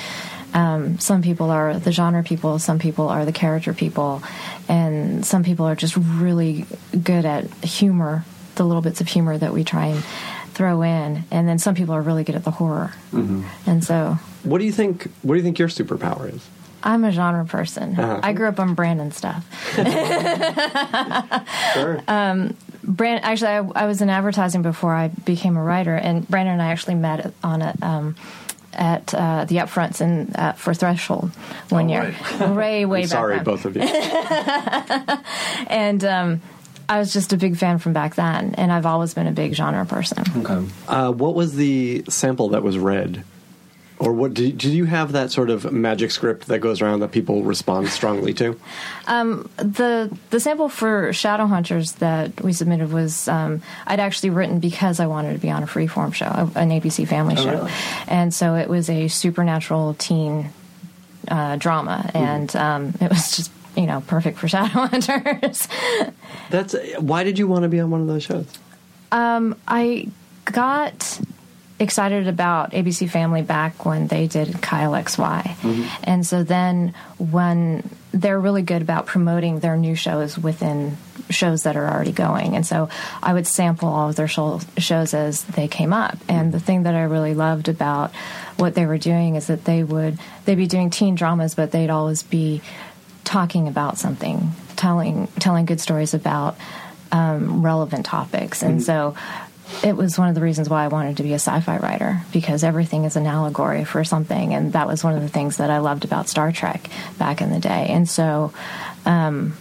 um, 0.55 0.99
some 0.99 1.23
people 1.23 1.51
are 1.51 1.79
the 1.79 1.93
genre 1.93 2.25
people, 2.25 2.59
some 2.59 2.81
people 2.81 3.09
are 3.09 3.25
the 3.25 3.33
character 3.33 3.73
people, 3.73 4.23
and 4.69 5.25
some 5.25 5.45
people 5.45 5.67
are 5.67 5.77
just 5.77 5.97
really 5.97 6.67
good 7.03 7.25
at 7.25 7.47
humor, 7.63 8.25
the 8.57 8.65
little 8.65 8.83
bits 8.83 9.01
of 9.01 9.07
humor 9.07 9.39
that 9.39 9.53
we 9.53 9.63
try 9.63 9.87
and 9.87 10.05
throw 10.59 10.83
in, 10.83 11.23
and 11.31 11.49
then 11.49 11.59
some 11.59 11.75
people 11.75 11.95
are 11.95 12.03
really 12.03 12.25
good 12.25 12.35
at 12.35 12.43
the 12.45 12.51
horror. 12.51 12.93
And 13.13 13.83
so 13.85 14.19
What 14.43 14.59
do 14.59 14.65
you 14.65 14.73
think? 14.73 15.05
What 15.23 15.35
do 15.35 15.39
you 15.39 15.45
think 15.45 15.59
your 15.59 15.69
superpower 15.69 16.35
is? 16.35 16.45
I'm 16.83 17.05
a 17.05 17.11
genre 17.13 17.45
person. 17.45 17.99
Uh-huh. 17.99 18.21
I 18.23 18.33
grew 18.33 18.49
up 18.49 18.59
on 18.61 18.75
Brannon 18.75 19.11
stuff. 19.13 19.45
Sure. 21.75 22.03
Brand, 22.85 23.23
actually, 23.25 23.49
I, 23.51 23.59
I 23.85 23.87
was 23.87 24.01
in 24.01 24.09
advertising 24.09 24.63
before 24.63 24.95
I 24.95 25.09
became 25.09 25.57
a 25.59 25.63
writer, 25.63 25.95
and 25.95 26.27
Brannon 26.29 26.55
and 26.55 26.63
I 26.63 26.69
actually 26.71 26.95
met 26.95 27.35
on 27.45 27.61
it 27.61 27.83
um, 27.83 28.15
at 28.73 29.13
uh, 29.13 29.45
the 29.45 29.57
upfronts 29.57 30.01
in 30.01 30.33
uh, 30.35 30.53
for 30.53 30.73
Threshold 30.73 31.31
one 31.69 31.91
Oh, 31.91 31.93
year, 31.93 32.15
way 32.55 32.85
way 32.95 33.03
back. 33.03 33.11
Sorry, 33.11 33.35
when. 33.37 33.45
both 33.45 33.65
of 33.67 33.77
you. 33.77 33.83
And 35.69 36.03
um, 36.05 36.41
I 36.89 36.99
was 36.99 37.13
just 37.13 37.33
a 37.33 37.37
big 37.37 37.57
fan 37.57 37.79
from 37.79 37.93
back 37.93 38.15
then, 38.15 38.55
and 38.55 38.73
I've 38.73 38.87
always 38.87 39.13
been 39.13 39.27
a 39.27 39.33
big 39.33 39.55
genre 39.55 39.85
person. 39.85 40.25
Okay. 40.39 40.67
Uh, 40.87 41.13
what 41.13 41.35
was 41.35 41.55
the 41.55 42.05
sample 42.09 42.51
that 42.51 42.63
was 42.63 42.79
read? 42.79 43.25
Or 44.01 44.13
what 44.13 44.33
did, 44.33 44.59
did 44.59 44.71
you 44.71 44.85
have 44.85 45.13
that 45.13 45.33
sort 45.33 45.51
of 45.51 45.73
magic 45.73 46.13
script 46.13 46.47
that 46.47 46.61
goes 46.61 46.81
around 46.81 47.01
that 47.01 47.11
people 47.11 47.43
respond 47.43 47.89
strongly 47.89 48.33
to? 48.35 48.59
the 49.57 50.17
the 50.31 50.39
sample 50.39 50.69
for 50.69 51.09
Shadowhunters 51.11 51.97
that 51.99 52.41
we 52.43 52.53
submitted 52.53 52.93
was 52.93 53.27
um, 53.27 53.61
I'd 53.87 53.99
actually 53.99 54.31
written 54.31 54.61
because 54.61 55.01
I 55.01 55.09
wanted 55.09 55.33
to 55.33 55.41
be 55.41 55.51
on 55.51 55.65
a 55.65 55.67
freeform 55.67 56.15
show, 56.15 56.27
an 56.55 56.71
ABC 56.71 57.09
Family 57.09 57.35
show, 57.37 57.51
really? 57.51 57.73
and 58.07 58.33
so 58.33 58.55
it 58.55 58.69
was 58.69 58.89
a 58.89 59.09
supernatural 59.09 59.95
teen 59.95 60.51
uh, 61.27 61.57
drama, 61.57 62.09
and 62.15 62.55
um, 62.55 62.95
it 63.01 63.11
was 63.11 63.37
just 63.37 63.51
you 63.79 63.87
know 63.87 64.03
perfect 64.07 64.39
for 64.39 64.49
Shadowhunters. 64.49 65.69
That's 66.51 66.75
why 66.99 67.25
did 67.25 67.39
you 67.39 67.47
want 67.47 67.63
to 67.63 67.69
be 67.69 67.81
on 67.81 67.91
one 67.91 68.01
of 68.01 68.07
those 68.07 68.25
shows? 68.25 68.47
Um, 69.13 69.57
I 69.67 70.09
got 70.45 71.21
excited 71.81 72.27
about 72.27 72.73
ABC 72.73 73.09
Family 73.09 73.43
back 73.43 73.87
when 73.87 74.09
they 74.09 74.27
did 74.27 74.61
Kyle 74.61 74.93
XY. 74.93 75.43
Mm-hmm. 75.43 75.85
And 76.05 76.27
so 76.27 76.43
then 76.43 76.93
when 77.19 77.89
they're 78.13 78.41
really 78.41 78.63
good 78.63 78.83
about 78.83 79.07
promoting 79.07 79.61
their 79.61 79.77
new 79.77 79.95
shows 79.95 80.37
within 80.37 80.97
shows 81.31 81.65
that 81.65 81.77
are 81.77 81.89
already 81.89 82.13
going. 82.13 82.57
And 82.57 82.67
so 82.67 82.89
I 83.23 83.35
would 83.35 83.47
sample 83.47 83.89
all 83.89 84.09
of 84.09 84.17
their 84.17 84.29
show, 84.29 84.61
shows 84.79 85.15
as 85.15 85.45
they 85.45 85.69
came 85.69 85.93
up. 85.93 86.17
And 86.29 86.53
the 86.53 86.61
thing 86.61 86.85
that 86.85 86.95
I 86.95 87.03
really 87.03 87.35
loved 87.35 87.69
about 87.69 88.15
what 88.57 88.75
they 88.75 88.87
were 88.87 88.99
doing 88.99 89.37
is 89.37 89.47
that 89.49 89.65
they 89.65 89.85
would 89.85 90.19
they'd 90.45 90.57
be 90.57 90.67
doing 90.67 90.91
teen 90.91 91.15
dramas 91.15 91.55
but 91.55 91.71
they'd 91.71 91.91
always 91.91 92.23
be 92.25 92.61
talking 93.29 93.69
about 93.69 93.99
something, 93.99 94.53
telling 94.77 95.27
telling 95.39 95.67
good 95.67 95.81
stories 95.81 96.15
about 96.15 96.57
um, 97.13 97.63
relevant 97.63 98.07
topics. 98.07 98.63
And 98.63 98.83
so 98.83 99.15
it 99.85 99.95
was 99.95 100.19
one 100.19 100.31
of 100.31 100.35
the 100.35 100.41
reasons 100.41 100.71
why 100.71 100.85
I 100.85 100.89
wanted 100.89 101.19
to 101.19 101.23
be 101.23 101.33
a 101.33 101.35
sci-fi 101.35 101.77
writer 101.77 102.23
because 102.33 102.65
everything 102.65 103.05
is 103.05 103.17
an 103.17 103.27
allegory 103.27 103.85
for 103.85 104.03
something, 104.03 104.55
and 104.55 104.73
that 104.73 104.87
was 104.87 105.05
one 105.05 105.15
of 105.15 105.21
the 105.21 105.29
things 105.29 105.59
that 105.59 105.69
I 105.69 105.79
loved 105.79 106.07
about 106.07 106.29
Star 106.29 106.53
Trek 106.53 106.89
back 107.19 107.43
in 107.43 107.51
the 107.51 107.61
day. 107.61 107.89
And 107.91 108.09
so, 108.09 108.53
um, 109.05 109.55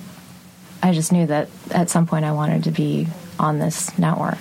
I 0.82 0.94
just 0.94 1.12
knew 1.12 1.26
that 1.26 1.50
at 1.72 1.90
some 1.90 2.08
point 2.08 2.24
I 2.24 2.32
wanted 2.32 2.64
to 2.66 2.72
be 2.72 3.08
on 3.38 3.60
this 3.60 3.98
network. 4.00 4.38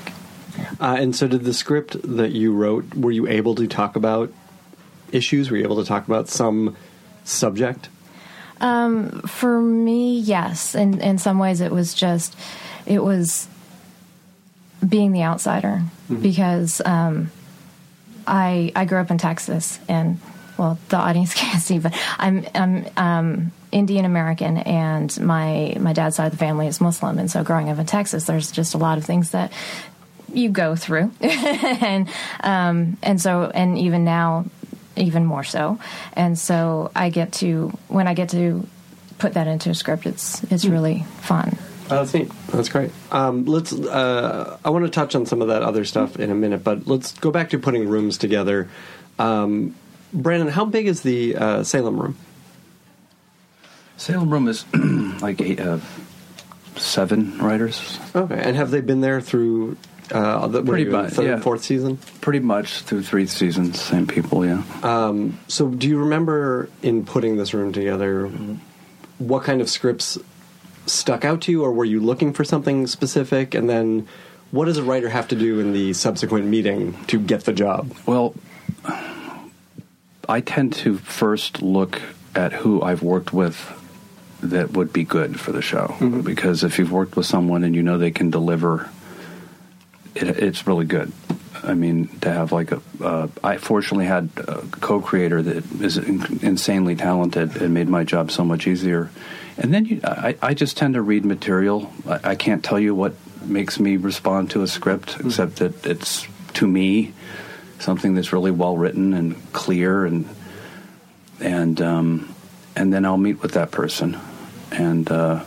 Uh, 0.78 0.96
and 1.00 1.16
so, 1.16 1.26
did 1.26 1.42
the 1.42 1.52
script 1.52 1.96
that 2.16 2.30
you 2.30 2.52
wrote, 2.52 2.94
were 2.94 3.10
you 3.10 3.26
able 3.26 3.56
to 3.56 3.66
talk 3.66 3.96
about 3.96 4.32
issues? 5.10 5.50
Were 5.50 5.56
you 5.56 5.64
able 5.64 5.82
to 5.82 5.84
talk 5.84 6.06
about 6.06 6.28
some 6.28 6.76
subject? 7.24 7.88
For 9.26 9.60
me, 9.60 10.18
yes. 10.18 10.74
In 10.74 11.00
in 11.00 11.18
some 11.18 11.38
ways, 11.38 11.60
it 11.60 11.72
was 11.72 11.94
just 11.94 12.36
it 12.86 13.02
was 13.02 13.48
being 14.86 15.12
the 15.12 15.22
outsider 15.22 15.82
because 16.20 16.80
um, 16.84 17.30
I 18.26 18.72
I 18.74 18.84
grew 18.84 18.98
up 18.98 19.10
in 19.10 19.18
Texas 19.18 19.78
and 19.88 20.20
well 20.58 20.78
the 20.88 20.96
audience 20.96 21.34
can't 21.42 21.62
see, 21.62 21.78
but 21.78 21.94
I'm 22.18 22.46
I'm 22.54 22.86
um, 22.96 23.52
Indian 23.72 24.04
American 24.04 24.58
and 24.58 25.18
my 25.20 25.76
my 25.78 25.92
dad's 25.92 26.16
side 26.16 26.26
of 26.26 26.32
the 26.32 26.38
family 26.38 26.66
is 26.66 26.80
Muslim, 26.80 27.18
and 27.18 27.30
so 27.30 27.42
growing 27.42 27.68
up 27.70 27.78
in 27.78 27.86
Texas, 27.86 28.24
there's 28.24 28.50
just 28.50 28.74
a 28.74 28.78
lot 28.78 28.98
of 28.98 29.04
things 29.04 29.30
that 29.30 29.52
you 30.32 30.50
go 30.50 30.76
through, 30.76 31.10
and 31.20 32.08
um, 32.40 32.96
and 33.02 33.20
so 33.20 33.50
and 33.54 33.78
even 33.78 34.04
now, 34.04 34.44
even 34.96 35.24
more 35.24 35.44
so, 35.44 35.78
and 36.14 36.38
so 36.38 36.90
I 36.94 37.11
get 37.11 37.32
to 37.35 37.68
when 37.88 38.09
I 38.09 38.14
get 38.14 38.30
to 38.30 38.66
put 39.18 39.35
that 39.35 39.46
into 39.46 39.70
a 39.70 39.74
script, 39.74 40.06
it's 40.06 40.42
it's 40.44 40.64
really 40.64 41.04
fun. 41.20 41.56
Oh, 41.88 41.96
that's 41.96 42.14
neat. 42.14 42.30
That's 42.48 42.68
great. 42.68 42.90
Um, 43.12 43.44
let's. 43.44 43.72
Uh, 43.72 44.59
I 44.64 44.70
want 44.70 44.85
to 44.85 44.90
touch 44.90 45.14
on 45.14 45.26
some 45.26 45.40
of 45.40 45.48
that 45.48 45.62
other 45.62 45.85
stuff 45.85 46.18
in 46.18 46.30
a 46.30 46.35
minute, 46.35 46.64
but 46.64 46.87
let's 46.87 47.12
go 47.12 47.30
back 47.30 47.50
to 47.50 47.59
putting 47.59 47.88
rooms 47.88 48.18
together. 48.18 48.68
Um, 49.18 49.74
Brannon, 50.12 50.48
how 50.48 50.64
big 50.64 50.87
is 50.87 51.02
the 51.02 51.37
uh, 51.37 51.62
Salem 51.62 52.00
room? 52.00 52.16
Salem 53.96 54.30
Room 54.30 54.48
is 54.48 54.64
like 55.22 55.40
eight, 55.40 55.59
uh, 55.61 55.78
seven 56.76 57.38
writers, 57.38 57.98
Okay, 58.14 58.38
and 58.38 58.56
have 58.56 58.70
they 58.70 58.80
been 58.80 59.00
there 59.00 59.20
through 59.20 59.76
uh, 60.10 60.46
the 60.48 60.62
Pretty 60.62 60.84
much, 60.84 61.12
third, 61.12 61.26
yeah. 61.26 61.40
fourth 61.40 61.64
season? 61.64 61.98
pretty 62.20 62.40
much 62.40 62.80
through 62.82 63.02
three 63.02 63.26
seasons. 63.26 63.80
Same 63.80 64.06
people, 64.06 64.44
yeah. 64.46 64.62
So, 65.48 65.68
do 65.68 65.88
you 65.88 65.98
remember 65.98 66.68
in 66.82 67.04
putting 67.04 67.36
this 67.36 67.52
room 67.54 67.72
together, 67.72 68.28
what 69.18 69.44
kind 69.44 69.60
of 69.60 69.68
scripts 69.70 70.18
stuck 70.86 71.24
out 71.24 71.40
to 71.42 71.52
you, 71.52 71.64
or 71.64 71.72
were 71.72 71.84
you 71.84 72.00
looking 72.00 72.32
for 72.32 72.44
something 72.44 72.86
specific? 72.86 73.54
And 73.54 73.68
then, 73.68 74.06
what 74.52 74.66
does 74.66 74.78
a 74.78 74.82
writer 74.84 75.08
have 75.08 75.28
to 75.28 75.34
do 75.36 75.58
in 75.60 75.72
the 75.72 75.92
subsequent 75.92 76.46
meeting 76.46 76.94
to 77.06 77.18
get 77.18 77.44
the 77.44 77.52
job? 77.52 77.92
Well, 78.06 78.34
I 80.28 80.40
tend 80.40 80.72
to 80.74 80.98
first 80.98 81.62
look 81.62 82.00
at 82.34 82.52
who 82.52 82.82
I've 82.82 83.02
worked 83.02 83.32
with 83.32 83.72
that 84.42 84.72
would 84.72 84.92
be 84.92 85.02
good 85.04 85.40
for 85.40 85.50
the 85.52 85.62
show. 85.62 85.96
Because 86.22 86.62
if 86.62 86.78
you've 86.78 86.92
worked 86.92 87.16
with 87.16 87.26
someone 87.26 87.64
and 87.64 87.74
you 87.74 87.82
know 87.82 87.96
they 87.98 88.10
can 88.10 88.30
deliver, 88.30 88.90
it, 90.16 90.42
it's 90.42 90.66
really 90.66 90.87
good. 90.87 91.12
I 91.62 91.74
mean, 91.74 92.09
to 92.20 92.33
have 92.33 92.52
like 92.52 92.72
a, 92.72 92.81
uh, 93.02 93.29
I 93.42 93.57
fortunately 93.57 94.07
had 94.07 94.31
a 94.37 94.62
co-creator 94.70 95.42
that 95.42 95.83
is 95.83 95.98
in- 95.98 96.38
insanely 96.42 96.96
talented 96.96 97.57
and 97.57 97.74
made 97.74 97.88
my 97.88 98.05
job 98.05 98.31
so 98.31 98.44
much 98.44 98.66
easier. 98.66 99.11
And 99.57 99.72
then 99.72 99.85
you, 99.87 100.00
I, 100.05 100.37
I 100.42 100.55
just 100.55 100.76
tend 100.76 100.94
to 100.94 101.02
read 101.02 101.24
material. 101.24 101.90
I, 102.07 102.31
I 102.31 102.35
can't 102.35 102.62
tell 102.62 102.79
you 102.79 102.94
what 102.94 103.14
makes 103.42 103.81
me 103.81 103.96
respond 103.96 104.50
to 104.50 104.62
a 104.62 104.66
script, 104.66 105.16
except 105.20 105.57
that 105.57 105.87
it's 105.87 106.26
to 106.55 106.66
me 106.66 107.12
something 107.79 108.14
that's 108.14 108.33
really 108.33 108.50
well 108.50 108.76
written 108.76 109.14
and 109.14 109.52
clear, 109.52 110.05
and 110.05 110.29
and 111.40 111.81
um, 111.81 112.35
and 112.74 112.92
then 112.92 113.05
I'll 113.05 113.16
meet 113.16 113.42
with 113.42 113.52
that 113.52 113.70
person, 113.70 114.18
and 114.72 115.11
uh, 115.11 115.44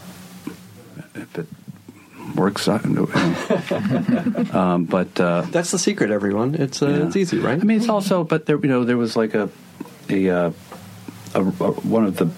if 1.15 1.38
it 1.38 1.47
works, 2.35 2.67
I 2.67 2.77
can 2.77 2.95
it. 2.97 4.55
um, 4.55 4.85
but 4.85 5.19
uh, 5.19 5.41
That's 5.41 5.71
the 5.71 5.79
secret, 5.79 6.11
everyone. 6.11 6.55
It's 6.55 6.81
uh, 6.81 6.89
yeah. 6.89 7.07
it's 7.07 7.15
easy, 7.15 7.39
right? 7.39 7.59
I 7.59 7.63
mean, 7.63 7.77
it's 7.77 7.89
also, 7.89 8.23
but 8.23 8.45
there, 8.45 8.57
you 8.57 8.67
know, 8.67 8.83
there 8.83 8.97
was 8.97 9.15
like 9.15 9.33
a, 9.33 9.49
a, 10.09 10.29
uh, 10.29 10.51
a, 11.35 11.41
a 11.41 11.43
one 11.43 12.05
of 12.05 12.17
the 12.17 12.29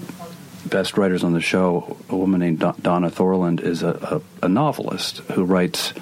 best 0.67 0.97
writers 0.97 1.23
on 1.23 1.33
the 1.33 1.41
show, 1.41 1.97
a 2.09 2.15
woman 2.15 2.39
named 2.39 2.59
Donna 2.59 3.09
Thorland, 3.09 3.61
is 3.61 3.83
a, 3.83 4.21
a, 4.41 4.45
a 4.45 4.49
novelist 4.49 5.19
who 5.33 5.43
writes 5.43 5.93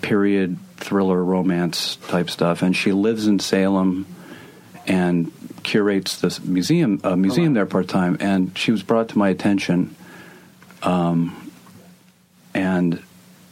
period 0.00 0.58
thriller, 0.76 1.22
romance 1.22 1.96
type 2.08 2.28
stuff, 2.28 2.62
and 2.62 2.76
she 2.76 2.92
lives 2.92 3.26
in 3.26 3.38
Salem 3.38 4.06
and 4.86 5.32
curates 5.62 6.20
this 6.20 6.42
museum 6.42 7.00
uh, 7.04 7.14
museum 7.14 7.54
there 7.54 7.66
part 7.66 7.88
time. 7.88 8.16
And 8.20 8.56
she 8.58 8.72
was 8.72 8.82
brought 8.82 9.10
to 9.10 9.18
my 9.18 9.28
attention 9.28 9.94
um, 10.82 11.52
and 12.54 13.02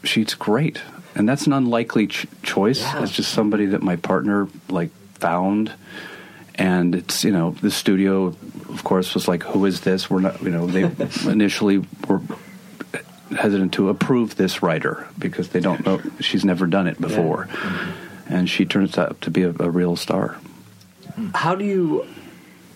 she's 0.02 0.34
great. 0.34 0.80
And 1.14 1.28
that's 1.28 1.46
an 1.46 1.52
unlikely 1.52 2.06
ch- 2.08 2.26
choice. 2.42 2.80
Yeah. 2.80 3.02
It's 3.02 3.12
just 3.12 3.32
somebody 3.32 3.66
that 3.66 3.82
my 3.82 3.96
partner 3.96 4.48
like 4.68 4.90
found, 5.14 5.72
and 6.54 6.94
it's 6.94 7.24
you 7.24 7.32
know 7.32 7.50
the 7.60 7.70
studio, 7.70 8.26
of 8.68 8.84
course, 8.84 9.14
was 9.14 9.26
like, 9.26 9.42
who 9.42 9.64
is 9.66 9.80
this? 9.80 10.08
We're 10.08 10.20
not 10.20 10.40
you 10.42 10.50
know 10.50 10.66
they 10.66 10.82
initially 11.30 11.84
were 12.06 12.20
hesitant 13.36 13.72
to 13.74 13.88
approve 13.88 14.36
this 14.36 14.62
writer 14.62 15.06
because 15.18 15.50
they 15.50 15.60
don't 15.60 15.84
know 15.84 16.00
she's 16.20 16.44
never 16.44 16.66
done 16.66 16.86
it 16.86 17.00
before, 17.00 17.46
mm-hmm. 17.46 18.32
and 18.32 18.48
she 18.48 18.64
turns 18.64 18.96
out 18.96 19.20
to 19.22 19.30
be 19.30 19.42
a, 19.42 19.50
a 19.58 19.70
real 19.70 19.96
star. 19.96 20.38
How 21.34 21.56
do 21.56 21.64
you 21.64 22.06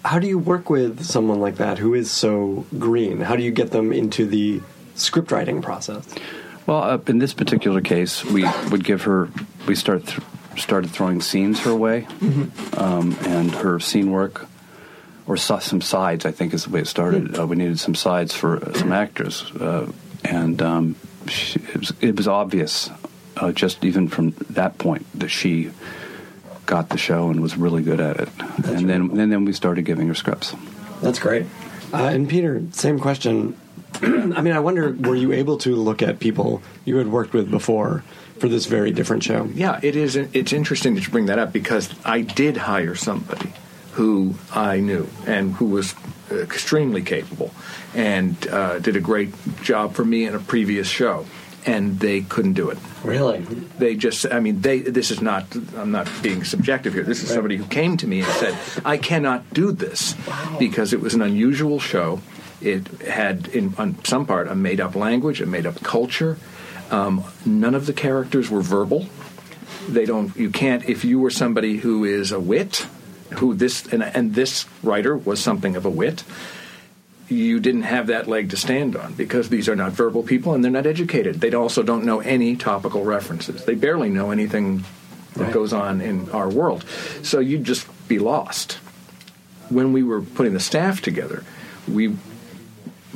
how 0.04 0.18
do 0.18 0.26
you 0.26 0.38
work 0.38 0.68
with 0.68 1.04
someone 1.04 1.40
like 1.40 1.56
that 1.56 1.78
who 1.78 1.94
is 1.94 2.10
so 2.10 2.66
green? 2.78 3.20
How 3.20 3.36
do 3.36 3.42
you 3.42 3.50
get 3.50 3.70
them 3.70 3.92
into 3.92 4.26
the 4.26 4.60
script 4.94 5.30
writing 5.32 5.62
process? 5.62 6.06
Well, 6.66 6.82
uh, 6.82 6.98
in 7.06 7.18
this 7.18 7.34
particular 7.34 7.80
case, 7.80 8.24
we 8.24 8.44
would 8.70 8.84
give 8.84 9.02
her. 9.02 9.28
We 9.66 9.74
start 9.74 10.06
th- 10.06 10.20
started 10.56 10.90
throwing 10.90 11.20
scenes 11.20 11.60
her 11.60 11.74
way, 11.74 12.06
um, 12.76 13.16
and 13.26 13.50
her 13.50 13.80
scene 13.80 14.10
work, 14.10 14.46
or 15.26 15.36
saw 15.36 15.58
some 15.58 15.80
sides. 15.80 16.24
I 16.24 16.30
think 16.32 16.54
is 16.54 16.64
the 16.64 16.70
way 16.70 16.80
it 16.80 16.86
started. 16.86 17.38
Uh, 17.38 17.46
we 17.46 17.56
needed 17.56 17.78
some 17.78 17.94
sides 17.94 18.34
for 18.34 18.64
uh, 18.64 18.72
some 18.74 18.92
actors, 18.92 19.50
uh, 19.60 19.90
and 20.24 20.62
um, 20.62 20.96
she, 21.26 21.58
it, 21.60 21.76
was, 21.76 21.92
it 22.00 22.16
was 22.16 22.28
obvious, 22.28 22.88
uh, 23.36 23.52
just 23.52 23.84
even 23.84 24.08
from 24.08 24.30
that 24.50 24.78
point, 24.78 25.06
that 25.18 25.28
she 25.28 25.70
got 26.66 26.88
the 26.88 26.98
show 26.98 27.28
and 27.28 27.42
was 27.42 27.56
really 27.58 27.82
good 27.82 28.00
at 28.00 28.18
it. 28.18 28.28
and 28.64 28.88
then, 28.88 29.10
and 29.10 29.30
then 29.32 29.44
we 29.44 29.52
started 29.52 29.82
giving 29.84 30.08
her 30.08 30.14
scripts. 30.14 30.54
That's 31.02 31.18
great. 31.18 31.44
Uh, 31.92 32.04
and 32.04 32.26
Peter, 32.28 32.62
same 32.72 32.98
question. 32.98 33.54
I 34.02 34.40
mean, 34.40 34.52
I 34.52 34.60
wonder, 34.60 34.92
were 34.92 35.14
you 35.14 35.32
able 35.32 35.58
to 35.58 35.74
look 35.76 36.02
at 36.02 36.18
people 36.18 36.62
you 36.84 36.96
had 36.96 37.08
worked 37.08 37.32
with 37.32 37.50
before 37.50 38.02
for 38.38 38.48
this 38.48 38.66
very 38.66 38.90
different 38.90 39.22
show? 39.22 39.48
Yeah, 39.54 39.78
it 39.82 39.96
is. 39.96 40.16
It's 40.16 40.52
interesting 40.52 40.94
that 40.94 41.04
you 41.04 41.10
bring 41.10 41.26
that 41.26 41.38
up 41.38 41.52
because 41.52 41.94
I 42.04 42.22
did 42.22 42.56
hire 42.56 42.94
somebody 42.94 43.52
who 43.92 44.34
I 44.52 44.80
knew 44.80 45.08
and 45.26 45.52
who 45.54 45.66
was 45.66 45.94
extremely 46.30 47.02
capable 47.02 47.52
and 47.94 48.48
uh, 48.48 48.78
did 48.80 48.96
a 48.96 49.00
great 49.00 49.32
job 49.62 49.94
for 49.94 50.04
me 50.04 50.24
in 50.26 50.34
a 50.34 50.40
previous 50.40 50.88
show, 50.88 51.26
and 51.64 52.00
they 52.00 52.22
couldn't 52.22 52.54
do 52.54 52.70
it. 52.70 52.78
Really? 53.04 53.40
They 53.78 53.94
just, 53.94 54.26
I 54.30 54.40
mean, 54.40 54.60
they. 54.62 54.80
This 54.80 55.10
is 55.10 55.20
not. 55.20 55.54
I'm 55.76 55.92
not 55.92 56.10
being 56.22 56.44
subjective 56.44 56.94
here. 56.94 57.04
This 57.04 57.22
is 57.22 57.28
somebody 57.28 57.56
who 57.56 57.64
came 57.64 57.96
to 57.98 58.06
me 58.06 58.20
and 58.20 58.32
said, 58.32 58.56
"I 58.84 58.96
cannot 58.96 59.52
do 59.54 59.72
this 59.72 60.16
because 60.58 60.92
it 60.92 61.00
was 61.00 61.14
an 61.14 61.22
unusual 61.22 61.78
show. 61.78 62.20
It 62.60 62.86
had, 63.02 63.48
in 63.48 63.74
on 63.78 64.02
some 64.04 64.26
part, 64.26 64.48
a 64.48 64.54
made-up 64.54 64.94
language, 64.94 65.40
a 65.40 65.46
made-up 65.46 65.82
culture. 65.82 66.38
Um, 66.90 67.24
none 67.44 67.74
of 67.74 67.86
the 67.86 67.92
characters 67.92 68.50
were 68.50 68.62
verbal. 68.62 69.06
They 69.88 70.04
don't. 70.04 70.34
You 70.36 70.50
can't. 70.50 70.88
If 70.88 71.04
you 71.04 71.18
were 71.18 71.30
somebody 71.30 71.78
who 71.78 72.04
is 72.04 72.32
a 72.32 72.40
wit, 72.40 72.86
who 73.34 73.54
this 73.54 73.86
and, 73.86 74.02
and 74.02 74.34
this 74.34 74.66
writer 74.82 75.16
was 75.16 75.40
something 75.40 75.76
of 75.76 75.84
a 75.84 75.90
wit." 75.90 76.24
you 77.28 77.58
didn't 77.58 77.82
have 77.82 78.08
that 78.08 78.28
leg 78.28 78.50
to 78.50 78.56
stand 78.56 78.96
on 78.96 79.14
because 79.14 79.48
these 79.48 79.68
are 79.68 79.76
not 79.76 79.92
verbal 79.92 80.22
people 80.22 80.54
and 80.54 80.62
they're 80.62 80.70
not 80.70 80.86
educated. 80.86 81.40
They 81.40 81.52
also 81.52 81.82
don't 81.82 82.04
know 82.04 82.20
any 82.20 82.56
topical 82.56 83.04
references. 83.04 83.64
They 83.64 83.74
barely 83.74 84.10
know 84.10 84.30
anything 84.30 84.84
that 85.34 85.52
goes 85.52 85.72
on 85.72 86.00
in 86.00 86.30
our 86.30 86.48
world. 86.48 86.84
So 87.22 87.40
you'd 87.40 87.64
just 87.64 87.86
be 88.08 88.18
lost. 88.18 88.74
When 89.70 89.92
we 89.92 90.02
were 90.02 90.20
putting 90.20 90.52
the 90.52 90.60
staff 90.60 91.00
together, 91.00 91.44
we, 91.88 92.16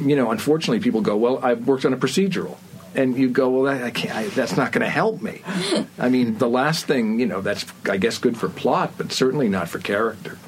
you 0.01 0.17
know, 0.17 0.31
unfortunately, 0.31 0.81
people 0.81 1.01
go, 1.01 1.17
"Well, 1.17 1.39
I've 1.43 1.67
worked 1.67 1.85
on 1.85 1.93
a 1.93 1.97
procedural." 1.97 2.57
And 2.95 3.17
you 3.19 3.29
go, 3.29 3.51
well, 3.51 3.63
that, 3.65 3.85
I 3.85 3.91
can't, 3.91 4.17
I, 4.17 4.27
that's 4.29 4.57
not 4.57 4.73
going 4.73 4.83
to 4.83 4.91
help 4.91 5.21
me. 5.21 5.43
I 5.99 6.09
mean, 6.09 6.39
the 6.39 6.49
last 6.49 6.87
thing, 6.87 7.21
you 7.21 7.27
know, 7.27 7.43
that's, 7.43 7.67
I 7.89 7.99
guess, 7.99 8.17
good 8.17 8.37
for 8.37 8.49
plot, 8.49 8.95
but 8.97 9.13
certainly 9.13 9.49
not 9.49 9.69
for 9.69 9.79
character. 9.79 10.39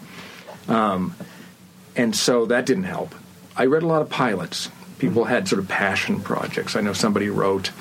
Um, 0.66 1.14
and 1.94 2.16
so 2.16 2.46
that 2.46 2.64
didn't 2.64 2.84
help. 2.84 3.14
I 3.56 3.66
read 3.66 3.82
a 3.82 3.86
lot 3.86 4.00
of 4.00 4.08
pilots. 4.08 4.70
People 4.98 5.24
had 5.24 5.48
sort 5.48 5.60
of 5.60 5.68
passion 5.68 6.22
projects. 6.22 6.76
I 6.76 6.80
know 6.80 6.94
somebody 6.94 7.28
wrote 7.28 7.72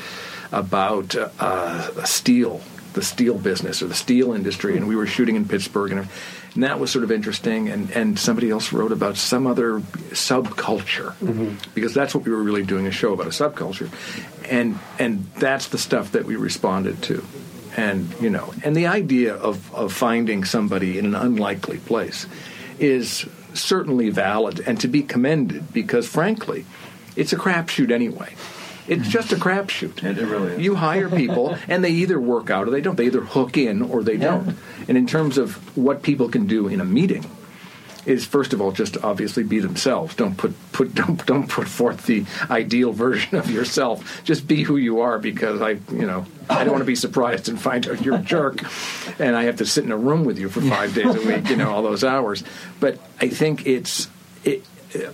about 0.51 1.15
uh, 1.15 2.03
steel, 2.05 2.61
the 2.93 3.01
steel 3.01 3.37
business 3.37 3.81
or 3.81 3.87
the 3.87 3.95
steel 3.95 4.33
industry, 4.33 4.77
and 4.77 4.87
we 4.87 4.95
were 4.95 5.07
shooting 5.07 5.35
in 5.35 5.47
Pittsburgh, 5.47 5.91
and, 5.91 6.07
and 6.53 6.63
that 6.63 6.79
was 6.79 6.91
sort 6.91 7.03
of 7.03 7.11
interesting. 7.11 7.69
And, 7.69 7.91
and 7.91 8.19
somebody 8.19 8.49
else 8.49 8.73
wrote 8.73 8.91
about 8.91 9.17
some 9.17 9.47
other 9.47 9.79
subculture, 10.11 11.13
mm-hmm. 11.15 11.55
because 11.73 11.93
that's 11.93 12.15
what 12.15 12.25
we 12.25 12.31
were 12.31 12.43
really 12.43 12.63
doing 12.63 12.87
a 12.87 12.91
show 12.91 13.13
about 13.13 13.27
a 13.27 13.29
subculture, 13.29 13.89
and 14.49 14.79
and 14.97 15.25
that's 15.35 15.67
the 15.67 15.77
stuff 15.77 16.11
that 16.13 16.25
we 16.25 16.35
responded 16.35 17.01
to. 17.03 17.23
And 17.77 18.13
you 18.19 18.29
know, 18.29 18.53
and 18.63 18.75
the 18.75 18.87
idea 18.87 19.35
of, 19.35 19.73
of 19.73 19.93
finding 19.93 20.43
somebody 20.43 20.97
in 20.97 21.05
an 21.05 21.15
unlikely 21.15 21.77
place 21.77 22.25
is 22.79 23.25
certainly 23.53 24.09
valid 24.09 24.61
and 24.65 24.79
to 24.79 24.87
be 24.87 25.01
commended 25.01 25.73
because, 25.73 26.07
frankly, 26.07 26.65
it's 27.15 27.33
a 27.33 27.35
crapshoot 27.35 27.91
anyway. 27.91 28.33
It's 28.89 29.07
just 29.07 29.31
a 29.31 29.35
crapshoot. 29.35 30.03
It- 30.03 30.17
it 30.17 30.25
really 30.25 30.53
is. 30.53 30.59
You 30.59 30.75
hire 30.75 31.09
people, 31.09 31.55
and 31.67 31.83
they 31.83 31.91
either 31.91 32.19
work 32.19 32.49
out 32.49 32.67
or 32.67 32.71
they 32.71 32.81
don't. 32.81 32.95
They 32.97 33.05
either 33.05 33.21
hook 33.21 33.57
in 33.57 33.81
or 33.81 34.03
they 34.03 34.17
don't. 34.17 34.57
And 34.87 34.97
in 34.97 35.05
terms 35.07 35.37
of 35.37 35.55
what 35.77 36.01
people 36.03 36.27
can 36.29 36.47
do 36.47 36.67
in 36.67 36.81
a 36.81 36.85
meeting, 36.85 37.25
is 38.05 38.25
first 38.25 38.53
of 38.53 38.61
all 38.61 38.71
just 38.71 38.97
obviously 39.03 39.43
be 39.43 39.59
themselves. 39.59 40.15
Don't 40.15 40.35
put 40.37 40.53
put 40.71 40.95
don't 41.01 41.23
don't 41.25 41.47
put 41.49 41.67
forth 41.67 42.05
the 42.05 42.25
ideal 42.49 42.91
version 42.93 43.37
of 43.37 43.51
yourself. 43.51 44.21
Just 44.23 44.47
be 44.47 44.63
who 44.63 44.77
you 44.77 45.01
are 45.01 45.19
because 45.19 45.61
I 45.61 45.71
you 45.91 46.07
know 46.07 46.25
I 46.49 46.63
don't 46.63 46.71
want 46.71 46.81
to 46.81 46.85
be 46.87 46.95
surprised 46.95 47.49
and 47.49 47.59
find 47.61 47.87
out 47.87 48.01
you're 48.03 48.15
a 48.15 48.19
jerk, 48.19 48.63
and 49.19 49.35
I 49.35 49.43
have 49.43 49.57
to 49.57 49.65
sit 49.65 49.83
in 49.83 49.91
a 49.91 49.97
room 49.97 50.23
with 50.23 50.39
you 50.39 50.49
for 50.49 50.61
five 50.61 50.95
days 50.95 51.13
a 51.13 51.21
week. 51.27 51.49
You 51.49 51.57
know 51.57 51.69
all 51.69 51.83
those 51.83 52.03
hours. 52.03 52.43
But 52.79 52.97
I 53.21 53.27
think 53.27 53.67
it's 53.67 54.07
it. 54.43 54.63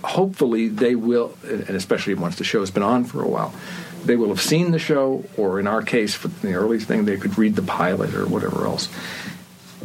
Hopefully 0.04 0.68
they 0.68 0.94
will, 0.94 1.36
and 1.44 1.70
especially 1.70 2.14
once 2.14 2.36
the 2.36 2.44
show's 2.44 2.70
been 2.70 2.82
on 2.82 3.04
for 3.04 3.22
a 3.22 3.28
while. 3.28 3.54
They 4.04 4.16
will 4.16 4.28
have 4.28 4.40
seen 4.40 4.70
the 4.70 4.78
show, 4.78 5.24
or 5.36 5.58
in 5.58 5.66
our 5.66 5.82
case, 5.82 6.14
for 6.14 6.28
the 6.28 6.54
earliest 6.54 6.86
thing, 6.86 7.04
they 7.04 7.16
could 7.16 7.36
read 7.36 7.56
the 7.56 7.62
pilot 7.62 8.14
or 8.14 8.26
whatever 8.26 8.64
else 8.64 8.88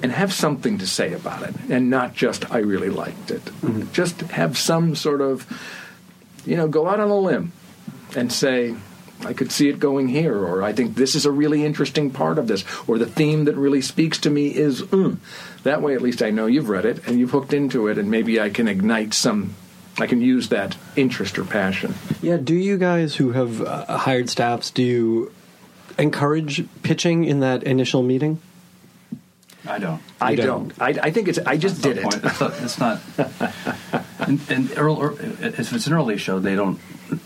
and 0.04 0.12
have 0.12 0.34
something 0.34 0.78
to 0.80 0.88
say 0.88 1.14
about 1.14 1.44
it 1.44 1.56
and 1.70 1.90
not 1.90 2.14
just 2.14 2.52
I 2.52 2.60
really 2.60 2.90
liked 2.90 3.32
it. 3.32 3.42
Just 3.94 4.22
have 4.22 4.58
some 4.58 4.96
sort 4.96 5.22
of 5.22 5.48
you 6.46 6.58
know, 6.58 6.68
go 6.68 6.88
out 6.88 7.00
on 7.00 7.10
a 7.10 7.18
limb 7.18 7.52
and 8.16 8.32
say 8.32 8.76
I 9.24 9.34
could 9.34 9.52
see 9.52 9.70
it 9.70 9.80
going 9.80 10.08
here 10.08 10.36
or 10.36 10.64
I 10.64 10.74
think 10.74 10.96
this 10.96 11.14
is 11.14 11.26
a 11.26 11.32
really 11.32 11.64
interesting 11.64 12.10
part 12.10 12.40
of 12.40 12.48
this 12.48 12.66
or 12.88 12.98
the 12.98 13.06
theme 13.06 13.46
that 13.46 13.56
really 13.56 13.82
speaks 13.82 14.18
to 14.20 14.30
me 14.30 14.48
is 14.48 14.82
mm. 14.82 15.18
that 15.64 15.82
way 15.82 15.94
at 15.94 16.02
least 16.02 16.24
I 16.24 16.32
know 16.32 16.48
you've 16.48 16.70
read 16.70 16.86
it 16.86 17.08
and 17.08 17.20
you've 17.20 17.32
hooked 17.32 17.54
into 17.54 17.88
it 17.88 17.98
and 17.98 18.10
maybe 18.10 18.42
I 18.42 18.50
can 18.50 18.68
ignite 18.68 19.14
some 19.14 19.56
I 20.00 20.08
can 20.08 20.22
use 20.22 20.50
that 20.50 20.76
interest 20.96 21.38
or 21.38 21.44
passion. 21.44 21.94
Yeah, 22.22 22.38
do 22.38 22.56
you 22.56 22.78
guys 22.78 23.16
who 23.16 23.32
have 23.32 23.62
uh, 23.62 23.98
hired 23.98 24.30
staffs, 24.30 24.72
do 24.72 24.82
you 24.84 25.32
encourage 25.98 26.66
pitching 26.82 27.26
in 27.26 27.42
that 27.42 27.64
initial 27.64 28.02
meeting? 28.02 28.40
I 29.68 29.78
don't. 29.78 30.02
I 30.20 30.34
don't. 30.36 30.70
don't. 30.70 30.82
I, 30.82 31.08
I 31.08 31.12
think 31.12 31.28
it's 31.28 31.38
I 31.46 31.56
just 31.58 31.84
did 31.84 32.02
Point. 32.02 32.16
it. 32.16 32.26
It's 32.26 32.40
not. 32.40 32.54
It's 32.64 32.80
not 32.80 33.00
and, 34.20 34.40
and 34.50 34.78
earl, 34.78 35.16
if 35.20 35.72
it's 35.74 35.86
an 35.86 35.94
early 35.94 36.18
show, 36.18 36.40
they 36.40 36.56
don't. 36.56 36.80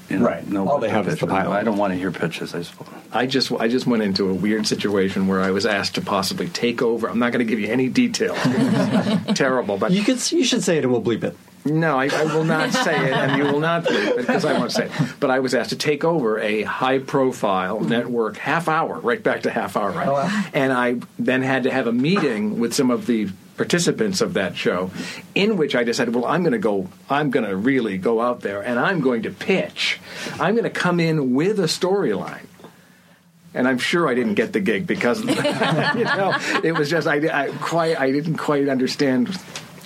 You 0.09 0.17
know, 0.19 0.25
Right. 0.25 0.45
know 0.47 0.67
All 0.67 0.79
they 0.79 0.89
have 0.89 1.07
is 1.07 1.19
the 1.19 1.27
pilot. 1.27 1.55
I 1.55 1.63
don't 1.63 1.77
want 1.77 1.93
to 1.93 1.99
hear 1.99 2.11
pitches. 2.11 2.53
I 2.55 2.63
suppose. 2.63 2.89
I 3.13 3.25
just 3.27 3.51
I 3.53 3.67
just 3.69 3.85
went 3.87 4.01
into 4.03 4.29
a 4.29 4.33
weird 4.33 4.67
situation 4.67 5.27
where 5.27 5.39
I 5.41 5.51
was 5.51 5.65
asked 5.65 5.95
to 5.95 6.01
possibly 6.01 6.49
take 6.49 6.81
over. 6.81 7.07
I'm 7.07 7.19
not 7.19 7.31
going 7.31 7.45
to 7.45 7.49
give 7.49 7.59
you 7.59 7.71
any 7.71 7.87
detail. 7.87 8.33
Terrible, 9.35 9.77
but 9.77 9.91
You 9.91 10.03
could 10.03 10.19
you 10.31 10.43
should 10.43 10.63
say 10.63 10.77
it 10.77 10.83
and 10.83 10.91
we'll 10.91 11.03
bleep 11.03 11.23
it. 11.23 11.37
No, 11.65 11.97
I, 11.97 12.07
I 12.07 12.23
will 12.25 12.43
not 12.43 12.71
say 12.83 13.07
it, 13.07 13.13
and 13.13 13.37
you 13.37 13.51
will 13.51 13.59
not 13.59 13.83
believe 13.83 14.09
it 14.09 14.17
because 14.17 14.45
I 14.45 14.53
won't 14.57 14.71
say 14.71 14.85
it. 14.85 14.91
But 15.19 15.31
I 15.31 15.39
was 15.39 15.55
asked 15.55 15.71
to 15.71 15.75
take 15.75 16.03
over 16.03 16.39
a 16.39 16.61
high-profile 16.61 17.79
network 17.81 18.37
half 18.37 18.67
hour, 18.67 18.99
right 18.99 19.21
back 19.21 19.41
to 19.43 19.51
half 19.51 19.75
hour, 19.75 19.91
right? 19.91 20.07
Oh, 20.07 20.49
and 20.53 20.71
I 20.71 20.99
then 21.17 21.41
had 21.41 21.63
to 21.63 21.71
have 21.71 21.87
a 21.87 21.91
meeting 21.91 22.59
with 22.59 22.73
some 22.73 22.91
of 22.91 23.07
the 23.07 23.29
participants 23.57 24.21
of 24.21 24.33
that 24.33 24.55
show, 24.55 24.91
in 25.33 25.57
which 25.57 25.75
I 25.75 25.83
decided, 25.83 26.13
well, 26.13 26.25
I'm 26.25 26.43
going 26.43 26.53
to 26.53 26.59
go, 26.59 26.87
I'm 27.09 27.31
going 27.31 27.47
to 27.47 27.55
really 27.55 27.97
go 27.97 28.21
out 28.21 28.41
there, 28.41 28.61
and 28.61 28.77
I'm 28.77 29.01
going 29.01 29.23
to 29.23 29.31
pitch. 29.31 29.99
I'm 30.39 30.53
going 30.53 30.65
to 30.65 30.69
come 30.69 30.99
in 30.99 31.33
with 31.33 31.59
a 31.59 31.63
storyline 31.63 32.45
and 33.55 33.69
I'm 33.69 33.77
sure 33.77 34.09
I 34.09 34.13
didn't 34.13 34.33
get 34.33 34.51
the 34.51 34.59
gig 34.59 34.85
because 34.85 35.23
you 35.95 36.03
know 36.03 36.37
it 36.61 36.77
was 36.77 36.89
just 36.89 37.07
I, 37.07 37.45
I 37.45 37.51
quite 37.51 37.97
I 37.97 38.11
didn't 38.11 38.35
quite 38.35 38.67
understand 38.67 39.29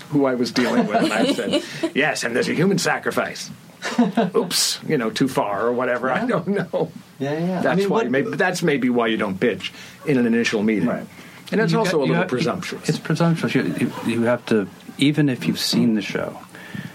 who 0.09 0.25
I 0.25 0.35
was 0.35 0.51
dealing 0.51 0.87
with. 0.87 0.97
And 1.03 1.13
I 1.13 1.33
said, 1.33 1.63
"Yes, 1.95 2.23
and 2.23 2.35
there's 2.35 2.49
a 2.49 2.53
human 2.53 2.77
sacrifice." 2.77 3.49
Oops, 4.35 4.79
you 4.87 4.97
know, 4.97 5.09
too 5.09 5.27
far 5.27 5.65
or 5.65 5.71
whatever. 5.71 6.11
I 6.11 6.25
don't 6.25 6.47
know. 6.47 6.91
Yeah, 7.19 7.33
yeah. 7.39 7.61
That's 7.61 7.65
I 7.67 7.75
mean, 7.75 7.89
why. 7.89 7.95
what- 8.03 8.11
maybe, 8.11 8.29
that's 8.35 8.61
maybe 8.61 8.89
why 8.89 9.07
you 9.07 9.17
don't 9.17 9.39
pitch 9.39 9.71
in 10.05 10.17
an 10.17 10.25
initial 10.25 10.63
meeting. 10.63 10.87
Right. 10.89 11.05
And 11.51 11.61
it's 11.61 11.73
also 11.73 11.91
got- 11.91 11.97
a 11.97 12.01
little 12.01 12.15
have- 12.15 12.27
presumptuous. 12.27 12.89
It's 12.89 12.99
presumptuous. 12.99 13.55
You, 13.55 13.63
you, 13.79 13.91
you 14.05 14.21
have 14.23 14.45
to, 14.47 14.67
even 14.97 15.29
if 15.29 15.47
you've 15.47 15.59
seen 15.59 15.95
the 15.95 16.01
show, 16.01 16.37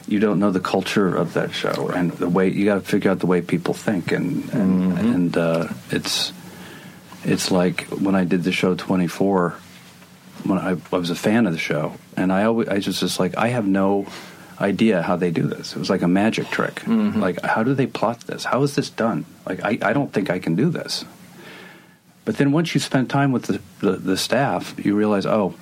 you 0.07 0.21
don't 0.21 0.39
know 0.39 0.51
the 0.51 0.61
culture 0.61 1.15
of 1.17 1.33
that 1.35 1.53
show 1.53 1.89
and 1.89 2.13
the 2.13 2.29
way 2.29 2.51
you 2.51 2.67
got 2.67 2.75
to 2.75 2.81
figure 2.83 3.11
out 3.11 3.19
the 3.21 3.27
way 3.27 3.41
people 3.41 3.73
think 3.75 4.13
and 4.13 4.49
and, 4.53 4.93
Mm-hmm. 4.93 5.13
and 5.15 5.37
uh, 5.37 5.69
it's 5.91 6.33
it's 7.25 7.51
like 7.51 7.85
when 7.89 8.15
I 8.15 8.25
did 8.25 8.45
the 8.45 8.53
show 8.53 8.75
24 8.75 9.55
when 10.45 10.59
I, 10.59 10.77
I 10.93 10.97
was 10.97 11.11
a 11.11 11.15
fan 11.15 11.47
of 11.47 11.53
the 11.53 11.59
show 11.59 11.95
and 12.17 12.33
I 12.33 12.45
always 12.45 12.69
I 12.69 12.79
just 12.79 13.01
just 13.01 13.19
like 13.19 13.37
I 13.37 13.49
have 13.49 13.67
no 13.67 14.07
idea 14.61 15.03
how 15.03 15.17
they 15.17 15.31
do 15.31 15.43
this 15.49 15.75
it 15.75 15.79
was 15.79 15.91
like 15.91 16.03
a 16.03 16.09
magic 16.09 16.49
trick 16.51 16.77
Mm-hmm. 16.87 17.21
like 17.21 17.41
how 17.43 17.63
do 17.63 17.75
they 17.75 17.87
plot 17.87 18.21
this 18.21 18.45
how 18.45 18.63
is 18.63 18.75
this 18.77 18.89
done 18.91 19.25
like 19.47 19.65
I, 19.65 19.79
I 19.83 19.93
don't 19.93 20.13
think 20.13 20.31
I 20.31 20.39
can 20.39 20.55
do 20.55 20.71
this 20.71 21.05
but 22.25 22.37
then 22.37 22.53
once 22.53 22.73
you 22.75 22.81
spend 22.81 23.11
time 23.11 23.33
with 23.33 23.45
the, 23.45 23.61
the, 23.81 23.93
the 23.97 24.17
staff 24.17 24.75
you 24.85 24.95
realize 24.95 25.27
oh 25.27 25.55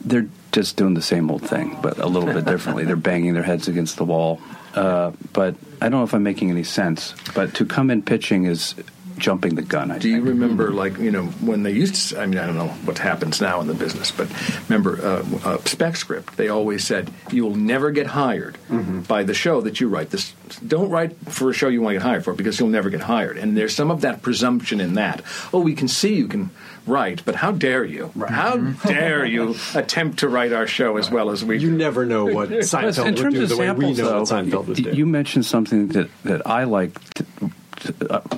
they're 0.00 0.26
just 0.52 0.76
doing 0.76 0.92
the 0.94 1.02
same 1.02 1.30
old 1.30 1.42
thing, 1.48 1.76
but 1.82 1.98
a 1.98 2.06
little 2.06 2.30
bit 2.32 2.44
differently. 2.44 2.84
They're 2.84 2.94
banging 2.94 3.32
their 3.32 3.42
heads 3.42 3.68
against 3.68 3.96
the 3.96 4.04
wall. 4.04 4.38
Uh, 4.74 5.12
but 5.32 5.54
I 5.80 5.88
don't 5.88 6.00
know 6.00 6.04
if 6.04 6.12
I'm 6.14 6.22
making 6.22 6.50
any 6.50 6.62
sense. 6.62 7.14
But 7.34 7.54
to 7.54 7.64
come 7.64 7.90
in 7.90 8.02
pitching 8.02 8.44
is 8.44 8.74
jumping 9.18 9.54
the 9.54 9.62
gun. 9.62 9.90
I 9.90 9.98
Do 9.98 10.08
you 10.08 10.16
think. 10.16 10.28
remember, 10.28 10.70
like, 10.72 10.98
you 10.98 11.10
know, 11.10 11.24
when 11.40 11.62
they 11.62 11.70
used 11.72 11.94
to, 11.94 12.16
s- 12.16 12.20
I 12.22 12.26
mean, 12.26 12.38
I 12.38 12.46
don't 12.46 12.56
know 12.56 12.68
what 12.84 12.98
happens 12.98 13.40
now 13.40 13.60
in 13.60 13.66
the 13.66 13.74
business, 13.74 14.10
but 14.10 14.28
remember, 14.68 14.98
uh, 15.02 15.24
uh, 15.44 15.58
spec 15.64 15.96
script, 15.96 16.36
they 16.36 16.48
always 16.48 16.84
said, 16.84 17.10
you 17.30 17.44
will 17.44 17.54
never 17.54 17.90
get 17.90 18.06
hired 18.08 18.58
by 19.06 19.22
the 19.22 19.34
show 19.34 19.60
that 19.62 19.80
you 19.80 19.88
write. 19.88 20.10
This 20.10 20.32
Don't 20.66 20.90
write 20.90 21.16
for 21.28 21.50
a 21.50 21.52
show 21.52 21.68
you 21.68 21.80
want 21.80 21.94
to 21.94 22.00
get 22.00 22.06
hired 22.06 22.24
for 22.24 22.34
because 22.34 22.58
you'll 22.58 22.68
never 22.70 22.90
get 22.90 23.00
hired. 23.02 23.38
And 23.38 23.56
there's 23.56 23.74
some 23.74 23.90
of 23.90 24.00
that 24.02 24.22
presumption 24.22 24.80
in 24.80 24.94
that. 24.94 25.22
Oh, 25.52 25.60
we 25.60 25.74
can 25.74 25.88
see 25.88 26.14
you 26.14 26.26
can 26.28 26.50
write, 26.86 27.24
but 27.24 27.36
how 27.36 27.50
dare 27.52 27.84
you? 27.84 28.10
How 28.28 28.56
dare 28.86 29.24
you 29.24 29.54
attempt 29.74 30.18
to 30.18 30.28
write 30.28 30.52
our 30.52 30.66
show 30.66 30.96
as 30.98 31.10
well 31.10 31.30
as 31.30 31.44
we 31.44 31.58
You 31.58 31.70
do? 31.70 31.76
never 31.76 32.04
know 32.04 32.26
what 32.26 32.52
in 32.52 32.58
Seinfeld 32.58 33.04
would 33.04 33.16
terms 33.16 33.34
do 33.36 33.42
of 33.44 33.48
the 33.48 33.56
way 33.56 33.70
we 33.70 33.94
samples, 33.94 33.98
know 33.98 34.04
though, 34.08 34.18
what 34.20 34.28
Seinfeld 34.28 34.66
would 34.66 34.76
do. 34.76 34.90
you 34.90 35.06
mentioned 35.06 35.46
something 35.46 35.88
that, 35.88 36.10
that 36.24 36.46
I 36.46 36.64
like. 36.64 36.92
To, 37.14 37.24
to, 37.40 37.50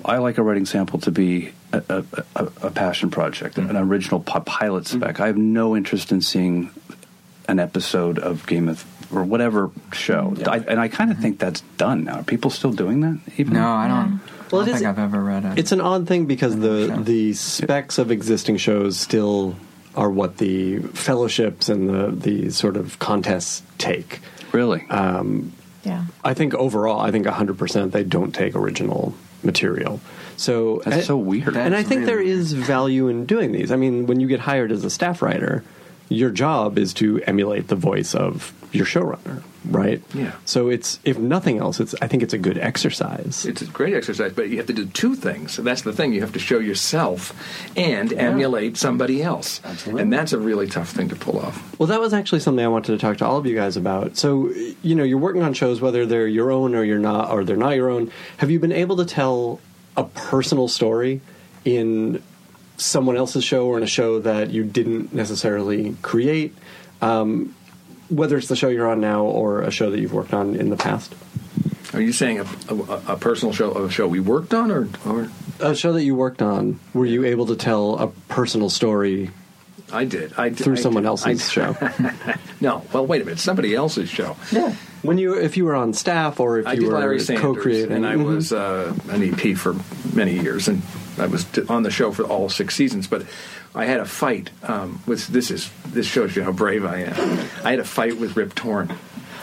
I 0.05 0.19
like 0.19 0.39
a 0.39 0.43
writing 0.43 0.67
sample 0.67 0.99
to 1.01 1.11
be 1.11 1.53
a, 1.73 1.83
a, 1.89 2.05
a, 2.37 2.45
a 2.63 2.71
passion 2.71 3.11
project, 3.11 3.57
mm-hmm. 3.57 3.71
an 3.71 3.77
original 3.77 4.21
pilot 4.21 4.85
mm-hmm. 4.85 5.01
spec. 5.01 5.21
I 5.21 5.27
have 5.27 5.37
no 5.37 5.77
interest 5.77 6.13
in 6.13 6.21
seeing 6.21 6.71
an 7.49 7.59
episode 7.59 8.19
of 8.19 8.47
Game 8.47 8.69
of 8.69 8.85
or 9.13 9.23
whatever 9.23 9.71
show, 9.93 10.33
mm-hmm. 10.35 10.49
I, 10.49 10.57
and 10.59 10.81
I 10.81 10.89
kind 10.89 11.13
of 11.13 11.19
think 11.19 11.39
that's 11.39 11.61
done 11.77 12.05
now. 12.05 12.21
Are 12.21 12.25
people 12.25 12.51
still 12.51 12.73
doing 12.73 13.01
that? 13.01 13.21
Even 13.37 13.55
No, 13.55 13.69
I 13.69 13.87
don't. 13.87 14.21
Well, 14.51 14.63
I 14.63 14.65
don't 14.65 14.75
is- 14.75 14.81
think 14.81 14.89
I've 14.89 14.99
ever 14.99 15.23
read 15.23 15.45
it. 15.45 15.59
It's 15.59 15.73
an 15.73 15.81
odd 15.81 16.09
thing 16.09 16.27
because 16.27 16.57
the 16.57 16.87
Sure. 16.89 16.97
the 17.03 17.33
specs 17.35 17.99
of 17.99 18.11
existing 18.11 18.57
shows 18.57 18.99
still 18.99 19.57
are 19.95 20.11
what 20.11 20.39
the 20.39 20.79
fellowships 20.79 21.69
and 21.69 21.89
the 21.89 22.11
the 22.11 22.51
sort 22.51 22.77
of 22.77 22.99
contests 22.99 23.63
take. 23.79 24.21
really. 24.53 24.87
Um, 24.91 25.53
yeah. 25.87 26.05
I 26.25 26.35
think 26.35 26.53
overall, 26.55 27.01
I 27.01 27.13
think 27.13 27.27
100% 27.27 27.93
they 27.93 28.03
don't 28.03 28.35
take 28.35 28.57
original 28.57 29.15
material. 29.47 30.01
So 30.37 30.83
That's 30.85 30.97
and- 30.99 31.05
so 31.07 31.19
eh, 31.19 31.23
weird. 31.23 31.55
That- 31.55 31.67
and 31.67 31.75
I 31.75 31.79
That's 31.79 31.89
think 31.89 32.05
there 32.05 32.19
really 32.19 32.31
is 32.31 32.53
value 32.53 33.09
in 33.09 33.25
doing 33.25 33.53
these. 33.53 33.71
I 33.73 33.77
mean, 33.77 34.07
when 34.07 34.21
you 34.21 34.27
get 34.27 34.41
hired 34.41 34.71
as 34.73 34.85
a 34.85 34.91
staff 34.91 35.23
writer, 35.23 35.63
your 36.09 36.31
job 36.31 36.79
is 36.79 36.95
to 36.95 37.23
emulate 37.23 37.69
the 37.69 37.77
voice 37.77 38.15
of 38.15 38.53
your 38.73 38.87
showrunner, 38.87 39.43
right? 39.65 40.03
Yeah. 40.15 40.33
So 40.45 40.69
it's 40.69 41.01
if 41.05 41.19
nothing 41.19 41.59
else, 41.59 41.81
it's 41.81 41.95
I 42.03 42.09
think 42.09 42.23
it's 42.23 42.35
a 42.35 42.39
good 42.39 42.59
exercise. 42.59 43.47
It's 43.47 43.63
a 43.63 43.67
great 43.67 43.95
exercise, 43.95 44.33
but 44.33 44.49
you 44.49 44.59
have 44.59 44.67
to 44.67 44.73
do 44.73 44.87
two 44.87 45.15
things. 45.15 45.53
So 45.53 45.63
that's 45.63 45.83
the 45.83 45.93
thing. 45.93 46.13
You 46.13 46.21
have 46.21 46.33
to 46.35 46.39
show 46.39 46.59
yourself 46.59 47.33
and 47.77 48.13
emulate 48.13 48.77
somebody 48.77 49.23
else. 49.23 49.61
Absolutely. 49.65 50.03
And 50.03 50.13
that's 50.13 50.33
a 50.33 50.39
really 50.39 50.67
tough 50.67 50.91
thing 50.91 51.09
to 51.09 51.17
pull 51.17 51.39
off. 51.41 51.79
Well, 51.79 51.87
that 51.87 52.01
was 52.01 52.13
actually 52.13 52.41
something 52.41 52.65
I 52.65 52.69
wanted 52.69 52.93
to 52.93 52.99
talk 52.99 53.17
to 53.19 53.27
all 53.27 53.39
of 53.39 53.47
you 53.47 53.55
guys 53.55 53.77
about. 53.77 54.17
So, 54.17 54.51
you 54.83 54.95
know, 54.95 55.05
you're 55.05 55.19
working 55.19 55.43
on 55.43 55.55
shows 55.55 55.81
whether 55.81 56.07
they're 56.07 56.29
your 56.29 56.51
own 56.51 56.75
or 56.75 56.85
you're 56.85 56.99
not, 56.99 57.31
or 57.31 57.45
they're 57.45 57.57
not 57.57 57.77
your 57.77 57.89
own. 57.89 58.11
Have 58.39 58.51
you 58.51 58.61
been 58.61 58.73
able 58.73 58.97
to 58.97 59.05
tell 59.05 59.61
a 59.97 60.05
personal 60.05 60.69
story 60.69 61.21
in 61.65 62.23
someone 62.77 63.17
else's 63.17 63.45
show 63.45 63.67
or 63.67 63.77
in 63.77 63.83
a 63.83 63.87
show 63.89 64.21
that 64.21 64.51
you 64.51 64.65
didn't 64.65 65.13
necessarily 65.15 65.97
create? 66.03 66.55
Um, 67.03 67.55
whether 68.09 68.37
it's 68.39 68.49
the 68.49 68.57
show 68.57 68.69
you're 68.69 68.89
on 68.89 69.01
now 69.01 69.25
or 69.25 69.63
a 69.63 69.71
show 69.71 69.91
that 69.91 69.99
you've 70.01 70.13
worked 70.13 70.33
on 70.33 70.55
in 70.55 70.71
the 70.71 70.77
past, 70.77 71.13
Are 71.93 72.01
you 72.01 72.13
saying 72.13 72.39
a, 72.41 72.45
a, 72.69 73.15
a 73.15 73.17
personal 73.17 73.53
show, 73.53 73.73
a 73.73 73.91
show 73.91 74.07
we 74.07 74.21
worked 74.21 74.55
on, 74.55 74.71
or, 74.71 74.89
or 75.05 75.29
a 75.61 75.75
show 75.75 75.93
that 75.93 76.03
you 76.05 76.15
worked 76.15 76.41
on, 76.43 76.79
were 76.95 77.07
you 77.07 77.25
able 77.25 77.47
to 77.47 77.57
tell 77.57 77.99
a 77.99 78.09
personal 78.29 78.71
story 78.71 79.31
I 79.93 80.05
did? 80.05 80.33
I 80.37 80.49
did, 80.51 80.59
through 80.59 80.75
I 80.77 80.81
someone 80.81 81.03
did- 81.05 81.09
else's 81.09 81.51
show? 81.51 81.77
No. 82.59 82.83
Well, 82.91 83.05
wait 83.07 83.21
a 83.21 83.25
minute. 83.27 83.39
Somebody 83.39 83.75
else's 83.75 84.09
show. 84.09 84.35
yeah. 84.51 84.75
When 85.03 85.19
you, 85.19 85.35
if 85.35 85.59
you 85.59 85.67
were 85.67 85.75
on 85.75 85.93
staff 85.93 86.41
or 86.41 86.59
if 86.61 86.67
I 86.67 86.73
you 86.73 86.87
were 86.87 86.99
Larry 86.99 87.23
co-creating, 87.23 87.93
and 87.93 88.07
I 88.07 88.15
Mhm. 88.15 88.25
was 88.25 88.51
uh, 88.51 88.95
an 89.11 89.23
EP 89.23 89.55
for 89.55 89.77
many 90.15 90.39
years, 90.41 90.67
and 90.67 90.81
I 91.19 91.27
was 91.27 91.47
on 91.69 91.83
the 91.83 91.91
show 91.91 92.13
for 92.13 92.25
all 92.25 92.49
six 92.49 92.75
seasons. 92.75 93.07
But 93.07 93.27
I 93.75 93.85
had 93.85 94.01
a 94.01 94.07
fight 94.07 94.51
um, 94.63 95.01
with 95.07 95.27
this 95.29 95.51
is 95.51 95.71
this 95.87 96.07
shows 96.07 96.37
you 96.37 96.43
how 96.43 96.53
brave 96.53 96.85
I 96.85 97.05
am. 97.05 97.49
I 97.65 97.71
had 97.71 97.81
a 97.81 97.85
fight 97.85 98.19
with 98.19 98.37
Rip 98.37 98.55
Torn 98.55 98.97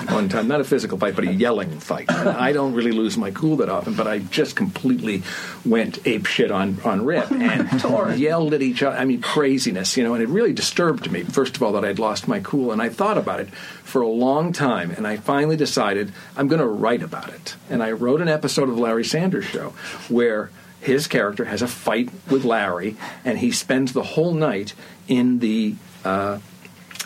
one 0.10 0.30
time, 0.30 0.48
not 0.48 0.60
a 0.60 0.64
physical 0.64 0.98
fight, 0.98 1.16
but 1.16 1.26
a 1.26 1.32
yelling 1.32 1.80
fight. 1.80 2.06
And 2.10 2.30
I 2.30 2.52
don't 2.52 2.74
really 2.74 2.92
lose 2.92 3.18
my 3.18 3.32
cool 3.32 3.58
that 3.58 3.70
often, 3.70 3.94
but 3.94 4.08
I 4.08 4.20
just 4.20 4.56
completely 4.56 5.24
went 5.66 6.06
ape 6.06 6.26
shit 6.26 6.52
on 6.52 6.80
on 6.84 7.06
Rip 7.06 7.32
and 7.32 8.20
yelled 8.20 8.54
at 8.54 8.62
each 8.62 8.84
other. 8.84 8.98
I 8.98 9.06
mean, 9.06 9.22
craziness, 9.22 9.96
you 9.98 10.04
know, 10.04 10.14
and 10.14 10.24
it 10.24 10.30
really 10.30 10.54
disturbed 10.54 11.12
me. 11.12 11.24
First 11.24 11.56
of 11.56 11.64
all, 11.64 11.74
that 11.74 11.86
I'd 11.86 12.00
lost 12.00 12.28
my 12.28 12.40
cool, 12.40 12.72
and 12.72 12.82
I 12.82 12.90
thought 12.90 13.18
about 13.18 13.40
it 13.40 13.50
for 13.50 14.02
a 14.02 14.08
long 14.08 14.52
time, 14.52 14.92
and 14.92 15.08
I 15.08 15.18
finally 15.18 15.56
decided 15.56 16.12
I'm 16.36 16.48
going 16.48 16.62
to 16.62 16.68
write 16.68 17.04
about 17.04 17.30
it. 17.30 17.56
And 17.70 17.84
I 17.84 17.92
wrote 17.92 18.22
an 18.22 18.30
episode 18.30 18.70
of 18.70 18.76
the 18.76 18.82
Larry 18.82 19.06
Sanders 19.06 19.46
Show 19.46 19.74
where 20.10 20.50
his 20.84 21.08
character 21.08 21.46
has 21.46 21.62
a 21.62 21.67
fight 21.67 22.10
with 22.30 22.43
Larry, 22.43 22.98
and 23.24 23.39
he 23.39 23.52
spends 23.52 23.93
the 23.93 24.04
whole 24.04 24.34
night 24.34 24.74
in 25.08 25.39
the. 25.39 25.76
Uh, 26.04 26.39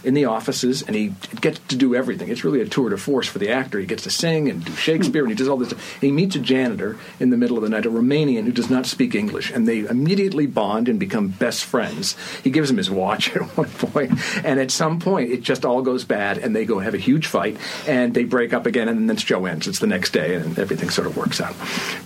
in 0.03 0.13
the 0.13 0.25
offices, 0.25 0.81
and 0.81 0.95
he 0.95 1.13
gets 1.41 1.59
to 1.67 1.75
do 1.75 1.95
everything. 1.95 2.29
It's 2.29 2.43
really 2.43 2.61
a 2.61 2.67
tour 2.67 2.89
de 2.89 2.97
force 2.97 3.27
for 3.27 3.39
the 3.39 3.49
actor. 3.49 3.79
He 3.79 3.85
gets 3.85 4.03
to 4.03 4.11
sing 4.11 4.49
and 4.49 4.63
do 4.63 4.73
Shakespeare, 4.73 5.23
and 5.23 5.31
he 5.31 5.35
does 5.35 5.47
all 5.47 5.57
this. 5.57 5.71
And 5.71 5.81
he 6.01 6.11
meets 6.11 6.35
a 6.35 6.39
janitor 6.39 6.97
in 7.19 7.29
the 7.29 7.37
middle 7.37 7.57
of 7.57 7.63
the 7.63 7.69
night, 7.69 7.85
a 7.85 7.89
Romanian 7.89 8.43
who 8.43 8.51
does 8.51 8.69
not 8.69 8.85
speak 8.85 9.15
English, 9.15 9.51
and 9.51 9.67
they 9.67 9.79
immediately 9.79 10.47
bond 10.47 10.89
and 10.89 10.99
become 10.99 11.29
best 11.29 11.63
friends. 11.63 12.15
He 12.43 12.49
gives 12.49 12.69
him 12.69 12.77
his 12.77 12.89
watch 12.89 13.29
at 13.35 13.41
one 13.57 13.69
point, 13.69 14.11
and 14.45 14.59
at 14.59 14.71
some 14.71 14.99
point, 14.99 15.31
it 15.31 15.41
just 15.41 15.65
all 15.65 15.81
goes 15.81 16.03
bad, 16.03 16.37
and 16.37 16.55
they 16.55 16.65
go 16.65 16.79
have 16.79 16.93
a 16.93 16.99
huge 16.99 17.27
fight, 17.27 17.57
and 17.87 18.13
they 18.13 18.23
break 18.23 18.53
up 18.53 18.65
again, 18.65 18.87
and 18.87 18.97
then 18.97 19.15
the 19.15 19.21
show 19.21 19.45
ends. 19.45 19.67
It's 19.67 19.79
the 19.79 19.87
next 19.87 20.11
day, 20.11 20.35
and 20.35 20.57
everything 20.57 20.89
sort 20.89 21.07
of 21.07 21.17
works 21.17 21.41
out. 21.41 21.55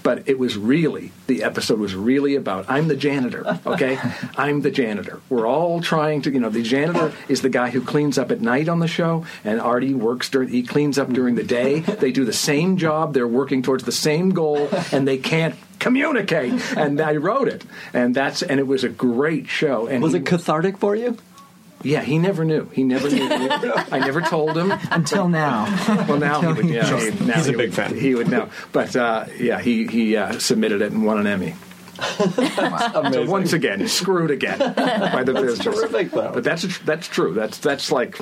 But 0.03 0.27
it 0.27 0.39
was 0.39 0.57
really 0.57 1.11
the 1.27 1.43
episode 1.43 1.79
was 1.79 1.95
really 1.95 2.35
about 2.35 2.65
I'm 2.69 2.87
the 2.87 2.95
janitor, 2.95 3.59
okay? 3.65 3.99
I'm 4.37 4.61
the 4.61 4.71
janitor. 4.71 5.21
We're 5.29 5.47
all 5.47 5.81
trying 5.81 6.21
to, 6.23 6.31
you 6.31 6.39
know, 6.39 6.49
the 6.49 6.63
janitor 6.63 7.13
is 7.27 7.41
the 7.41 7.49
guy 7.49 7.69
who 7.69 7.81
cleans 7.91 8.17
up 8.17 8.31
at 8.31 8.41
night 8.41 8.67
on 8.69 8.79
the 8.79 8.87
show, 8.87 9.25
and 9.43 9.61
Artie 9.61 9.93
works 9.93 10.29
during, 10.29 10.49
he 10.49 10.63
cleans 10.63 10.97
up 10.97 11.11
during 11.13 11.35
the 11.35 11.43
day. 11.43 11.81
They 11.81 12.11
do 12.11 12.25
the 12.25 12.33
same 12.33 12.77
job, 12.77 13.13
they're 13.13 13.27
working 13.27 13.61
towards 13.61 13.83
the 13.83 13.91
same 13.91 14.31
goal, 14.31 14.69
and 14.91 15.07
they 15.07 15.17
can't 15.17 15.55
communicate. 15.77 16.53
And 16.77 16.99
I 16.99 17.17
wrote 17.17 17.47
it, 17.49 17.63
and 17.93 18.15
that's, 18.15 18.41
and 18.41 18.59
it 18.59 18.65
was 18.67 18.83
a 18.83 18.89
great 18.89 19.47
show. 19.47 19.87
And 19.87 20.01
was 20.01 20.13
he- 20.13 20.19
it 20.19 20.25
cathartic 20.25 20.77
for 20.77 20.95
you? 20.95 21.17
Yeah, 21.83 22.01
he 22.01 22.19
never 22.19 22.45
knew. 22.45 22.69
He 22.69 22.83
never 22.83 23.09
knew. 23.09 23.27
I 23.27 23.97
never 23.97 24.21
told 24.21 24.55
him. 24.55 24.71
Until 24.91 25.27
now. 25.27 25.65
Well, 26.07 26.19
now 26.19 26.39
he 26.39 26.47
would. 26.53 26.69
Yeah, 26.69 26.85
he, 26.85 27.09
now 27.25 27.33
He's 27.33 27.47
a 27.47 27.51
he 27.51 27.57
big 27.57 27.69
would, 27.69 27.73
fan. 27.73 27.97
He 27.97 28.13
would 28.13 28.29
know. 28.29 28.49
But 28.71 28.95
uh, 28.95 29.25
yeah, 29.39 29.59
he 29.59 29.87
he 29.87 30.15
uh, 30.15 30.37
submitted 30.37 30.83
it 30.83 30.91
and 30.91 31.03
won 31.03 31.17
an 31.17 31.25
Emmy. 31.25 31.55
So 32.01 33.25
once 33.25 33.53
again, 33.53 33.87
screwed 33.87 34.31
again 34.31 34.59
by 34.75 35.23
the 35.23 35.33
business. 35.33 35.59
terrific, 35.59 36.11
though. 36.11 36.31
But 36.33 36.43
that's 36.43 36.77
that's 36.79 37.07
true. 37.07 37.33
That's 37.33 37.57
that's 37.59 37.91
like 37.91 38.19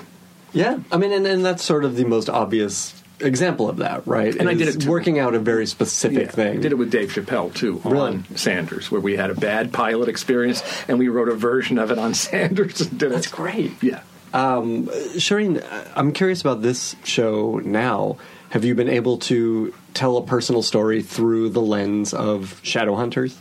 Yeah, 0.53 0.79
I 0.91 0.97
mean, 0.97 1.11
and, 1.11 1.25
and 1.25 1.45
that's 1.45 1.63
sort 1.63 1.85
of 1.85 1.95
the 1.95 2.05
most 2.05 2.29
obvious 2.29 2.95
example 3.21 3.69
of 3.69 3.77
that, 3.77 4.05
right? 4.07 4.33
And 4.35 4.47
I 4.47 4.53
did 4.53 4.69
it 4.69 4.81
too. 4.81 4.89
working 4.89 5.19
out 5.19 5.35
a 5.35 5.39
very 5.39 5.65
specific 5.65 6.27
yeah, 6.27 6.31
thing. 6.31 6.57
I 6.57 6.61
did 6.61 6.71
it 6.71 6.75
with 6.77 6.89
Dave 6.91 7.11
Chappelle 7.11 7.53
too 7.53 7.81
on 7.83 7.91
Really? 7.91 8.23
Sanders, 8.35 8.89
where 8.89 9.01
we 9.01 9.17
had 9.17 9.29
a 9.29 9.35
bad 9.35 9.73
pilot 9.73 10.07
experience 10.09 10.63
and 10.87 10.97
we 10.99 11.09
wrote 11.09 11.29
a 11.29 11.35
version 11.35 11.77
of 11.77 11.91
it 11.91 11.97
on 11.99 12.13
Sanders 12.25 12.81
and 12.81 12.97
did 12.97 13.07
it. 13.07 13.15
That's 13.15 13.27
great. 13.27 13.71
Yeah. 13.83 14.01
Um, 14.33 14.85
Shireen, 15.17 15.63
I'm 15.95 16.11
curious 16.13 16.39
about 16.41 16.61
this 16.61 16.95
show 17.03 17.59
now. 17.65 18.17
Have 18.51 18.63
you 18.63 18.73
been 18.73 18.89
able 18.89 19.17
to 19.19 19.73
tell 19.93 20.17
a 20.17 20.23
personal 20.25 20.63
story 20.63 21.01
through 21.01 21.49
the 21.49 21.61
lens 21.61 22.13
of 22.13 22.59
Shadowhunters? 22.63 23.35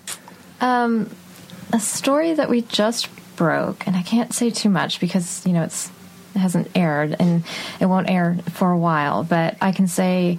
A 0.60 1.80
story 1.80 2.34
that 2.34 2.48
we 2.48 2.62
just 2.62 3.08
broke, 3.36 3.86
and 3.86 3.96
I 3.96 4.02
can't 4.02 4.32
say 4.34 4.50
too 4.50 4.68
much 4.68 5.00
because 5.00 5.46
you 5.46 5.52
know 5.52 5.62
it's 5.62 5.90
it 6.34 6.38
hasn't 6.38 6.68
aired 6.74 7.16
and 7.18 7.44
it 7.80 7.86
won't 7.86 8.10
air 8.10 8.38
for 8.52 8.70
a 8.70 8.78
while. 8.78 9.24
But 9.24 9.56
I 9.60 9.72
can 9.72 9.88
say 9.88 10.38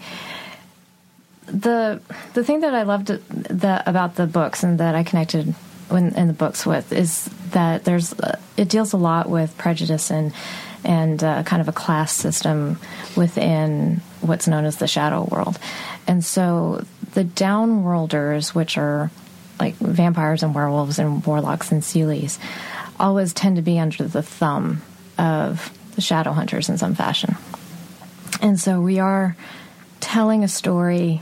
the 1.45 2.01
the 2.33 2.43
thing 2.43 2.61
that 2.61 2.73
I 2.73 2.83
loved 2.83 3.07
the, 3.07 3.83
about 3.85 4.15
the 4.15 4.27
books 4.27 4.63
and 4.63 4.79
that 4.79 4.95
I 4.95 5.03
connected 5.03 5.53
when, 5.89 6.13
in 6.15 6.27
the 6.27 6.33
books 6.33 6.65
with 6.65 6.93
is 6.93 7.25
that 7.51 7.83
there's 7.83 8.13
uh, 8.13 8.37
it 8.57 8.69
deals 8.69 8.93
a 8.93 8.97
lot 8.97 9.29
with 9.29 9.57
prejudice 9.57 10.11
and 10.11 10.33
and 10.83 11.23
uh, 11.23 11.43
kind 11.43 11.61
of 11.61 11.67
a 11.67 11.73
class 11.73 12.13
system 12.13 12.79
within 13.17 14.01
what's 14.21 14.47
known 14.47 14.65
as 14.65 14.77
the 14.77 14.87
shadow 14.87 15.27
world. 15.29 15.59
And 16.07 16.23
so 16.23 16.85
the 17.13 17.25
downworlders, 17.25 18.55
which 18.55 18.77
are 18.77 19.11
like 19.59 19.75
vampires 19.75 20.43
and 20.43 20.55
werewolves 20.55 20.99
and 20.99 21.25
warlocks 21.25 21.71
and 21.71 21.81
seelies, 21.81 22.39
always 22.99 23.33
tend 23.33 23.55
to 23.57 23.61
be 23.61 23.79
under 23.79 24.05
the 24.05 24.21
thumb 24.21 24.81
of 25.17 25.71
the 25.95 26.01
shadow 26.01 26.31
hunters 26.31 26.69
in 26.69 26.77
some 26.77 26.95
fashion. 26.95 27.35
And 28.41 28.59
so 28.59 28.81
we 28.81 28.99
are 28.99 29.35
telling 29.99 30.43
a 30.43 30.47
story. 30.47 31.21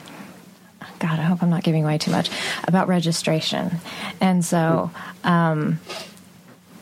God, 1.00 1.20
I 1.20 1.24
hope 1.24 1.44
I'm 1.44 1.50
not 1.50 1.64
giving 1.64 1.84
away 1.84 1.98
too 1.98 2.12
much 2.12 2.30
about 2.68 2.88
registration. 2.88 3.78
And 4.20 4.44
so, 4.44 4.92
um, 5.24 5.80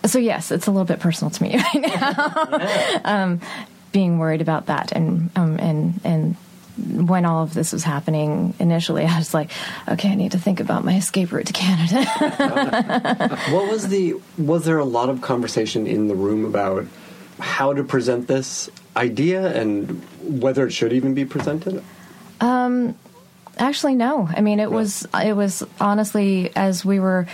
so 0.05 0.19
yes, 0.19 0.51
it's 0.51 0.67
a 0.67 0.71
little 0.71 0.85
bit 0.85 0.99
personal 0.99 1.31
to 1.31 1.43
me 1.43 1.57
right 1.73 1.81
now. 1.81 3.01
um, 3.05 3.41
being 3.91 4.19
worried 4.19 4.41
about 4.41 4.65
that, 4.65 4.91
and 4.91 5.29
um, 5.37 5.57
and 5.57 6.01
and 6.03 6.35
when 6.77 7.25
all 7.25 7.43
of 7.43 7.53
this 7.53 7.71
was 7.71 7.83
happening 7.83 8.53
initially, 8.59 9.05
I 9.05 9.17
was 9.17 9.33
like, 9.33 9.51
okay, 9.87 10.09
I 10.09 10.15
need 10.15 10.33
to 10.33 10.39
think 10.39 10.59
about 10.59 10.83
my 10.83 10.95
escape 10.95 11.31
route 11.31 11.47
to 11.47 11.53
Canada. 11.53 13.39
What 13.51 13.71
was 13.71 13.87
the? 13.87 14.15
Was 14.37 14.65
there 14.65 14.79
a 14.79 14.85
lot 14.85 15.09
of 15.09 15.21
conversation 15.21 15.87
in 15.87 16.07
the 16.07 16.15
room 16.15 16.45
about 16.45 16.85
how 17.39 17.73
to 17.73 17.83
present 17.83 18.27
this 18.27 18.69
idea 18.95 19.55
and 19.55 20.01
whether 20.41 20.65
it 20.65 20.71
should 20.71 20.93
even 20.93 21.13
be 21.13 21.25
presented? 21.25 21.83
Um, 22.41 22.95
Actually, 23.57 23.95
no. 23.95 24.27
I 24.29 24.41
mean, 24.41 24.59
it 24.59 24.69
was 24.69 25.07
it 25.13 25.33
was 25.33 25.63
honestly 25.79 26.51
as 26.55 26.83
we 26.83 26.99
were 26.99 27.27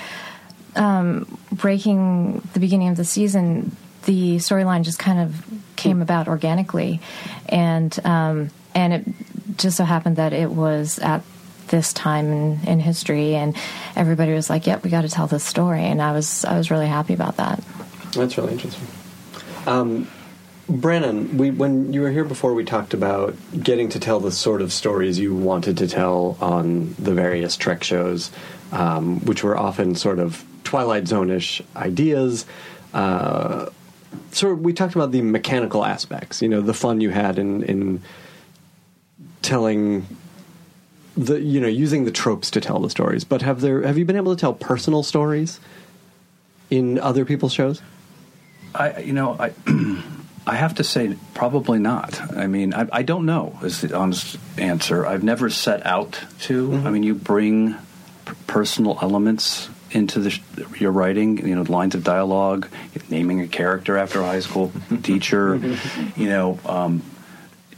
um, 0.76 1.38
breaking 1.52 2.48
the 2.54 2.60
beginning 2.60 2.90
of 2.90 2.98
the 2.98 3.06
season, 3.06 3.76
the 4.06 4.38
storyline 4.38 4.84
just 4.84 5.00
kind 5.00 5.20
of 5.20 5.44
came 5.76 6.02
about 6.02 6.28
organically, 6.28 7.02
and 7.50 7.98
um, 8.06 8.52
and 8.76 8.94
it 8.94 9.06
just 9.58 9.78
so 9.78 9.84
happened 9.84 10.16
that 10.18 10.34
it 10.34 10.52
was 10.52 11.00
at 11.00 11.24
this 11.68 11.94
time 11.94 12.32
in, 12.32 12.60
in 12.68 12.80
history, 12.80 13.36
and 13.36 13.56
everybody 13.96 14.34
was 14.34 14.50
like, 14.50 14.68
"Yep, 14.68 14.84
we 14.84 14.90
got 14.90 15.02
to 15.02 15.10
tell 15.10 15.28
this 15.28 15.44
story," 15.44 15.84
and 15.84 16.02
I 16.02 16.12
was 16.12 16.46
I 16.46 16.58
was 16.58 16.70
really 16.70 16.88
happy 16.88 17.14
about 17.14 17.38
that. 17.38 17.64
That's 18.14 18.38
really 18.38 18.54
interesting. 18.54 18.88
Um, 19.66 20.08
Brannon, 20.68 21.38
we, 21.38 21.52
when 21.52 21.92
you 21.94 22.02
were 22.02 22.12
here 22.12 22.24
before, 22.24 22.54
we 22.54 22.64
talked 22.64 22.94
about 22.94 23.36
getting 23.62 23.90
to 23.90 24.00
tell 24.00 24.20
the 24.20 24.32
sort 24.32 24.62
of 24.62 24.72
stories 24.72 25.20
you 25.20 25.36
wanted 25.36 25.78
to 25.78 25.88
tell 25.88 26.38
on 26.40 26.96
the 26.98 27.14
various 27.14 27.58
Trek 27.58 27.84
shows, 27.84 28.32
um, 28.72 29.20
which 29.26 29.44
were 29.44 29.58
often 29.58 29.96
sort 29.96 30.20
of 30.20 30.46
Twilight 30.64 31.08
Zone-ish 31.08 31.62
ideas. 31.76 32.46
Uh, 32.94 33.68
so 34.32 34.54
we 34.54 34.74
talked 34.74 34.96
about 34.96 35.12
the 35.12 35.22
mechanical 35.22 35.86
aspects, 35.86 36.42
you 36.42 36.48
know, 36.48 36.62
the 36.62 36.74
fun 36.74 37.02
you 37.02 37.10
had 37.10 37.38
in, 37.38 37.64
in 37.64 38.02
telling 39.42 40.06
the, 41.18 41.40
you 41.40 41.60
know, 41.60 41.68
using 41.68 42.06
the 42.06 42.12
tropes 42.12 42.52
to 42.52 42.62
tell 42.62 42.80
the 42.80 42.90
stories. 42.90 43.24
But 43.24 43.42
have 43.42 43.62
there 43.62 43.82
have 43.82 43.98
you 43.98 44.06
been 44.06 44.16
able 44.16 44.36
to 44.36 44.40
tell 44.40 44.54
personal 44.54 45.04
stories 45.04 45.60
in 46.70 47.00
other 47.00 47.26
people's 47.26 47.54
shows? 47.54 47.82
I, 48.74 49.00
you 49.00 49.14
know, 49.14 49.36
I, 49.38 49.54
I 50.48 50.56
have 50.56 50.76
to 50.76 50.84
say, 50.84 51.16
probably 51.34 51.80
not. 51.80 52.20
I 52.36 52.48
mean, 52.48 52.74
I, 52.74 52.88
I 52.92 53.02
don't 53.04 53.26
know. 53.26 53.60
Is 53.64 53.82
the 53.82 53.96
honest 53.96 54.38
answer. 54.58 55.06
I've 55.06 55.24
never 55.24 55.50
set 55.50 55.86
out 55.86 56.20
to. 56.42 56.74
I 56.86 56.90
mean, 56.90 57.04
you 57.04 57.14
bring 57.14 57.76
p- 58.26 58.34
personal 58.48 58.98
elements 59.02 59.70
into 59.92 60.20
the, 60.20 60.32
sh- 60.32 60.42
your 60.80 60.92
writing. 60.92 61.46
You 61.46 61.56
know, 61.56 61.64
lines 61.64 61.94
of 61.94 62.04
dialogue, 62.04 62.70
naming 63.10 63.42
a 63.42 63.48
character 63.48 63.98
after 63.98 64.22
a 64.22 64.26
high 64.26 64.40
school 64.40 64.72
teacher. 65.04 65.60
You 66.16 66.30
know, 66.30 66.60
um, 66.66 67.04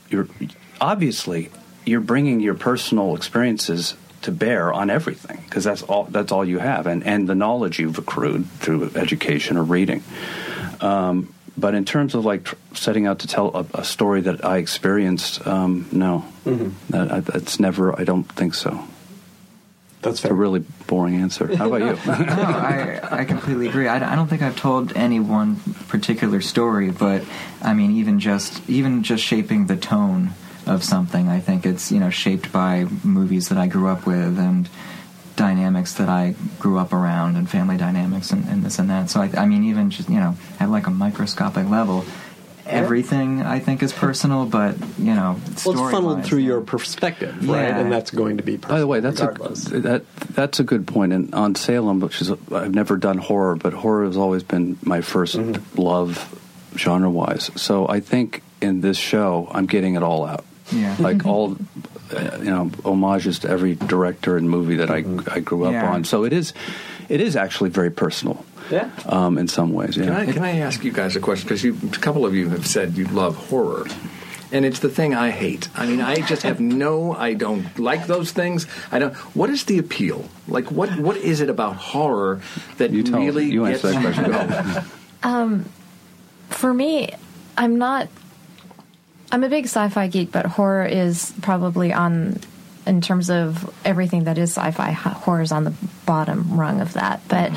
you're 0.09 0.27
obviously 0.81 1.49
you're 1.85 2.01
bringing 2.01 2.39
your 2.39 2.55
personal 2.55 3.15
experiences 3.15 3.95
to 4.21 4.31
bear 4.31 4.71
on 4.71 4.89
everything 4.89 5.41
because 5.45 5.63
that's 5.63 5.83
all 5.83 6.05
that's 6.05 6.31
all 6.31 6.45
you 6.45 6.59
have 6.59 6.87
and 6.87 7.03
and 7.05 7.27
the 7.27 7.35
knowledge 7.35 7.79
you've 7.79 7.97
accrued 7.97 8.49
through 8.59 8.89
education 8.95 9.57
or 9.57 9.63
reading 9.63 10.01
um, 10.79 11.33
but 11.57 11.75
in 11.75 11.85
terms 11.85 12.15
of 12.15 12.25
like 12.25 12.43
tr- 12.43 12.55
setting 12.73 13.05
out 13.05 13.19
to 13.19 13.27
tell 13.27 13.55
a, 13.55 13.79
a 13.79 13.83
story 13.83 14.21
that 14.21 14.43
I 14.43 14.57
experienced, 14.57 15.45
um, 15.45 15.87
no, 15.91 16.25
that, 16.89 17.11
I, 17.11 17.19
that's 17.19 17.59
never. 17.59 17.97
I 17.99 18.03
don't 18.03 18.23
think 18.23 18.53
so. 18.53 18.83
That's 20.01 20.19
It's 20.19 20.31
a 20.31 20.33
really 20.33 20.59
boring 20.87 21.15
answer. 21.15 21.55
How 21.55 21.67
about 21.67 21.79
you? 21.81 22.11
no, 22.25 22.33
I, 22.33 22.99
I 23.19 23.25
completely 23.25 23.69
agree. 23.69 23.87
I, 23.87 24.11
I 24.11 24.15
don't 24.15 24.27
think 24.27 24.41
I've 24.41 24.57
told 24.57 24.91
any 24.97 25.19
one 25.19 25.55
particular 25.87 26.41
story, 26.41 26.91
but 26.91 27.23
I 27.61 27.73
mean, 27.73 27.91
even 27.91 28.19
just 28.19 28.67
even 28.69 29.03
just 29.03 29.23
shaping 29.23 29.67
the 29.67 29.77
tone 29.77 30.31
of 30.65 30.83
something, 30.83 31.29
I 31.29 31.39
think 31.39 31.65
it's 31.65 31.91
you 31.91 31.99
know 31.99 32.09
shaped 32.09 32.51
by 32.51 32.85
movies 33.03 33.49
that 33.49 33.57
I 33.57 33.67
grew 33.67 33.87
up 33.87 34.05
with 34.05 34.37
and 34.39 34.69
dynamics 35.35 35.95
that 35.95 36.09
I 36.09 36.35
grew 36.59 36.77
up 36.77 36.93
around 36.93 37.35
and 37.35 37.49
family 37.49 37.77
dynamics 37.77 38.31
and, 38.31 38.47
and 38.47 38.63
this 38.63 38.79
and 38.79 38.89
that. 38.89 39.09
So 39.09 39.21
I, 39.21 39.31
I 39.35 39.45
mean, 39.45 39.63
even 39.65 39.89
just 39.89 40.09
you 40.09 40.19
know 40.19 40.35
at 40.59 40.69
like 40.69 40.87
a 40.87 40.91
microscopic 40.91 41.67
level. 41.69 42.05
Everything 42.65 43.41
I 43.41 43.59
think 43.59 43.83
is 43.83 43.91
personal, 43.91 44.45
but 44.45 44.77
you 44.97 45.13
know, 45.13 45.35
Well, 45.35 45.41
it's 45.45 45.63
funneled 45.63 45.91
story-wise, 45.91 46.27
through 46.29 46.39
yeah. 46.39 46.47
your 46.47 46.61
perspective, 46.61 47.49
right? 47.49 47.67
Yeah. 47.67 47.79
And 47.79 47.91
that's 47.91 48.09
going 48.09 48.37
to 48.37 48.43
be 48.43 48.57
personal 48.57 48.75
By 48.75 48.79
the 48.79 48.87
way, 48.87 48.99
that's 49.01 49.19
a 49.19 49.79
that 49.79 50.03
that's 50.29 50.61
a 50.61 50.63
good 50.63 50.87
point. 50.87 51.11
And 51.11 51.35
on 51.35 51.55
Salem, 51.55 51.99
which 51.99 52.21
is 52.21 52.31
I've 52.31 52.73
never 52.73 52.95
done 52.95 53.17
horror, 53.17 53.57
but 53.57 53.73
horror 53.73 54.05
has 54.05 54.15
always 54.15 54.43
been 54.43 54.77
my 54.81 54.99
1st 54.99 55.55
mm-hmm. 55.55 55.81
love, 55.81 56.39
genre 56.77 57.09
wise. 57.09 57.51
So 57.57 57.85
I 57.89 57.99
think 57.99 58.43
in 58.61 58.79
this 58.79 58.97
show, 58.97 59.49
I'm 59.51 59.65
getting 59.65 59.95
it 59.95 60.03
all 60.03 60.25
out. 60.25 60.45
Yeah. 60.73 60.95
like 60.99 61.25
all 61.31 61.55
uh, 62.15 62.37
you 62.39 62.49
know 62.51 62.71
homages 62.83 63.39
to 63.39 63.49
every 63.49 63.75
director 63.75 64.37
and 64.37 64.49
movie 64.49 64.77
that 64.77 64.89
I 64.91 65.03
I 65.31 65.39
grew 65.39 65.65
up 65.65 65.73
Yeah. 65.73 65.91
on. 65.93 66.03
So 66.03 66.23
it 66.25 66.33
is 66.33 66.53
it 67.09 67.21
is 67.21 67.35
actually 67.35 67.69
very 67.69 67.91
personal. 67.91 68.43
Yeah. 68.71 68.89
Um, 69.05 69.37
in 69.37 69.47
some 69.47 69.73
ways, 69.73 69.97
yeah. 69.97 70.05
Can 70.05 70.13
I, 70.13 70.25
can 70.31 70.43
I 70.43 70.59
ask 70.59 70.83
you 70.85 70.91
guys 70.93 71.15
a 71.17 71.19
question? 71.19 71.47
Because 71.49 71.65
a 71.65 71.99
couple 71.99 72.25
of 72.25 72.33
you 72.33 72.49
have 72.49 72.65
said 72.65 72.97
you 72.97 73.05
love 73.05 73.35
horror. 73.49 73.85
And 74.53 74.65
it's 74.65 74.79
the 74.79 74.89
thing 74.89 75.15
I 75.15 75.31
hate. 75.31 75.67
I 75.75 75.87
mean, 75.87 75.99
I 75.99 76.15
just 76.21 76.43
have 76.43 76.59
no. 76.61 77.11
I 77.13 77.33
don't 77.33 77.77
like 77.79 78.05
those 78.05 78.31
things. 78.31 78.67
I 78.91 78.99
don't. 78.99 79.13
What 79.35 79.49
is 79.49 79.63
the 79.65 79.79
appeal? 79.79 80.29
Like, 80.47 80.69
what 80.71 80.95
what 80.99 81.17
is 81.17 81.41
it 81.41 81.49
about 81.49 81.75
horror 81.75 82.39
that 82.77 82.91
You 82.91 83.01
tell- 83.03 83.19
really 83.19 83.45
you 83.51 83.65
gets 83.65 83.83
answer 83.83 83.99
that 83.99 84.15
you 84.15 84.31
question. 84.31 84.85
go? 85.23 85.63
For 86.49 86.73
me, 86.73 87.09
I'm 87.57 87.77
not. 87.77 88.07
I'm 89.33 89.43
a 89.43 89.49
big 89.49 89.65
sci-fi 89.65 90.09
geek, 90.09 90.31
but 90.31 90.45
horror 90.45 90.85
is 90.85 91.33
probably 91.41 91.91
on, 91.91 92.39
in 92.85 93.01
terms 93.01 93.31
of 93.31 93.73
everything 93.83 94.25
that 94.25 94.37
is 94.37 94.51
sci-fi. 94.51 94.91
Horror 94.91 95.41
is 95.41 95.51
on 95.51 95.63
the 95.63 95.73
bottom 96.05 96.59
rung 96.59 96.81
of 96.81 96.93
that. 96.93 97.21
But 97.27 97.51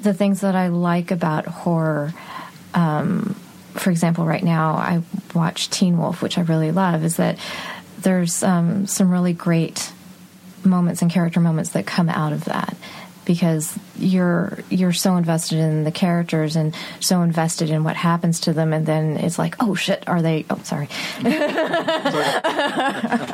the 0.00 0.14
things 0.14 0.40
that 0.40 0.56
I 0.56 0.68
like 0.68 1.10
about 1.10 1.44
horror, 1.44 2.14
um, 2.72 3.36
for 3.74 3.90
example, 3.90 4.24
right 4.24 4.42
now 4.42 4.72
I 4.76 5.02
watch 5.34 5.68
Teen 5.68 5.98
Wolf, 5.98 6.22
which 6.22 6.38
I 6.38 6.40
really 6.40 6.72
love, 6.72 7.04
is 7.04 7.18
that 7.18 7.38
there's 7.98 8.42
um, 8.42 8.86
some 8.86 9.10
really 9.10 9.34
great 9.34 9.92
moments 10.64 11.02
and 11.02 11.10
character 11.10 11.40
moments 11.40 11.72
that 11.72 11.84
come 11.84 12.08
out 12.08 12.32
of 12.32 12.46
that 12.46 12.74
because 13.24 13.78
you're 13.98 14.58
you're 14.70 14.92
so 14.92 15.16
invested 15.16 15.58
in 15.58 15.84
the 15.84 15.92
characters 15.92 16.56
and 16.56 16.74
so 17.00 17.22
invested 17.22 17.70
in 17.70 17.84
what 17.84 17.96
happens 17.96 18.40
to 18.40 18.52
them 18.52 18.72
and 18.72 18.86
then 18.86 19.16
it's 19.16 19.38
like 19.38 19.56
oh 19.60 19.74
shit 19.74 20.02
are 20.08 20.22
they 20.22 20.44
oh 20.50 20.58
sorry 20.64 20.88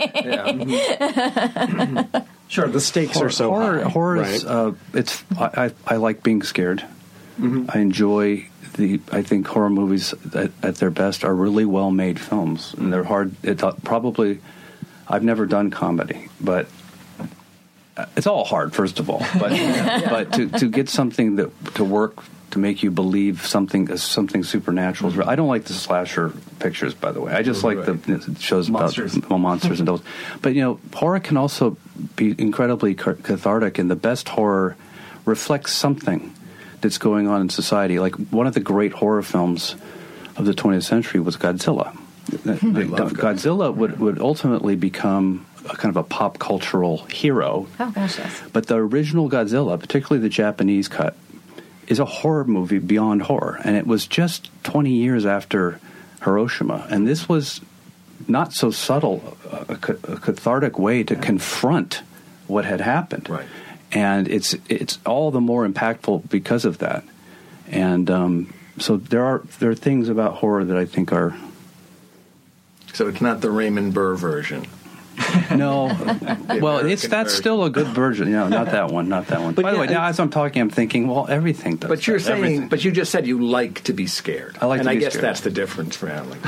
Sure, 2.50 2.68
the 2.68 2.80
stakes 2.80 3.16
horror, 3.16 3.28
are 3.28 3.32
so 3.32 3.50
horror, 3.50 3.84
high. 3.84 3.90
horror 3.90 4.16
right? 4.20 4.34
is 4.34 4.46
uh, 4.46 4.72
it's 4.94 5.24
I, 5.38 5.66
I, 5.66 5.72
I 5.86 5.96
like 5.98 6.24
being 6.24 6.44
scared. 6.44 6.84
I 7.40 7.80
enjoy 7.80 8.48
the. 8.78 9.00
I 9.12 9.22
think 9.22 9.46
horror 9.48 9.70
movies 9.70 10.14
at, 10.34 10.52
at 10.64 10.76
their 10.78 10.90
best 10.90 11.24
are 11.24 11.36
really 11.36 11.66
well 11.66 11.92
made 11.92 12.20
films, 12.20 12.74
and 12.76 12.92
they're 12.92 13.04
hard. 13.04 13.36
It 13.44 13.62
uh, 13.62 13.74
probably. 13.84 14.40
I've 15.08 15.24
never 15.24 15.46
done 15.46 15.70
comedy, 15.72 16.30
but 16.42 16.68
it's 18.16 18.28
all 18.28 18.46
hard. 18.46 18.74
First 18.74 19.00
of 19.00 19.10
all, 19.10 19.26
but 19.40 19.50
but 20.10 20.34
to 20.34 20.48
to 20.60 20.70
get 20.70 20.90
something 20.90 21.38
that 21.38 21.76
to 21.76 21.84
work 21.84 22.24
to 22.52 22.60
make 22.60 22.82
you 22.82 22.92
believe 22.92 23.46
something 23.46 23.92
uh, 23.92 23.98
something 23.98 24.44
supernatural. 24.44 25.10
is 25.12 25.18
real. 25.18 25.30
I 25.30 25.36
don't 25.36 25.48
like 25.48 25.66
the 25.66 25.74
slasher 25.74 26.32
pictures, 26.60 26.94
by 26.94 27.12
the 27.12 27.22
way. 27.22 27.34
I 27.34 27.42
just 27.42 27.64
like 27.64 27.86
the 27.86 27.94
the 27.94 28.36
shows 28.40 28.70
Monsters. 28.70 29.16
about 29.16 29.38
monsters 29.38 29.80
and 29.80 29.88
devils. 29.88 30.04
But 30.42 30.54
you 30.54 30.62
know, 30.62 30.80
horror 30.94 31.20
can 31.20 31.38
also 31.38 31.78
be 32.16 32.36
incredibly 32.38 32.96
cathartic, 32.96 33.80
and 33.80 33.90
the 33.90 33.96
best 33.96 34.30
horror 34.30 34.78
reflects 35.26 35.74
something 35.74 36.34
that's 36.82 36.98
going 36.98 37.28
on 37.28 37.42
in 37.42 37.50
society. 37.50 38.00
Like 38.00 38.16
one 38.16 38.48
of 38.48 38.54
the 38.54 38.60
great 38.60 38.94
horror 38.94 39.24
films 39.24 39.76
of 40.36 40.46
the 40.46 40.54
20th 40.54 40.84
century 40.84 41.20
was 41.20 41.36
Godzilla. 41.36 41.98
love 42.46 43.14
Godzilla 43.14 43.74
would, 43.74 44.00
would 44.00 44.20
ultimately 44.20 44.76
become 44.76 45.47
a 45.70 45.76
kind 45.76 45.96
of 45.96 45.98
a 45.98 46.04
pop 46.04 46.40
cultural 46.40 46.98
hero. 47.06 47.68
Oh 47.80 47.92
gosh 47.92 48.18
yes. 48.20 48.42
But 48.54 48.68
the 48.68 48.76
original 48.76 49.30
Godzilla, 49.30 49.80
particularly 49.80 50.22
the 50.22 50.30
Japanese 50.30 50.88
cut, 50.88 51.16
is 51.88 52.00
a 52.00 52.06
horror 52.06 52.44
movie 52.46 52.80
beyond 52.80 53.24
horror, 53.24 53.60
and 53.64 53.76
it 53.76 53.88
was 53.88 54.06
just 54.08 54.50
20 54.64 54.92
years 54.92 55.26
after 55.26 55.80
Hiroshima, 56.24 56.86
and 56.90 57.08
this 57.08 57.30
was 57.30 57.62
not 58.28 58.52
so 58.52 58.72
subtle, 58.72 59.38
a, 59.52 59.56
a 59.70 59.74
a 60.14 60.18
cathartic 60.20 60.78
way 60.80 61.04
to 61.04 61.16
confront 61.16 62.02
what 62.48 62.66
had 62.66 62.82
happened, 62.82 63.30
Right. 63.30 63.46
and 63.92 64.28
it's 64.28 64.56
it's 64.68 64.98
all 65.06 65.32
the 65.32 65.40
more 65.42 65.68
impactful 65.68 66.28
because 66.30 66.66
of 66.66 66.80
that, 66.80 67.04
and 67.70 68.10
um, 68.10 68.54
so 68.80 68.98
there 68.98 69.24
are 69.24 69.44
there 69.60 69.70
are 69.70 69.76
things 69.76 70.10
about 70.10 70.36
horror 70.36 70.66
that 70.66 70.78
I 70.78 70.86
think 70.86 71.14
are 71.14 71.36
So 72.94 73.08
it's 73.08 73.22
not 73.22 73.42
the 73.42 73.52
Raymond 73.52 73.94
Burr 73.94 74.16
version. 74.16 74.66
no, 75.56 75.86
well, 76.62 76.86
it's 76.86 77.08
that's 77.08 77.30
version. 77.32 77.42
still 77.42 77.64
a 77.64 77.70
good 77.70 77.88
version. 77.88 78.32
No, 78.32 78.48
not 78.48 78.68
that 78.68 78.92
one, 78.92 79.10
not 79.10 79.28
that 79.28 79.42
one. 79.42 79.54
But 79.54 79.64
By 79.64 79.74
the 79.74 79.80
way, 79.80 79.88
now 79.88 80.06
as 80.06 80.20
I'm 80.20 80.30
talking, 80.30 80.62
I'm 80.62 80.70
thinking, 80.70 81.08
well, 81.08 81.26
everything 81.28 81.78
does. 81.78 81.90
But 81.90 82.06
you're 82.06 82.20
that, 82.20 82.26
saying, 82.26 82.44
everything. 82.44 82.68
but 82.68 82.84
you 82.84 82.92
just 82.92 83.12
said 83.12 83.26
you 83.26 83.44
like 83.46 83.84
to 83.86 83.94
be 83.94 84.06
scared. 84.08 84.58
I 84.62 84.66
like 84.66 84.80
and 84.80 84.88
to 84.88 84.92
I 84.92 84.96
guess 84.96 85.14
scared. 85.14 85.24
that's 85.24 85.42
the 85.42 85.50
difference 85.50 85.96
for 85.96 86.10
Alan. 86.10 86.40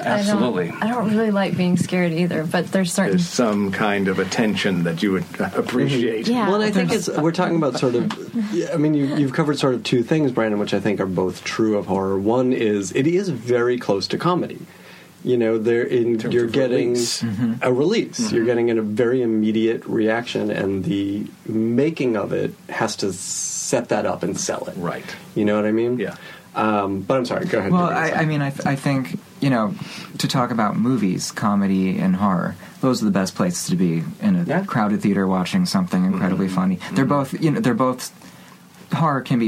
absolutely. 0.00 0.68
I 0.68 0.70
don't, 0.72 0.82
I 0.82 0.88
don't 0.88 1.10
really 1.10 1.30
like 1.30 1.56
being 1.56 1.76
scared 1.76 2.12
either, 2.12 2.44
but 2.44 2.70
there's 2.72 2.92
certain. 2.92 3.12
There's 3.12 3.28
some 3.28 3.72
kind 3.72 4.08
of 4.08 4.18
attention 4.18 4.84
that 4.84 5.02
you 5.02 5.12
would 5.12 5.24
appreciate. 5.40 6.28
Yeah. 6.28 6.48
Well, 6.48 6.56
and 6.56 6.64
I 6.64 6.70
think 6.70 6.92
it's 6.92 7.08
we're 7.08 7.32
talking 7.32 7.56
about 7.56 7.78
sort 7.78 7.94
of. 7.94 8.34
yeah, 8.52 8.70
I 8.72 8.76
mean, 8.76 8.94
you, 8.94 9.16
you've 9.16 9.32
covered 9.32 9.58
sort 9.58 9.74
of 9.74 9.84
two 9.84 10.02
things, 10.02 10.32
Brannon, 10.32 10.58
which 10.58 10.74
I 10.74 10.80
think 10.80 11.00
are 11.00 11.06
both 11.06 11.44
true 11.44 11.78
of 11.78 11.86
horror. 11.86 12.18
One 12.18 12.52
is 12.52 12.92
it 12.92 13.06
is 13.06 13.28
very 13.30 13.78
close 13.78 14.06
to 14.08 14.18
comedy. 14.18 14.58
You 15.22 15.36
know, 15.36 15.58
there 15.58 15.82
in 15.82 16.18
terms 16.18 16.34
you're 16.34 16.46
getting 16.46 16.92
release. 16.92 17.22
Mm-hmm. 17.22 17.54
a 17.62 17.72
release. 17.72 18.20
You're 18.32 18.40
mm-hmm. 18.40 18.46
getting 18.46 18.78
a 18.78 18.82
very 18.82 19.22
immediate 19.22 19.84
reaction, 19.84 20.50
and 20.50 20.84
the 20.84 21.26
making 21.46 22.16
of 22.16 22.32
it 22.32 22.54
has 22.68 22.96
to 22.96 23.12
set 23.12 23.90
that 23.90 24.06
up 24.06 24.22
and 24.22 24.38
sell 24.38 24.64
it. 24.68 24.74
Right. 24.76 25.04
You 25.34 25.44
know 25.44 25.56
what 25.56 25.66
I 25.66 25.72
mean? 25.72 25.98
Yeah. 25.98 26.16
Um, 26.54 27.02
but 27.02 27.16
I'm 27.16 27.26
sorry. 27.26 27.46
Go 27.46 27.58
ahead. 27.58 27.70
Well, 27.70 27.84
I, 27.84 28.10
I 28.10 28.24
mean, 28.24 28.42
I, 28.42 28.50
th- 28.50 28.66
I 28.66 28.74
think 28.76 29.18
you 29.40 29.50
know, 29.50 29.74
to 30.18 30.28
talk 30.28 30.50
about 30.50 30.76
movies, 30.76 31.32
comedy, 31.32 31.98
and 31.98 32.16
horror, 32.16 32.56
those 32.80 33.02
are 33.02 33.06
the 33.06 33.10
best 33.10 33.34
places 33.34 33.68
to 33.68 33.76
be 33.76 34.02
in 34.20 34.36
a 34.36 34.44
Yeah. 34.44 34.64
crowded 34.64 35.02
theater 35.02 35.26
watching 35.26 35.66
something 35.66 36.04
incredibly 36.04 36.46
mm-hmm. 36.46 36.54
funny. 36.54 36.78
They're 36.92 37.04
both, 37.04 37.40
you 37.40 37.50
know, 37.50 37.60
they're 37.60 37.74
both. 37.74 38.12
Horror 38.92 39.20
can 39.20 39.38
be, 39.38 39.46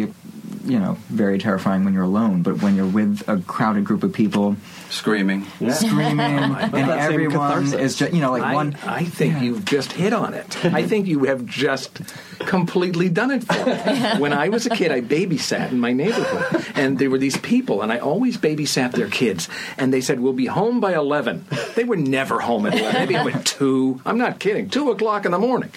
you 0.65 0.79
know, 0.79 0.97
very 1.09 1.39
terrifying 1.39 1.85
when 1.85 1.95
you're 1.95 2.05
alone, 2.05 2.43
but 2.43 2.63
when 2.63 2.77
you're 2.77 2.87
with 2.87 3.23
a 3.29 3.39
crowded 3.39 3.85
group 3.85 4.03
of 4.03 4.13
people 4.13 4.57
Screaming. 4.93 5.47
screaming 5.71 6.21
and 6.21 6.91
everyone 6.91 7.73
is 7.73 7.97
just, 7.97 8.13
you 8.13 8.21
know, 8.21 8.33
like 8.33 8.43
I, 8.43 8.55
one. 8.55 8.77
I 8.85 9.05
think 9.05 9.41
you've 9.41 9.65
just 9.65 9.91
hit 9.91 10.13
on 10.13 10.35
it. 10.35 10.67
I 10.67 10.83
think 10.83 11.07
you 11.07 11.25
have 11.25 11.47
just 11.47 12.03
completely 12.41 13.09
done 13.09 13.31
it 13.31 13.43
for 13.43 13.65
me. 13.65 13.73
When 14.21 14.35
I 14.35 14.51
was 14.51 14.67
a 14.67 14.71
kid, 14.71 14.93
I 14.93 15.01
babysat 15.01 15.73
in 15.73 15.81
my 15.81 15.93
neighborhood, 15.95 16.67
and 16.75 16.99
there 16.99 17.09
were 17.09 17.17
these 17.17 17.39
people, 17.39 17.81
and 17.81 17.91
I 17.91 17.99
always 17.99 18.37
babysat 18.37 18.93
their 18.93 19.09
kids, 19.09 19.49
and 19.79 19.95
they 19.95 20.03
said, 20.03 20.21
We'll 20.21 20.35
be 20.35 20.47
home 20.47 20.79
by 20.79 20.93
11. 20.93 21.47
They 21.75 21.85
were 21.85 21.97
never 21.97 22.41
home 22.41 22.67
at 22.67 22.75
11. 22.75 22.93
Maybe 22.93 23.15
at 23.15 23.47
2. 23.47 24.03
I'm 24.05 24.19
not 24.19 24.41
kidding. 24.41 24.69
2 24.69 24.91
o'clock 24.91 25.25
in 25.25 25.33
the 25.33 25.39
morning. 25.39 25.71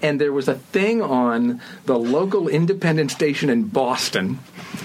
And 0.00 0.18
there 0.18 0.32
was 0.32 0.48
a 0.48 0.54
thing 0.54 1.02
on 1.02 1.60
the 1.84 1.98
local 1.98 2.48
independent 2.48 3.10
station 3.10 3.50
in 3.50 3.64
Boston. 3.64 4.38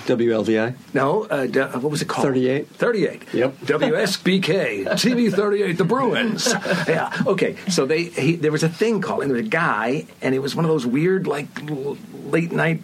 WLVI. 0.08 0.76
No, 0.94 1.24
uh, 1.24 1.48
what 1.80 1.92
was 1.92 2.02
it 2.02 2.08
called? 2.08 2.28
38. 2.28 2.68
38. 2.68 3.34
Yep. 3.34 3.56
WSBK, 3.80 4.86
TV 4.86 5.34
38, 5.34 5.78
the 5.78 5.84
Bruins. 5.84 6.53
Yeah. 6.88 7.11
Okay. 7.25 7.55
So 7.69 7.86
they 7.86 8.03
he, 8.03 8.36
there 8.36 8.51
was 8.51 8.63
a 8.63 8.69
thing 8.69 9.01
called, 9.01 9.21
and 9.21 9.32
there 9.32 9.38
was 9.38 9.45
a 9.45 9.49
guy, 9.49 10.05
and 10.21 10.36
it 10.36 10.39
was 10.39 10.55
one 10.55 10.65
of 10.65 10.69
those 10.69 10.86
weird, 10.86 11.28
like, 11.28 11.47
l- 11.69 11.97
late 12.25 12.51
night 12.51 12.82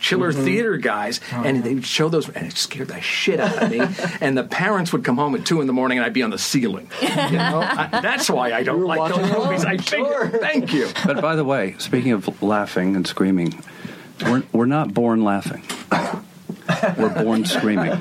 chiller 0.00 0.32
mm-hmm. 0.32 0.44
theater 0.44 0.76
guys, 0.76 1.20
oh, 1.32 1.42
and 1.44 1.62
they 1.62 1.74
would 1.74 1.86
show 1.86 2.08
those, 2.08 2.28
and 2.30 2.46
it 2.46 2.56
scared 2.56 2.88
the 2.88 3.00
shit 3.00 3.38
out 3.38 3.62
of 3.62 3.70
me. 3.70 3.80
and 4.20 4.36
the 4.36 4.44
parents 4.44 4.92
would 4.92 5.04
come 5.04 5.16
home 5.16 5.34
at 5.34 5.46
2 5.46 5.60
in 5.60 5.66
the 5.66 5.72
morning, 5.72 5.98
and 5.98 6.04
I'd 6.04 6.12
be 6.12 6.22
on 6.22 6.30
the 6.30 6.38
ceiling. 6.38 6.90
You 7.30 7.36
know? 7.36 7.60
I, 7.60 8.00
that's 8.00 8.30
why 8.30 8.52
I 8.52 8.62
don't 8.62 8.82
like 8.82 9.10
those 9.10 9.20
watching 9.20 9.38
movies. 9.38 9.64
I 9.64 9.72
alone. 9.72 10.30
think. 10.30 10.40
Thank 10.40 10.72
you. 10.72 10.88
But 11.04 11.20
by 11.20 11.36
the 11.36 11.44
way, 11.44 11.74
speaking 11.78 12.12
of 12.12 12.42
laughing 12.42 12.96
and 12.96 13.06
screaming, 13.06 13.62
we're, 14.22 14.42
we're 14.52 14.66
not 14.66 14.94
born 14.94 15.22
laughing. 15.22 15.62
We're 16.96 17.22
born 17.22 17.44
screaming. 17.44 17.92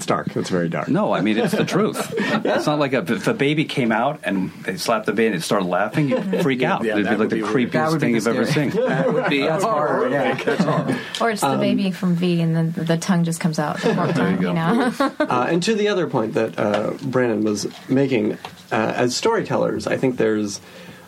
It's 0.00 0.06
dark. 0.06 0.34
It's 0.34 0.48
very 0.48 0.70
dark. 0.70 0.88
No, 0.88 1.12
I 1.12 1.20
mean 1.20 1.36
it's 1.36 1.52
the 1.52 1.66
truth. 1.66 2.14
It's 2.42 2.64
not 2.64 2.78
like 2.78 2.94
a, 2.94 3.00
if 3.12 3.26
a 3.26 3.34
baby 3.34 3.66
came 3.66 3.92
out 3.92 4.20
and 4.22 4.50
they 4.64 4.78
slapped 4.78 5.04
the 5.04 5.12
baby 5.12 5.26
and 5.26 5.36
it 5.36 5.42
started 5.42 5.66
laughing, 5.66 6.08
you'd 6.08 6.40
freak 6.42 6.62
out. 6.62 6.84
Yeah, 6.84 6.94
It'd 6.94 7.06
be 7.10 7.16
like 7.16 7.28
the 7.28 7.36
be 7.36 7.42
weird. 7.42 7.70
creepiest 7.70 7.92
That 7.92 8.00
thing 8.00 8.14
you've 8.14 8.26
ever 8.26 8.46
seen. 8.46 8.70
That 8.88 9.12
would 9.12 9.28
be 9.28 9.42
That's 9.42 9.62
horror, 9.62 10.08
yeah. 10.08 10.34
That's 10.34 10.64
horror. 10.64 10.98
Or 11.20 11.30
it's 11.30 11.42
the 11.42 11.58
baby 11.58 11.90
from 11.90 12.14
V, 12.14 12.40
and 12.40 12.56
then 12.56 12.72
the 12.72 12.96
tongue 12.96 13.24
just 13.24 13.40
comes 13.40 13.58
out. 13.58 13.78
The 13.82 13.92
whole 13.92 14.10
time, 14.12 14.40
go. 14.40 14.48
you 14.48 14.54
know. 14.54 14.92
Uh, 15.20 15.46
and 15.50 15.62
to 15.64 15.74
the 15.74 15.88
other 15.88 16.06
point 16.06 16.32
that 16.32 16.58
uh, 16.58 16.92
Brannon 17.02 17.44
was 17.44 17.66
making, 17.90 18.32
uh, 18.72 18.92
as 18.96 19.14
storytellers, 19.14 19.86
I 19.86 19.98
think 19.98 20.16
there's 20.16 20.60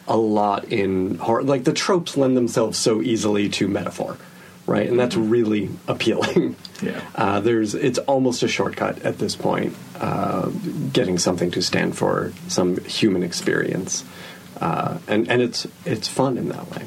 a 0.07 0.17
lot 0.19 0.65
in 0.67 1.17
horror. 1.17 1.43
Like 1.45 1.65
the 1.65 1.73
tropes 1.73 2.17
lend 2.19 2.37
themselves 2.37 2.77
so 2.79 3.01
easily 3.01 3.49
to 3.51 3.69
metaphor, 3.69 4.19
right? 4.67 4.89
And 4.89 4.99
that's 4.99 5.17
really 5.17 5.71
appealing. 5.89 6.57
Yeah. 6.83 7.01
Uh, 7.15 7.39
there's 7.39 7.77
it's 7.77 8.01
almost 8.01 8.43
a 8.43 8.49
shortcut 8.49 9.03
at 9.03 9.19
this 9.19 9.37
point, 9.37 9.77
uh, 10.01 10.49
getting 10.93 11.17
something 11.17 11.53
to 11.53 11.63
stand 11.63 11.97
for 11.97 12.33
some 12.49 12.77
human 12.85 13.23
experience, 13.23 14.05
uh, 14.61 14.99
and 15.07 15.31
and 15.31 15.41
it's 15.41 15.69
it's 15.85 16.09
fun 16.09 16.37
in 16.39 16.49
that 16.49 16.69
way. 16.73 16.85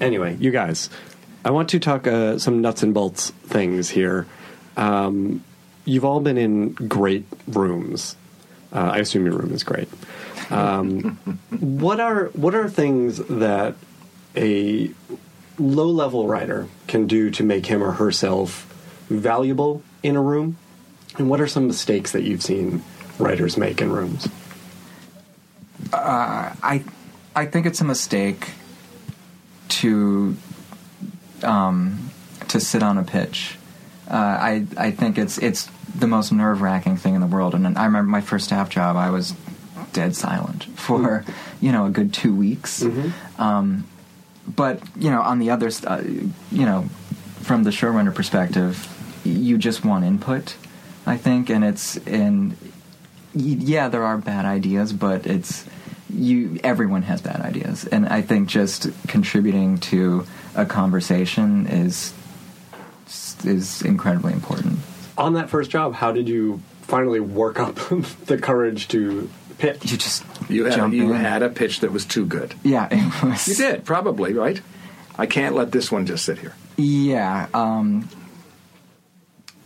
Anyway, 0.00 0.36
you 0.38 0.52
guys, 0.52 0.90
I 1.44 1.50
want 1.50 1.70
to 1.70 1.80
talk 1.80 2.06
uh, 2.06 2.38
some 2.38 2.60
nuts 2.60 2.84
and 2.84 2.94
bolts 2.94 3.30
things 3.30 3.90
here. 3.90 4.28
Um, 4.76 5.42
you've 5.84 6.04
all 6.04 6.20
been 6.20 6.38
in 6.38 6.74
great 6.74 7.24
rooms. 7.48 8.16
Uh, 8.72 8.90
I 8.94 8.98
assume 8.98 9.26
your 9.26 9.36
room 9.36 9.52
is 9.52 9.64
great. 9.64 9.88
Um, 10.50 11.18
what 11.58 11.98
are 11.98 12.26
what 12.26 12.54
are 12.54 12.68
things 12.68 13.18
that 13.18 13.74
a 14.36 14.90
low 15.58 15.88
level 15.88 16.26
writer 16.26 16.68
can 16.86 17.06
do 17.06 17.30
to 17.30 17.42
make 17.42 17.66
him 17.66 17.82
or 17.82 17.92
herself 17.92 18.70
valuable 19.08 19.82
in 20.02 20.16
a 20.16 20.22
room? 20.22 20.56
And 21.16 21.30
what 21.30 21.40
are 21.40 21.46
some 21.46 21.66
mistakes 21.66 22.12
that 22.12 22.24
you've 22.24 22.42
seen 22.42 22.82
writers 23.18 23.56
make 23.56 23.80
in 23.80 23.92
rooms? 23.92 24.28
I 25.92 26.82
I 27.36 27.46
think 27.46 27.66
it's 27.66 27.80
a 27.80 27.84
mistake 27.84 28.50
to 29.68 30.36
um, 31.42 32.10
to 32.48 32.60
sit 32.60 32.82
on 32.82 32.98
a 32.98 33.04
pitch. 33.04 33.56
Uh, 34.08 34.14
I 34.14 34.66
I 34.76 34.90
think 34.90 35.18
it's 35.18 35.38
it's 35.38 35.68
the 35.94 36.06
most 36.06 36.32
nerve 36.32 36.60
wracking 36.60 36.96
thing 36.96 37.14
in 37.14 37.20
the 37.20 37.26
world. 37.26 37.54
And 37.54 37.78
I 37.78 37.84
remember 37.84 38.10
my 38.10 38.20
first 38.20 38.46
staff 38.46 38.68
job. 38.68 38.96
I 38.96 39.10
was 39.10 39.34
dead 39.92 40.16
silent 40.16 40.64
for 40.76 41.24
you 41.60 41.72
know 41.72 41.86
a 41.86 41.90
good 41.90 42.12
two 42.12 42.34
weeks. 42.34 42.82
Um, 43.38 43.86
but 44.46 44.80
you 44.96 45.10
know, 45.10 45.20
on 45.20 45.38
the 45.38 45.50
other, 45.50 45.70
uh, 45.86 46.02
you 46.04 46.66
know, 46.66 46.82
from 47.40 47.64
the 47.64 47.70
showrunner 47.70 48.14
perspective, 48.14 48.88
you 49.24 49.58
just 49.58 49.84
want 49.84 50.04
input. 50.04 50.56
I 51.06 51.16
think, 51.16 51.50
and 51.50 51.64
it's 51.64 51.96
and 52.06 52.56
yeah, 53.34 53.88
there 53.88 54.04
are 54.04 54.18
bad 54.18 54.44
ideas, 54.44 54.92
but 54.92 55.26
it's 55.26 55.64
you. 56.08 56.58
Everyone 56.64 57.02
has 57.02 57.20
bad 57.20 57.40
ideas, 57.40 57.84
and 57.86 58.08
I 58.08 58.22
think 58.22 58.48
just 58.48 58.88
contributing 59.06 59.78
to 59.78 60.26
a 60.54 60.64
conversation 60.64 61.66
is 61.66 62.14
is 63.44 63.82
incredibly 63.82 64.32
important. 64.32 64.78
On 65.18 65.34
that 65.34 65.50
first 65.50 65.70
job, 65.70 65.94
how 65.94 66.12
did 66.12 66.28
you 66.28 66.60
finally 66.82 67.20
work 67.20 67.58
up 67.58 67.74
the 68.26 68.38
courage 68.38 68.88
to 68.88 69.28
pitch? 69.58 69.90
You 69.90 69.96
just 69.96 70.24
You 70.48 70.64
had, 70.64 70.74
jump 70.74 70.94
you 70.94 71.12
in. 71.12 71.20
had 71.20 71.42
a 71.42 71.48
pitch 71.48 71.80
that 71.80 71.92
was 71.92 72.04
too 72.04 72.26
good. 72.26 72.54
yeah, 72.62 72.88
it 72.90 73.22
was. 73.22 73.46
You 73.48 73.54
did, 73.54 73.84
probably, 73.84 74.32
right? 74.34 74.60
I 75.16 75.26
can't 75.26 75.54
let 75.54 75.70
this 75.72 75.92
one 75.92 76.06
just 76.06 76.24
sit 76.24 76.38
here. 76.38 76.54
Yeah. 76.76 77.46
Um, 77.54 78.08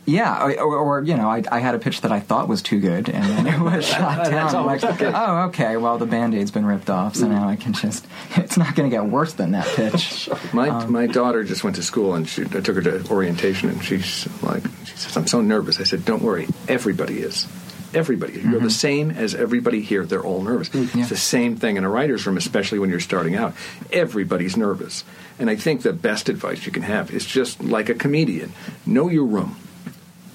yeah, 0.04 0.42
or, 0.42 0.58
or, 0.60 0.76
or 0.78 1.02
you 1.02 1.16
know, 1.18 1.28
I, 1.28 1.42
I 1.52 1.58
had 1.60 1.74
a 1.74 1.78
pitch 1.78 2.00
that 2.00 2.10
I 2.10 2.20
thought 2.20 2.48
was 2.48 2.62
too 2.62 2.80
good, 2.80 3.10
and 3.10 3.22
then 3.24 3.46
it 3.46 3.60
was 3.60 3.84
shot 3.88 4.24
down. 4.30 4.54
I'm 4.56 4.64
like, 4.64 4.82
oh, 4.82 5.48
okay, 5.48 5.76
well, 5.76 5.98
the 5.98 6.06
band-aid's 6.06 6.50
been 6.50 6.64
ripped 6.64 6.88
off, 6.88 7.14
so 7.16 7.28
now 7.28 7.46
I 7.46 7.56
can 7.56 7.74
just. 7.74 8.06
It's 8.36 8.56
not 8.56 8.74
going 8.74 8.88
to 8.90 8.96
get 8.96 9.04
worse 9.04 9.34
than 9.34 9.50
that 9.52 9.66
pitch. 9.66 10.30
My 10.54 10.70
Um, 10.70 10.92
my 10.92 11.06
daughter 11.06 11.44
just 11.44 11.62
went 11.62 11.76
to 11.76 11.82
school 11.82 12.14
and 12.14 12.26
she, 12.26 12.42
I 12.42 12.60
took 12.60 12.76
her 12.76 12.82
to 12.82 13.06
orientation 13.10 13.68
and 13.68 13.84
she's 13.84 14.26
like 14.42 14.62
she 14.86 14.96
says 14.96 15.14
I'm 15.16 15.26
so 15.26 15.42
nervous. 15.42 15.78
I 15.78 15.84
said 15.84 16.04
don't 16.06 16.22
worry, 16.22 16.48
everybody 16.68 17.18
is. 17.20 17.46
Everybody, 17.94 18.34
you're 18.34 18.42
Mm-hmm. 18.42 18.64
the 18.64 18.70
same 18.70 19.10
as 19.10 19.34
everybody 19.34 19.80
here. 19.80 20.04
They're 20.04 20.22
all 20.22 20.42
nervous. 20.42 20.68
Yeah. 20.74 20.86
It's 20.94 21.08
the 21.08 21.16
same 21.16 21.56
thing 21.56 21.76
in 21.76 21.84
a 21.84 21.88
writer's 21.88 22.26
room, 22.26 22.36
especially 22.36 22.78
when 22.78 22.90
you're 22.90 23.00
starting 23.00 23.34
out. 23.34 23.54
Everybody's 23.92 24.56
nervous, 24.56 25.04
and 25.38 25.48
I 25.48 25.56
think 25.56 25.82
the 25.82 25.92
best 25.94 26.28
advice 26.28 26.66
you 26.66 26.72
can 26.72 26.82
have 26.82 27.10
is 27.10 27.24
just 27.24 27.62
like 27.62 27.88
a 27.88 27.94
comedian: 27.94 28.52
know 28.84 29.08
your 29.08 29.24
room. 29.24 29.56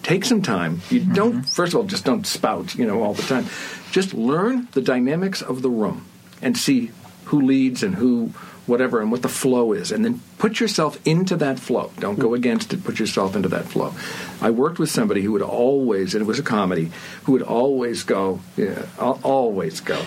Take 0.02 0.26
some 0.26 0.42
time. 0.42 0.82
You 0.90 1.02
Mm-hmm. 1.02 1.14
don't. 1.14 1.44
First 1.44 1.74
of 1.74 1.80
all, 1.80 1.86
just 1.86 2.06
don't 2.06 2.26
spout. 2.26 2.76
You 2.76 2.86
know, 2.88 3.04
all 3.04 3.14
the 3.14 3.22
time. 3.24 3.46
Just 3.92 4.14
learn 4.14 4.68
the 4.72 4.82
dynamics 4.82 5.42
of 5.42 5.62
the 5.62 5.70
room 5.70 6.06
and 6.42 6.58
see 6.58 6.92
who 7.26 7.40
leads 7.42 7.84
and 7.84 7.96
who 7.96 8.32
whatever, 8.66 9.02
and 9.02 9.12
what 9.12 9.22
the 9.22 9.30
flow 9.30 9.74
is, 9.74 9.92
and 9.92 10.06
then 10.06 10.22
put 10.38 10.60
yourself 10.60 10.98
into 11.06 11.36
that 11.38 11.60
flow. 11.60 11.92
Don't 12.00 12.20
go 12.20 12.34
against 12.34 12.74
it. 12.74 12.84
Put 12.84 13.00
yourself 13.00 13.36
into 13.36 13.50
that 13.50 13.66
flow. 13.66 13.94
I 14.42 14.50
worked 14.50 14.80
with 14.80 14.90
somebody 14.90 15.22
who 15.22 15.32
would 15.34 15.42
always, 15.42 16.16
and 16.16 16.22
it 16.22 16.26
was 16.26 16.40
a 16.40 16.44
comedy, 16.44 16.92
who 17.24 17.34
would 17.34 17.42
always 17.42 18.04
go, 18.04 18.40
yeah, 18.56 18.86
always 19.00 19.80
go. 19.82 20.02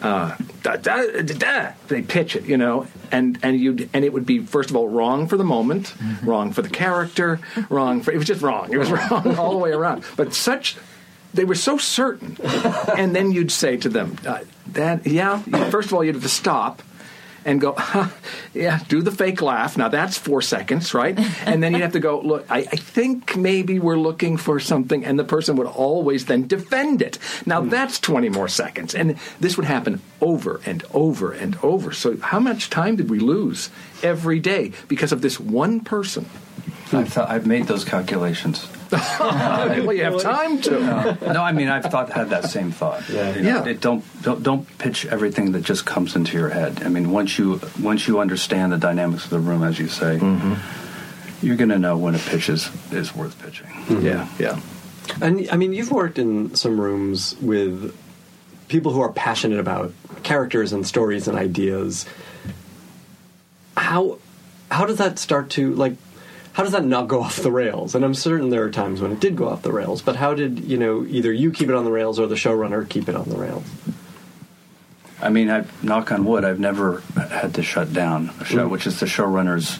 Uh, 0.00 0.36
da, 0.62 0.76
da, 0.76 1.22
da, 1.22 1.34
da. 1.34 1.72
They 1.88 2.02
pitch 2.02 2.36
it, 2.36 2.44
you 2.44 2.56
know, 2.56 2.86
and 3.10 3.38
and 3.42 3.58
you 3.58 3.88
and 3.92 4.04
it 4.04 4.12
would 4.12 4.26
be 4.26 4.40
first 4.40 4.70
of 4.70 4.76
all 4.76 4.88
wrong 4.88 5.28
for 5.28 5.36
the 5.36 5.44
moment, 5.44 5.94
wrong 6.22 6.52
for 6.52 6.62
the 6.62 6.68
character, 6.68 7.40
wrong 7.70 8.02
for 8.02 8.12
it 8.12 8.16
was 8.16 8.26
just 8.26 8.42
wrong. 8.42 8.72
It 8.72 8.78
was 8.78 8.90
wrong 8.90 9.36
all 9.36 9.52
the 9.52 9.58
way 9.58 9.70
around. 9.70 10.04
But 10.16 10.34
such 10.34 10.76
they 11.34 11.44
were 11.44 11.54
so 11.54 11.78
certain, 11.78 12.36
and 12.96 13.14
then 13.14 13.32
you'd 13.32 13.52
say 13.52 13.76
to 13.78 13.88
them, 13.88 14.16
uh, 14.26 14.40
"That 14.72 15.06
yeah." 15.06 15.40
First 15.70 15.88
of 15.88 15.94
all, 15.94 16.04
you'd 16.04 16.16
have 16.16 16.22
to 16.24 16.28
stop 16.28 16.82
and 17.44 17.60
go, 17.60 17.74
huh, 17.76 18.08
yeah, 18.54 18.80
do 18.88 19.02
the 19.02 19.10
fake 19.10 19.42
laugh. 19.42 19.76
Now 19.76 19.88
that's 19.88 20.18
four 20.18 20.42
seconds, 20.42 20.94
right? 20.94 21.18
And 21.46 21.62
then 21.62 21.72
you'd 21.72 21.82
have 21.82 21.92
to 21.92 22.00
go, 22.00 22.20
look, 22.20 22.46
I, 22.50 22.58
I 22.58 22.76
think 22.76 23.36
maybe 23.36 23.78
we're 23.78 23.98
looking 23.98 24.36
for 24.36 24.60
something, 24.60 25.04
and 25.04 25.18
the 25.18 25.24
person 25.24 25.56
would 25.56 25.66
always 25.66 26.26
then 26.26 26.46
defend 26.46 27.02
it. 27.02 27.18
Now 27.46 27.62
hmm. 27.62 27.68
that's 27.68 27.98
20 27.98 28.28
more 28.28 28.48
seconds. 28.48 28.94
And 28.94 29.18
this 29.40 29.56
would 29.56 29.66
happen 29.66 30.00
over 30.20 30.60
and 30.66 30.84
over 30.92 31.32
and 31.32 31.56
over. 31.62 31.92
So 31.92 32.16
how 32.18 32.40
much 32.40 32.70
time 32.70 32.96
did 32.96 33.10
we 33.10 33.18
lose 33.18 33.70
every 34.02 34.38
day 34.38 34.72
because 34.88 35.12
of 35.12 35.22
this 35.22 35.38
one 35.38 35.80
person? 35.80 36.26
I've, 36.92 37.12
th- 37.12 37.26
I've 37.26 37.46
made 37.46 37.66
those 37.66 37.84
calculations. 37.84 38.66
well, 39.20 39.92
you 39.92 40.04
have 40.04 40.20
time 40.20 40.60
to. 40.62 40.80
no, 41.32 41.42
I 41.42 41.52
mean 41.52 41.68
I've 41.68 41.84
thought 41.84 42.10
had 42.10 42.30
that 42.30 42.44
same 42.44 42.70
thought. 42.72 43.08
Yeah. 43.08 43.34
You 43.34 43.42
know, 43.42 43.48
Yeah. 43.64 43.70
it- 43.70 43.80
don't, 43.80 44.04
don't 44.22 44.42
don't 44.42 44.78
pitch 44.78 45.06
everything 45.06 45.52
that 45.52 45.62
just 45.62 45.86
comes 45.86 46.14
into 46.14 46.36
your 46.36 46.50
head. 46.50 46.82
I 46.84 46.88
mean, 46.88 47.10
once 47.10 47.38
you 47.38 47.60
once 47.80 48.06
you 48.06 48.20
understand 48.20 48.72
the 48.72 48.78
dynamics 48.78 49.24
of 49.24 49.30
the 49.30 49.40
room, 49.40 49.62
as 49.64 49.78
you 49.78 49.88
say, 49.88 50.18
mm-hmm. 50.18 51.46
you're 51.46 51.56
going 51.56 51.70
to 51.70 51.78
know 51.78 51.96
when 51.96 52.14
a 52.14 52.18
pitch 52.18 52.48
is 52.48 52.70
is 52.92 53.14
worth 53.14 53.40
pitching. 53.42 53.66
Mm-hmm. 53.66 54.06
Yeah, 54.06 54.28
yeah. 54.38 54.60
And 55.20 55.48
I 55.50 55.56
mean, 55.56 55.72
you've 55.72 55.90
worked 55.90 56.18
in 56.18 56.54
some 56.54 56.80
rooms 56.80 57.34
with 57.40 57.96
people 58.68 58.92
who 58.92 59.00
are 59.00 59.12
passionate 59.12 59.58
about 59.58 59.92
characters 60.22 60.72
and 60.72 60.86
stories 60.86 61.28
and 61.28 61.36
ideas. 61.36 62.06
How 63.76 64.18
how 64.70 64.86
does 64.86 64.98
that 64.98 65.18
start 65.18 65.50
to 65.50 65.74
like? 65.74 65.94
How 66.52 66.62
does 66.62 66.72
that 66.72 66.84
not 66.84 67.08
go 67.08 67.22
off 67.22 67.36
the 67.36 67.50
rails? 67.50 67.94
And 67.94 68.04
I'm 68.04 68.14
certain 68.14 68.50
there 68.50 68.62
are 68.64 68.70
times 68.70 69.00
when 69.00 69.10
it 69.10 69.20
did 69.20 69.36
go 69.36 69.48
off 69.48 69.62
the 69.62 69.72
rails. 69.72 70.02
But 70.02 70.16
how 70.16 70.34
did 70.34 70.60
you 70.60 70.76
know 70.76 71.04
either 71.08 71.32
you 71.32 71.50
keep 71.50 71.68
it 71.68 71.74
on 71.74 71.84
the 71.84 71.90
rails 71.92 72.18
or 72.18 72.26
the 72.26 72.34
showrunner 72.34 72.86
keep 72.88 73.08
it 73.08 73.16
on 73.16 73.28
the 73.28 73.36
rails? 73.36 73.64
I 75.20 75.28
mean, 75.30 75.50
I 75.50 75.64
knock 75.82 76.10
on 76.10 76.24
wood, 76.24 76.44
I've 76.44 76.58
never 76.58 77.00
had 77.16 77.54
to 77.54 77.62
shut 77.62 77.92
down 77.92 78.30
a 78.40 78.44
show, 78.44 78.66
which 78.68 78.86
is 78.86 79.00
the 79.00 79.06
showrunner's. 79.06 79.78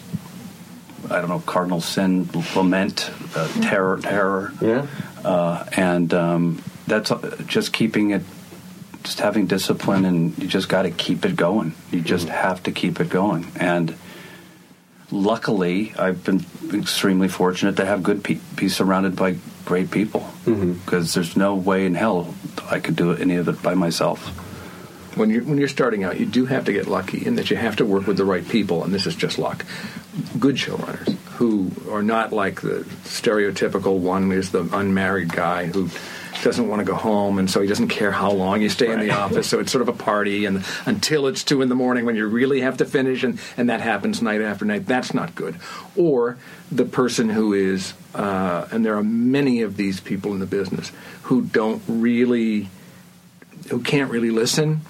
I 1.11 1.19
don't 1.19 1.27
know, 1.29 1.39
cardinal 1.39 1.81
sin, 1.81 2.29
lament, 2.55 3.11
uh, 3.35 3.47
terror, 3.61 3.99
terror. 4.01 4.53
Yeah. 4.61 4.87
uh, 5.25 5.65
and 5.73 6.13
um, 6.13 6.63
that's 6.87 7.11
uh, 7.11 7.43
just 7.45 7.73
keeping 7.73 8.11
it, 8.11 8.21
just 9.03 9.19
having 9.19 9.45
discipline, 9.45 10.05
and 10.05 10.35
you 10.39 10.47
just 10.47 10.69
got 10.69 10.83
to 10.83 10.91
keep 10.91 11.25
it 11.25 11.35
going. 11.35 11.75
You 11.91 11.99
just 11.99 12.29
have 12.29 12.63
to 12.63 12.71
keep 12.71 13.01
it 13.01 13.09
going. 13.09 13.45
And 13.57 13.95
luckily, 15.13 15.93
I've 15.97 16.23
been 16.23 16.45
extremely 16.73 17.27
fortunate 17.27 17.77
to 17.77 17.85
have 17.85 18.03
good 18.03 18.23
pe- 18.23 18.39
be 18.55 18.67
surrounded 18.67 19.15
by 19.15 19.37
great 19.65 19.91
people 19.91 20.21
mm-hmm. 20.45 20.73
because 20.73 21.13
there's 21.13 21.37
no 21.37 21.55
way 21.55 21.85
in 21.85 21.95
hell 21.95 22.33
I 22.69 22.79
could 22.79 22.95
do 22.95 23.13
any 23.13 23.35
of 23.35 23.47
it 23.47 23.61
by 23.61 23.75
myself. 23.75 24.27
when 25.15 25.29
you're 25.29 25.43
when 25.43 25.57
you're 25.57 25.67
starting 25.67 26.03
out, 26.03 26.19
you 26.19 26.25
do 26.25 26.45
have 26.47 26.65
to 26.65 26.73
get 26.73 26.87
lucky 26.87 27.25
in 27.25 27.35
that 27.35 27.49
you 27.51 27.57
have 27.57 27.77
to 27.77 27.85
work 27.85 28.07
with 28.07 28.17
the 28.17 28.25
right 28.25 28.47
people, 28.47 28.83
and 28.83 28.93
this 28.93 29.05
is 29.05 29.15
just 29.15 29.37
luck. 29.37 29.65
Good 30.39 30.55
showrunners 30.55 31.15
who 31.37 31.71
are 31.89 32.03
not 32.03 32.31
like 32.31 32.61
the 32.61 32.85
stereotypical 33.03 33.99
one 33.99 34.31
is 34.31 34.51
the 34.51 34.67
unmarried 34.71 35.31
guy 35.31 35.65
who 35.67 35.89
doesn't 36.43 36.67
want 36.67 36.79
to 36.79 36.85
go 36.85 36.95
home, 36.95 37.39
and 37.39 37.49
so 37.49 37.61
he 37.61 37.67
doesn't 37.67 37.87
care 37.87 38.11
how 38.11 38.31
long 38.31 38.61
you 38.61 38.69
stay 38.69 38.91
in 38.91 38.99
the 38.99 39.11
office. 39.11 39.47
So 39.47 39.59
it's 39.59 39.71
sort 39.71 39.81
of 39.81 39.89
a 39.89 39.93
party, 39.93 40.45
and 40.45 40.63
until 40.85 41.27
it's 41.27 41.43
two 41.43 41.61
in 41.61 41.69
the 41.69 41.75
morning 41.75 42.05
when 42.05 42.15
you 42.15 42.27
really 42.27 42.61
have 42.61 42.77
to 42.77 42.85
finish, 42.85 43.23
and 43.23 43.39
and 43.57 43.69
that 43.69 43.81
happens 43.81 44.21
night 44.21 44.41
after 44.41 44.65
night. 44.65 44.85
That's 44.85 45.13
not 45.13 45.35
good. 45.35 45.55
Or 45.95 46.37
the 46.71 46.85
person 46.85 47.29
who 47.29 47.53
is, 47.53 47.93
uh, 48.15 48.67
and 48.71 48.85
there 48.85 48.95
are 48.97 49.03
many 49.03 49.61
of 49.61 49.77
these 49.77 49.99
people 49.99 50.33
in 50.33 50.39
the 50.39 50.45
business 50.45 50.91
who 51.23 51.41
don't 51.43 51.81
really 51.87 52.69
who 53.69 53.81
can't 53.81 54.11
really 54.11 54.31
listen. 54.31 54.81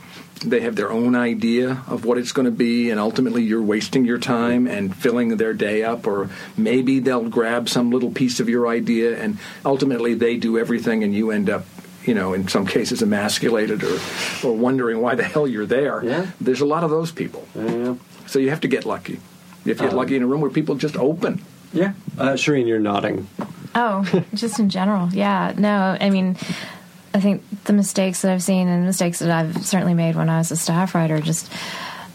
They 0.44 0.60
have 0.62 0.76
their 0.76 0.91
own 0.91 1.16
idea 1.16 1.84
of 1.88 2.06
what 2.06 2.18
it's 2.18 2.32
going 2.34 2.46
to 2.46 2.52
be, 2.52 2.89
and 2.91 3.00
ultimately 3.00 3.44
you're 3.44 3.62
wasting 3.62 4.04
your 4.06 4.18
time 4.18 4.68
and 4.68 4.96
filling 4.96 5.38
their 5.38 5.54
day 5.54 5.84
up, 5.84 6.06
or 6.06 6.30
maybe 6.58 7.00
they'll 7.00 7.30
grab 7.30 7.70
some 7.70 7.91
little 7.91 8.12
piece 8.12 8.39
of 8.39 8.50
your 8.50 8.68
idea, 8.68 9.18
and 9.18 9.38
ultimately 9.66 10.14
they 10.14 10.36
do 10.38 10.60
everything, 10.60 11.04
and 11.04 11.14
you 11.16 11.32
end 11.32 11.50
up, 11.50 11.66
you 12.06 12.14
know, 12.14 12.34
in 12.34 12.48
some 12.50 12.66
cases 12.66 13.02
emasculated 13.02 13.84
or, 13.84 14.00
or 14.44 14.54
wondering 14.56 15.02
why 15.02 15.16
the 15.16 15.24
hell 15.24 15.48
you're 15.48 15.66
there. 15.66 16.04
Yeah. 16.04 16.28
There's 16.41 16.62
a 16.62 16.66
lot 16.66 16.84
of 16.84 16.89
those 16.89 17.12
people. 17.12 17.48
Yeah. 17.56 17.96
So 18.28 18.39
you 18.39 18.50
have 18.50 18.62
to 18.62 18.68
get 18.68 18.86
lucky. 18.86 19.14
If 19.14 19.66
You 19.66 19.70
have 19.70 19.78
to 19.78 19.84
get 19.86 19.94
lucky 19.94 20.16
in 20.18 20.24
a 20.24 20.28
room 20.28 20.41
where 20.41 20.52
people 20.52 20.76
just 20.76 20.98
open. 20.98 21.41
Yeah. 21.72 21.94
Uh, 22.18 22.34
Shireen, 22.34 22.68
you're 22.68 22.80
nodding. 22.80 23.28
Oh, 23.76 24.04
just 24.34 24.60
in 24.60 24.70
general. 24.70 25.10
Yeah. 25.14 25.54
No, 25.58 25.98
I 26.00 26.10
mean, 26.10 26.36
I 27.14 27.20
think 27.20 27.43
the 27.66 27.74
mistakes 27.74 28.22
that 28.22 28.32
I've 28.32 28.43
seen 28.43 28.68
and 28.68 28.86
mistakes 28.86 29.20
that 29.20 29.30
I've 29.30 29.66
certainly 29.66 29.93
made 29.93 30.16
when 30.16 30.30
I 30.30 30.39
was 30.39 30.51
a 30.51 30.55
staff 30.55 30.95
writer, 30.95 31.20
just 31.20 31.51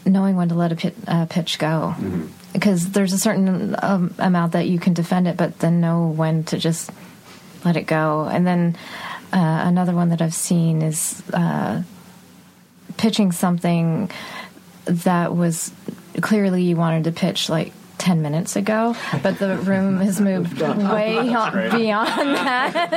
knowing 0.04 0.36
when 0.36 0.48
to 0.48 0.54
let 0.54 0.72
a 0.72 0.76
pit, 0.76 0.94
uh, 1.06 1.26
pitch 1.26 1.58
go. 1.58 1.94
Because 2.52 2.90
there's 2.90 3.12
a 3.12 3.18
certain 3.18 3.76
um, 3.80 4.14
amount 4.18 4.52
that 4.52 4.66
you 4.66 4.78
can 4.78 4.94
defend 4.94 5.28
it, 5.28 5.36
but 5.36 5.58
then 5.60 5.80
know 5.80 6.08
when 6.08 6.44
to 6.44 6.58
just 6.58 6.90
let 7.64 7.76
it 7.76 7.86
go. 7.86 8.24
And 8.24 8.46
then 8.46 8.76
uh, 9.32 9.62
another 9.66 9.94
one 9.94 10.08
that 10.08 10.22
I've 10.22 10.34
seen 10.34 10.82
is 10.82 11.22
uh, 11.32 11.82
pitching 12.96 13.32
something 13.32 14.10
that 14.86 15.36
was 15.36 15.70
clearly 16.20 16.62
you 16.62 16.76
wanted 16.76 17.04
to 17.04 17.12
pitch 17.12 17.48
like 17.48 17.72
10 17.98 18.22
minutes 18.22 18.56
ago, 18.56 18.94
but 19.22 19.38
the 19.38 19.56
room 19.58 19.98
has 20.00 20.20
moved 20.20 20.60
way 20.60 21.16
on- 21.18 21.70
beyond 21.70 22.34
that. 22.36 22.92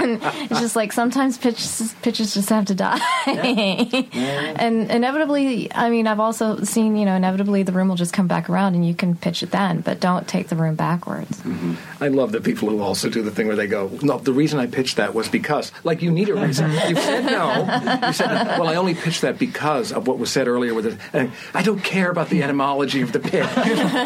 and 0.00 0.20
it's 0.50 0.60
just 0.60 0.76
like 0.76 0.92
sometimes 0.92 1.38
pitches, 1.38 1.94
pitches 2.02 2.34
just 2.34 2.48
have 2.48 2.64
to 2.66 2.74
die. 2.74 2.98
and 3.26 4.90
inevitably, 4.90 5.72
I 5.72 5.90
mean, 5.90 6.06
I've 6.06 6.20
also 6.20 6.62
seen, 6.64 6.96
you 6.96 7.04
know, 7.04 7.14
inevitably 7.14 7.62
the 7.62 7.72
room 7.72 7.88
will 7.88 7.96
just 7.96 8.12
come 8.12 8.26
back 8.26 8.50
around 8.50 8.74
and 8.74 8.86
you 8.86 8.94
can 8.94 9.16
pitch 9.16 9.42
it 9.42 9.50
then, 9.50 9.80
but 9.80 10.00
don't 10.00 10.26
take 10.28 10.48
the 10.48 10.56
room 10.56 10.74
backwards. 10.74 11.40
Mm-hmm. 11.40 11.74
I 12.02 12.08
love 12.08 12.32
the 12.32 12.40
people 12.40 12.68
who 12.70 12.80
also 12.80 13.08
do 13.08 13.22
the 13.22 13.30
thing 13.30 13.46
where 13.46 13.56
they 13.56 13.66
go, 13.66 13.90
"No, 14.02 14.18
the 14.18 14.32
reason 14.32 14.58
I 14.58 14.66
pitched 14.66 14.96
that 14.96 15.14
was 15.14 15.28
because." 15.28 15.70
Like 15.84 16.02
you 16.02 16.10
need 16.10 16.28
a 16.28 16.34
reason. 16.34 16.70
Mm-hmm. 16.70 16.88
you 16.90 16.96
said 16.96 17.24
no. 17.24 18.06
You 18.06 18.12
said, 18.12 18.58
"Well, 18.58 18.68
I 18.68 18.74
only 18.76 18.94
pitched 18.94 19.20
that 19.22 19.38
because 19.38 19.92
of 19.92 20.06
what 20.06 20.18
was 20.18 20.30
said 20.30 20.48
earlier." 20.48 20.72
With 20.74 20.86
it, 20.86 20.98
and 21.12 21.32
I 21.54 21.62
don't 21.62 21.82
care 21.84 22.10
about 22.10 22.30
the 22.30 22.42
etymology 22.42 23.02
of 23.02 23.12
the 23.12 23.20
pitch. 23.20 23.44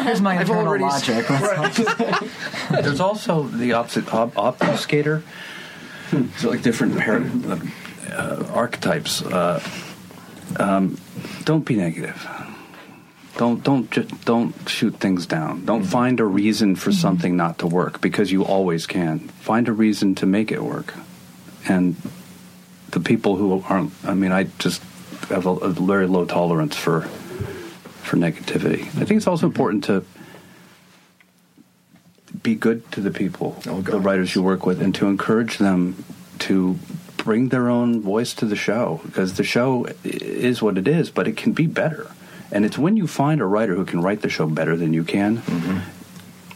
Here's 0.03 0.21
my 0.21 0.35
I've 0.35 0.41
internal 0.41 0.67
already 0.67 0.83
logic. 0.83 1.25
There's 2.69 2.99
also 2.99 3.43
the 3.43 3.73
opposite 3.73 4.13
ob- 4.13 4.33
obfuscator. 4.33 5.23
So 6.37 6.49
like 6.49 6.61
different 6.61 6.97
par- 6.99 7.23
uh, 8.11 8.45
archetypes. 8.53 9.21
Uh, 9.21 9.61
um, 10.57 10.97
don't 11.43 11.65
be 11.65 11.75
negative. 11.75 12.27
Don't 13.37 13.63
don't 13.63 13.91
just 13.91 14.23
don't 14.23 14.53
shoot 14.69 14.95
things 14.97 15.25
down. 15.25 15.65
Don't 15.65 15.83
find 15.83 16.19
a 16.19 16.25
reason 16.25 16.75
for 16.75 16.91
something 16.93 17.35
not 17.35 17.59
to 17.59 17.67
work 17.67 17.99
because 17.99 18.31
you 18.31 18.45
always 18.45 18.87
can. 18.87 19.19
Find 19.19 19.67
a 19.67 19.73
reason 19.73 20.15
to 20.15 20.25
make 20.25 20.51
it 20.51 20.63
work. 20.63 20.93
And 21.67 21.95
the 22.91 22.99
people 23.01 23.35
who 23.35 23.61
aren't. 23.67 23.91
I 24.05 24.13
mean, 24.13 24.31
I 24.31 24.43
just 24.59 24.81
have 25.29 25.45
a, 25.45 25.49
a 25.49 25.69
very 25.69 26.07
low 26.07 26.25
tolerance 26.25 26.75
for 26.77 27.09
for 28.05 28.17
negativity. 28.17 28.81
I 28.81 29.05
think 29.05 29.11
it's 29.17 29.27
also 29.27 29.45
important 29.47 29.83
to 29.85 30.03
be 32.43 32.55
good 32.55 32.89
to 32.91 33.01
the 33.01 33.11
people, 33.11 33.55
Oh, 33.67 33.81
the 33.81 33.99
writers 33.99 34.35
you 34.35 34.43
work 34.43 34.65
with, 34.65 34.81
and 34.81 34.93
to 34.95 35.07
encourage 35.07 35.57
them 35.57 36.03
to 36.39 36.77
bring 37.17 37.49
their 37.49 37.69
own 37.69 38.01
voice 38.01 38.33
to 38.35 38.45
the 38.45 38.55
show 38.55 39.01
because 39.05 39.33
the 39.35 39.43
show 39.43 39.87
is 40.03 40.61
what 40.61 40.77
it 40.77 40.87
is, 40.87 41.09
but 41.09 41.27
it 41.27 41.37
can 41.37 41.53
be 41.53 41.65
better. 41.65 42.11
And 42.51 42.63
it's 42.65 42.77
when 42.77 42.97
you 42.97 43.07
find 43.07 43.41
a 43.41 43.45
writer 43.45 43.73
who 43.75 43.85
can 43.85 44.01
write 44.01 44.21
the 44.21 44.29
show 44.29 44.47
better 44.47 44.77
than 44.77 44.93
you 44.93 45.03
can. 45.03 45.41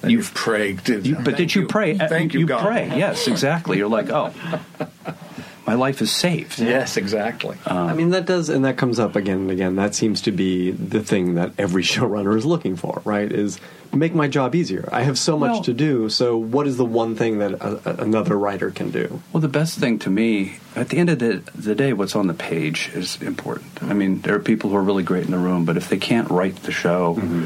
And 0.01 0.11
you've 0.11 0.33
prayed. 0.33 0.87
You, 0.87 1.15
but 1.15 1.35
did 1.35 1.55
you, 1.55 1.65
pray? 1.65 1.97
Uh, 1.97 2.07
Thank 2.07 2.33
you, 2.33 2.41
You 2.41 2.45
God. 2.45 2.61
pray. 2.65 2.87
Yes, 2.95 3.27
exactly. 3.27 3.77
You're 3.77 3.89
like, 3.89 4.09
oh, 4.09 4.31
my 5.69 5.75
life 5.75 6.01
is 6.01 6.11
saved. 6.11 6.57
Yes, 6.57 6.97
exactly. 6.97 7.55
Um, 7.67 7.77
I 7.77 7.93
mean, 7.93 8.09
that 8.09 8.25
does, 8.25 8.49
and 8.49 8.65
that 8.65 8.75
comes 8.75 8.97
up 8.97 9.15
again 9.15 9.37
and 9.37 9.51
again. 9.51 9.75
That 9.75 9.93
seems 9.93 10.19
to 10.23 10.31
be 10.31 10.71
the 10.71 11.03
thing 11.03 11.35
that 11.35 11.51
every 11.59 11.83
showrunner 11.93 12.35
is 12.35 12.43
looking 12.43 12.75
for, 12.75 13.03
right? 13.05 13.31
Is 13.31 13.59
make 13.93 14.15
my 14.15 14.27
job 14.27 14.55
easier. 14.55 14.89
I 14.91 15.03
have 15.03 15.19
so 15.19 15.37
much 15.37 15.51
Well- 15.51 15.63
to 15.63 15.73
do, 15.73 16.09
so 16.09 16.37
what 16.37 16.65
is 16.65 16.77
the 16.77 16.85
one 16.85 17.15
thing 17.15 17.37
that 17.37 17.51
a, 17.51 17.87
a, 17.87 18.03
another 18.03 18.35
writer 18.35 18.71
can 18.71 18.89
do? 18.89 19.21
Well, 19.31 19.41
the 19.41 19.47
best 19.47 19.77
thing 19.77 19.99
to 19.99 20.09
me, 20.09 20.57
at 20.75 20.89
the 20.89 20.97
end 20.97 21.11
of 21.11 21.19
the, 21.19 21.43
the 21.53 21.75
day, 21.75 21.93
what's 21.93 22.15
on 22.15 22.25
the 22.25 22.33
page 22.33 22.89
is 22.95 23.21
important. 23.21 23.83
I 23.83 23.93
mean, 23.93 24.21
there 24.21 24.33
are 24.33 24.39
people 24.39 24.71
who 24.71 24.75
are 24.75 24.83
really 24.83 25.03
great 25.03 25.25
in 25.25 25.31
the 25.31 25.37
room, 25.37 25.65
but 25.65 25.77
if 25.77 25.87
they 25.87 25.97
can't 25.99 26.31
write 26.31 26.55
the 26.63 26.71
show, 26.71 27.13
mm-hmm. 27.13 27.45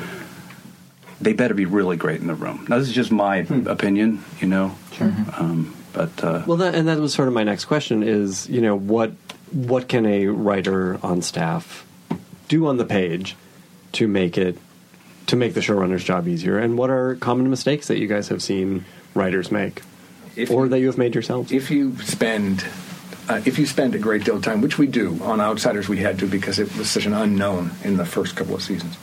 they 1.20 1.34
better 1.34 1.54
be 1.54 1.66
really 1.66 1.98
great 1.98 2.22
in 2.22 2.28
the 2.28 2.36
room. 2.36 2.66
Now, 2.70 2.80
this 2.80 2.88
is 2.88 2.96
just 2.96 3.12
my 3.12 3.44
hmm. 3.44 3.68
opinion, 3.68 4.24
you 4.40 4.48
know. 4.48 4.76
Sure. 4.94 5.14
Um, 5.38 5.76
but 5.94 6.24
uh, 6.24 6.44
Well, 6.46 6.58
that, 6.58 6.76
and 6.76 6.88
that 6.88 7.00
was 7.00 7.14
sort 7.14 7.28
of 7.28 7.34
my 7.34 7.44
next 7.44 7.66
question: 7.66 8.04
is 8.04 8.50
you 8.50 8.62
know 8.62 8.76
what 8.78 9.12
what 9.52 9.88
can 9.88 10.06
a 10.06 10.28
writer 10.28 11.00
on 11.04 11.22
staff 11.22 11.86
do 12.48 12.68
on 12.68 12.78
the 12.78 12.86
page 12.86 13.36
to 13.94 14.08
make 14.08 14.38
it 14.38 14.58
to 15.28 15.36
make 15.36 15.54
the 15.54 15.62
showrunner's 15.62 16.04
job 16.04 16.28
easier, 16.28 16.58
and 16.60 16.78
what 16.78 16.90
are 16.90 17.16
common 17.16 17.50
mistakes 17.50 17.88
that 17.88 17.98
you 18.00 18.08
guys 18.08 18.28
have 18.28 18.42
seen 18.44 18.84
writers 19.14 19.52
make, 19.52 19.82
If 20.36 20.52
or 20.52 20.64
you- 20.66 20.70
that 20.70 20.80
you 20.80 20.88
have 20.88 20.98
made 20.98 21.14
yourselves? 21.16 21.52
if 21.52 21.70
you 21.72 21.96
spend 22.00 22.66
uh, 23.30 23.40
if 23.46 23.58
you 23.58 23.66
spend 23.66 23.96
a 23.96 24.00
great 24.00 24.26
deal 24.26 24.36
of 24.36 24.44
time, 24.44 24.60
which 24.62 24.78
we 24.78 24.86
do 24.88 25.18
on 25.22 25.40
Outsiders, 25.40 25.88
we 25.88 25.98
had 25.98 26.20
to 26.20 26.28
because 26.28 26.60
it 26.60 26.76
was 26.78 26.90
such 26.90 27.06
an 27.06 27.14
unknown 27.14 27.72
in 27.84 27.96
the 27.96 28.06
first 28.06 28.36
couple 28.36 28.54
of 28.56 28.62
seasons, 28.62 28.98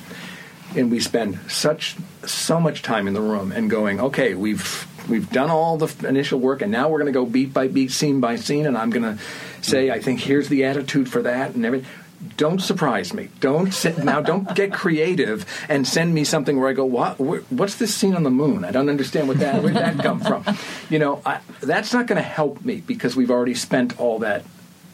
and 0.77 0.91
we 0.91 1.01
spend 1.01 1.39
such 1.49 1.97
so 2.27 2.61
much 2.61 2.83
time 2.83 3.09
in 3.09 3.15
the 3.15 3.21
room 3.23 3.51
and 3.51 3.71
going, 3.71 3.99
okay, 3.99 4.35
we've 4.35 4.87
we've 5.11 5.29
done 5.31 5.51
all 5.51 5.77
the 5.77 6.09
initial 6.09 6.41
work, 6.41 6.63
and 6.63 6.73
now 6.73 6.89
we're 6.89 6.99
going 6.99 7.13
to 7.13 7.19
go 7.19 7.27
beat 7.27 7.53
by 7.53 7.69
beat, 7.69 7.91
scene 7.91 8.21
by 8.21 8.37
scene, 8.37 8.67
and 8.67 8.79
I'm 8.79 8.91
going 8.91 9.03
to 9.03 9.23
say, 9.61 9.91
I 9.91 10.01
think 10.01 10.21
here's 10.21 10.49
the 10.49 10.65
attitude 10.65 11.09
for 11.09 11.23
that, 11.23 11.55
and 11.55 11.67
everything. 11.67 11.89
Don't 12.37 12.61
surprise 12.61 13.15
me. 13.15 13.31
Don't 13.41 13.73
sit, 13.73 14.05
now. 14.05 14.21
Don't 14.21 14.55
get 14.55 14.75
creative 14.75 15.47
and 15.71 15.89
send 15.89 16.13
me 16.13 16.25
something 16.25 16.61
where 16.61 16.69
I 16.69 16.75
go, 16.75 16.85
"What? 16.85 17.19
What's 17.51 17.77
this 17.77 17.95
scene 17.95 18.15
on 18.15 18.25
the 18.25 18.31
moon? 18.31 18.63
I 18.63 18.73
don't 18.73 18.91
understand 18.91 19.27
what 19.27 19.39
that. 19.39 19.63
Where 19.63 19.73
did 19.73 19.81
that 19.81 20.03
come 20.03 20.21
from?" 20.21 20.45
You 20.91 20.99
know, 20.99 21.23
I, 21.25 21.41
that's 21.61 21.95
not 21.95 22.07
going 22.07 22.19
to 22.19 22.29
help 22.29 22.63
me 22.63 22.83
because 22.87 23.17
we've 23.17 23.31
already 23.31 23.55
spent 23.55 23.99
all 23.99 24.19
that 24.19 24.45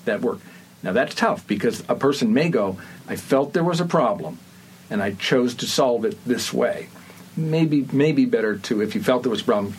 that 0.04 0.20
work. 0.20 0.38
Now 0.84 0.92
that's 0.92 1.16
tough 1.16 1.44
because 1.48 1.82
a 1.88 1.96
person 1.96 2.32
may 2.32 2.48
go, 2.48 2.78
"I 3.08 3.16
felt 3.16 3.54
there 3.54 3.64
was 3.64 3.80
a 3.80 3.86
problem, 3.86 4.38
and 4.88 5.02
I 5.02 5.10
chose 5.10 5.56
to 5.56 5.66
solve 5.66 6.04
it 6.04 6.24
this 6.24 6.52
way." 6.52 6.86
Maybe, 7.36 7.86
maybe 7.92 8.24
better 8.24 8.56
to 8.58 8.80
if 8.80 8.94
you 8.94 9.02
felt 9.02 9.22
there 9.22 9.30
was 9.30 9.42
a 9.42 9.44
problem, 9.44 9.74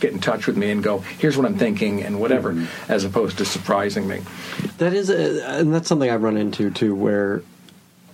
get 0.00 0.12
in 0.12 0.20
touch 0.20 0.46
with 0.46 0.56
me 0.56 0.70
and 0.70 0.82
go, 0.82 1.00
"Here's 1.18 1.36
what 1.36 1.44
I'm 1.46 1.58
thinking," 1.58 2.02
and 2.02 2.20
whatever, 2.20 2.52
mm-hmm. 2.54 2.92
as 2.92 3.04
opposed 3.04 3.36
to 3.38 3.44
surprising 3.44 4.08
me. 4.08 4.20
That 4.78 4.94
is, 4.94 5.10
a, 5.10 5.58
and 5.58 5.74
that's 5.74 5.88
something 5.88 6.08
I've 6.10 6.22
run 6.22 6.36
into 6.38 6.70
too, 6.70 6.94
where 6.94 7.42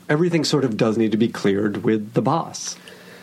everything 0.09 0.43
sort 0.45 0.65
of 0.65 0.77
does 0.77 0.99
need 0.99 1.13
to 1.13 1.17
be 1.17 1.29
cleared 1.29 1.85
with 1.85 2.15
the 2.15 2.23
boss. 2.23 2.77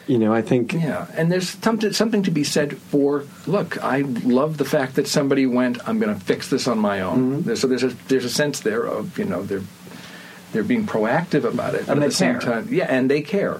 You 0.07 0.17
know, 0.17 0.33
I 0.33 0.41
think 0.41 0.73
Yeah, 0.73 1.07
and 1.15 1.31
there's 1.31 1.49
something 1.49 1.91
something 1.93 2.23
to 2.23 2.31
be 2.31 2.43
said 2.43 2.77
for. 2.77 3.23
Look, 3.47 3.81
I 3.83 4.01
love 4.01 4.57
the 4.57 4.65
fact 4.65 4.95
that 4.95 5.07
somebody 5.07 5.45
went. 5.45 5.77
I'm 5.87 5.99
going 5.99 6.13
to 6.13 6.19
fix 6.19 6.49
this 6.49 6.67
on 6.67 6.79
my 6.79 7.01
own. 7.01 7.17
Mm-hmm. 7.19 7.41
There's- 7.43 7.59
So 7.61 7.67
there's 7.67 7.83
a 7.83 7.89
there's 8.07 8.25
a 8.25 8.29
sense 8.29 8.61
there 8.61 8.83
of 8.83 9.17
you 9.17 9.25
know 9.25 9.43
they're 9.43 9.63
they're 10.51 10.63
being 10.63 10.85
proactive 10.85 11.45
about 11.45 11.73
it, 11.73 11.87
but 11.87 11.93
And 11.93 11.97
at 11.97 11.99
they 12.01 12.07
the 12.07 12.11
same 12.15 12.39
care. 12.39 12.61
time, 12.61 12.67
yeah, 12.71 12.85
and 12.85 13.09
they 13.09 13.21
care. 13.21 13.59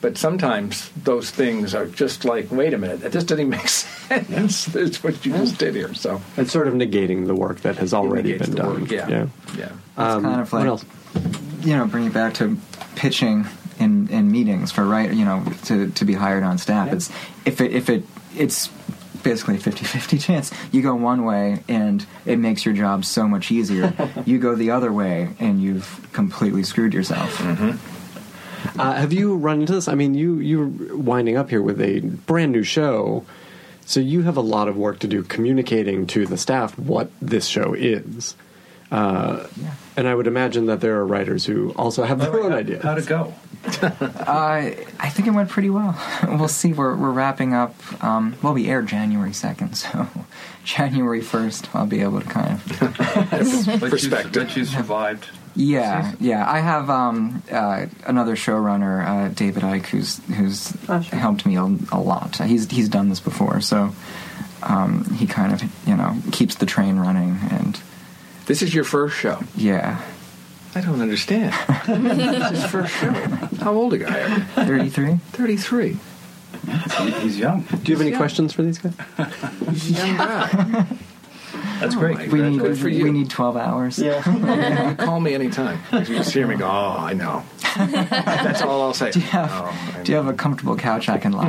But 0.00 0.16
sometimes 0.16 0.88
those 1.04 1.30
things 1.30 1.74
are 1.74 1.86
just 1.86 2.24
like, 2.24 2.50
wait 2.50 2.72
a 2.72 2.78
minute, 2.78 3.00
that 3.00 3.12
just 3.12 3.26
doesn't 3.26 3.46
even 3.46 3.50
make 3.58 3.68
sense. 3.68 4.64
That's 4.66 5.04
what 5.04 5.24
you 5.26 5.32
just 5.32 5.58
did 5.58 5.74
here. 5.74 5.92
So 5.94 6.22
it's 6.36 6.52
sort 6.52 6.68
of 6.68 6.74
negating 6.74 7.26
the 7.26 7.34
work 7.34 7.60
that 7.60 7.76
has 7.76 7.92
already 7.92 8.36
been 8.38 8.54
done. 8.54 8.80
work, 8.82 8.90
yeah, 8.90 9.08
yeah. 9.08 9.26
yeah. 9.58 9.72
Um, 9.98 10.22
kind 10.22 10.40
of 10.40 10.52
what 10.52 10.60
like- 10.60 10.68
else? 10.68 10.84
you 11.60 11.76
know, 11.76 11.86
bring 11.86 12.06
it 12.06 12.14
back 12.14 12.34
to 12.34 12.56
pitching 12.96 13.46
in, 13.78 14.08
in 14.08 14.30
meetings 14.30 14.72
for 14.72 14.84
right, 14.86 15.12
you 15.12 15.24
know, 15.24 15.44
to, 15.64 15.90
to 15.90 16.04
be 16.04 16.14
hired 16.14 16.42
on 16.44 16.56
staff. 16.56 16.92
It's 16.92 17.10
if 17.44 17.60
it 17.60 17.72
if 17.72 17.90
it 17.90 18.04
it's 18.36 18.68
basically 19.22 19.56
a 19.56 19.58
50-50 19.58 20.20
chance. 20.24 20.50
You 20.72 20.80
go 20.80 20.94
one 20.94 21.24
way 21.24 21.62
and 21.68 22.06
it 22.24 22.38
makes 22.38 22.64
your 22.64 22.74
job 22.74 23.04
so 23.04 23.28
much 23.28 23.50
easier. 23.50 23.92
you 24.24 24.38
go 24.38 24.54
the 24.54 24.70
other 24.70 24.90
way 24.92 25.30
and 25.38 25.60
you've 25.62 26.08
completely 26.14 26.62
screwed 26.62 26.94
yourself. 26.94 27.38
Uh, 28.78 28.94
have 28.94 29.12
you 29.12 29.34
run 29.36 29.60
into 29.60 29.72
this? 29.74 29.88
I 29.88 29.94
mean, 29.94 30.14
you 30.14 30.38
you're 30.38 30.66
winding 30.96 31.36
up 31.36 31.50
here 31.50 31.62
with 31.62 31.80
a 31.80 32.00
brand 32.00 32.52
new 32.52 32.62
show, 32.62 33.24
so 33.86 34.00
you 34.00 34.22
have 34.22 34.36
a 34.36 34.40
lot 34.42 34.68
of 34.68 34.76
work 34.76 34.98
to 35.00 35.08
do 35.08 35.22
communicating 35.22 36.06
to 36.08 36.26
the 36.26 36.36
staff 36.36 36.78
what 36.78 37.10
this 37.20 37.46
show 37.46 37.74
is. 37.74 38.34
Uh, 38.92 39.46
And 39.96 40.08
I 40.08 40.14
would 40.16 40.26
imagine 40.26 40.66
that 40.66 40.80
there 40.80 40.96
are 40.96 41.06
writers 41.06 41.44
who 41.46 41.70
also 41.76 42.02
have 42.02 42.18
their 42.18 42.40
own 42.40 42.52
ideas. 42.52 42.82
how'd 42.82 42.98
it 42.98 43.06
go? 43.06 43.32
Uh, 43.82 44.70
I 44.98 45.08
think 45.10 45.28
it 45.28 45.32
went 45.32 45.48
pretty 45.50 45.68
well. 45.70 45.94
we'll 46.28 46.48
see. 46.48 46.72
We're, 46.72 46.96
we're 46.96 47.10
wrapping 47.10 47.52
up. 47.52 47.74
Um, 48.02 48.34
well, 48.42 48.54
we 48.54 48.68
aired 48.68 48.86
January 48.88 49.30
2nd, 49.32 49.76
so 49.82 50.08
January 50.64 51.20
1st, 51.20 51.68
I'll 51.74 51.86
be 51.86 52.00
able 52.00 52.20
to 52.20 52.26
kind 52.28 52.54
of 52.54 53.80
Perspective. 53.80 54.32
That 54.32 54.56
you 54.56 54.64
survived. 54.64 55.28
Yeah, 55.56 56.12
yeah. 56.20 56.48
I 56.50 56.60
have 56.60 56.88
um, 56.88 57.42
uh, 57.50 57.86
another 58.06 58.36
showrunner, 58.36 59.04
uh, 59.06 59.28
David 59.34 59.62
Eick, 59.62 59.86
who's 59.86 60.18
who's 60.26 60.68
helped 61.10 61.44
me 61.44 61.56
a, 61.56 61.64
a 61.92 62.00
lot. 62.00 62.36
He's 62.36 62.70
he's 62.70 62.88
done 62.88 63.08
this 63.08 63.20
before, 63.20 63.60
so 63.60 63.92
um, 64.62 65.04
he 65.16 65.26
kind 65.26 65.52
of 65.52 65.62
you 65.86 65.96
know 65.96 66.16
keeps 66.32 66.54
the 66.54 66.66
train 66.66 66.98
running, 66.98 67.38
and 67.50 67.80
This 68.46 68.62
is 68.62 68.74
your 68.74 68.84
first 68.84 69.16
show. 69.16 69.42
yeah, 69.56 70.00
I 70.74 70.80
don't 70.82 71.00
understand. 71.00 71.52
this 71.86 72.52
is 72.52 72.70
first 72.70 72.94
show. 72.94 73.10
How 73.62 73.74
old 73.74 73.92
a 73.94 73.98
guy? 73.98 74.20
are 74.22 74.28
you? 74.28 74.44
thirty 74.44 74.88
three. 74.88 75.16
Thirty-three. 75.32 75.96
He's 77.20 77.38
young. 77.38 77.62
Do 77.62 77.90
you 77.92 77.98
have 77.98 78.06
any 78.06 78.16
questions 78.16 78.52
for 78.52 78.62
these 78.62 78.78
guys? 78.78 78.94
Young 79.90 80.16
guy. 80.16 80.86
That's 81.80 81.94
great. 81.94 82.30
We 82.30 82.42
need 82.42 82.60
Good 82.60 82.78
for 82.78 82.88
you. 82.88 83.04
we 83.04 83.10
need 83.12 83.30
twelve 83.30 83.56
hours. 83.56 83.98
You 83.98 84.12
call 84.98 85.18
me 85.20 85.34
anytime. 85.34 85.80
You 85.92 86.04
just 86.04 86.32
hear 86.32 86.46
me 86.46 86.56
go, 86.56 86.66
oh, 86.66 86.96
I 86.98 87.12
know. 87.14 87.42
That's 87.76 88.62
all 88.62 88.82
I'll 88.82 88.94
say. 88.94 89.10
Do 89.12 89.20
you 89.20 89.26
have 89.26 89.50
Oh, 89.52 90.02
Do 90.04 90.12
you 90.12 90.16
have 90.16 90.26
a 90.28 90.32
comfortable 90.34 90.76
couch 90.76 91.08
I 91.08 91.18
can 91.18 91.32
lie? 91.32 91.48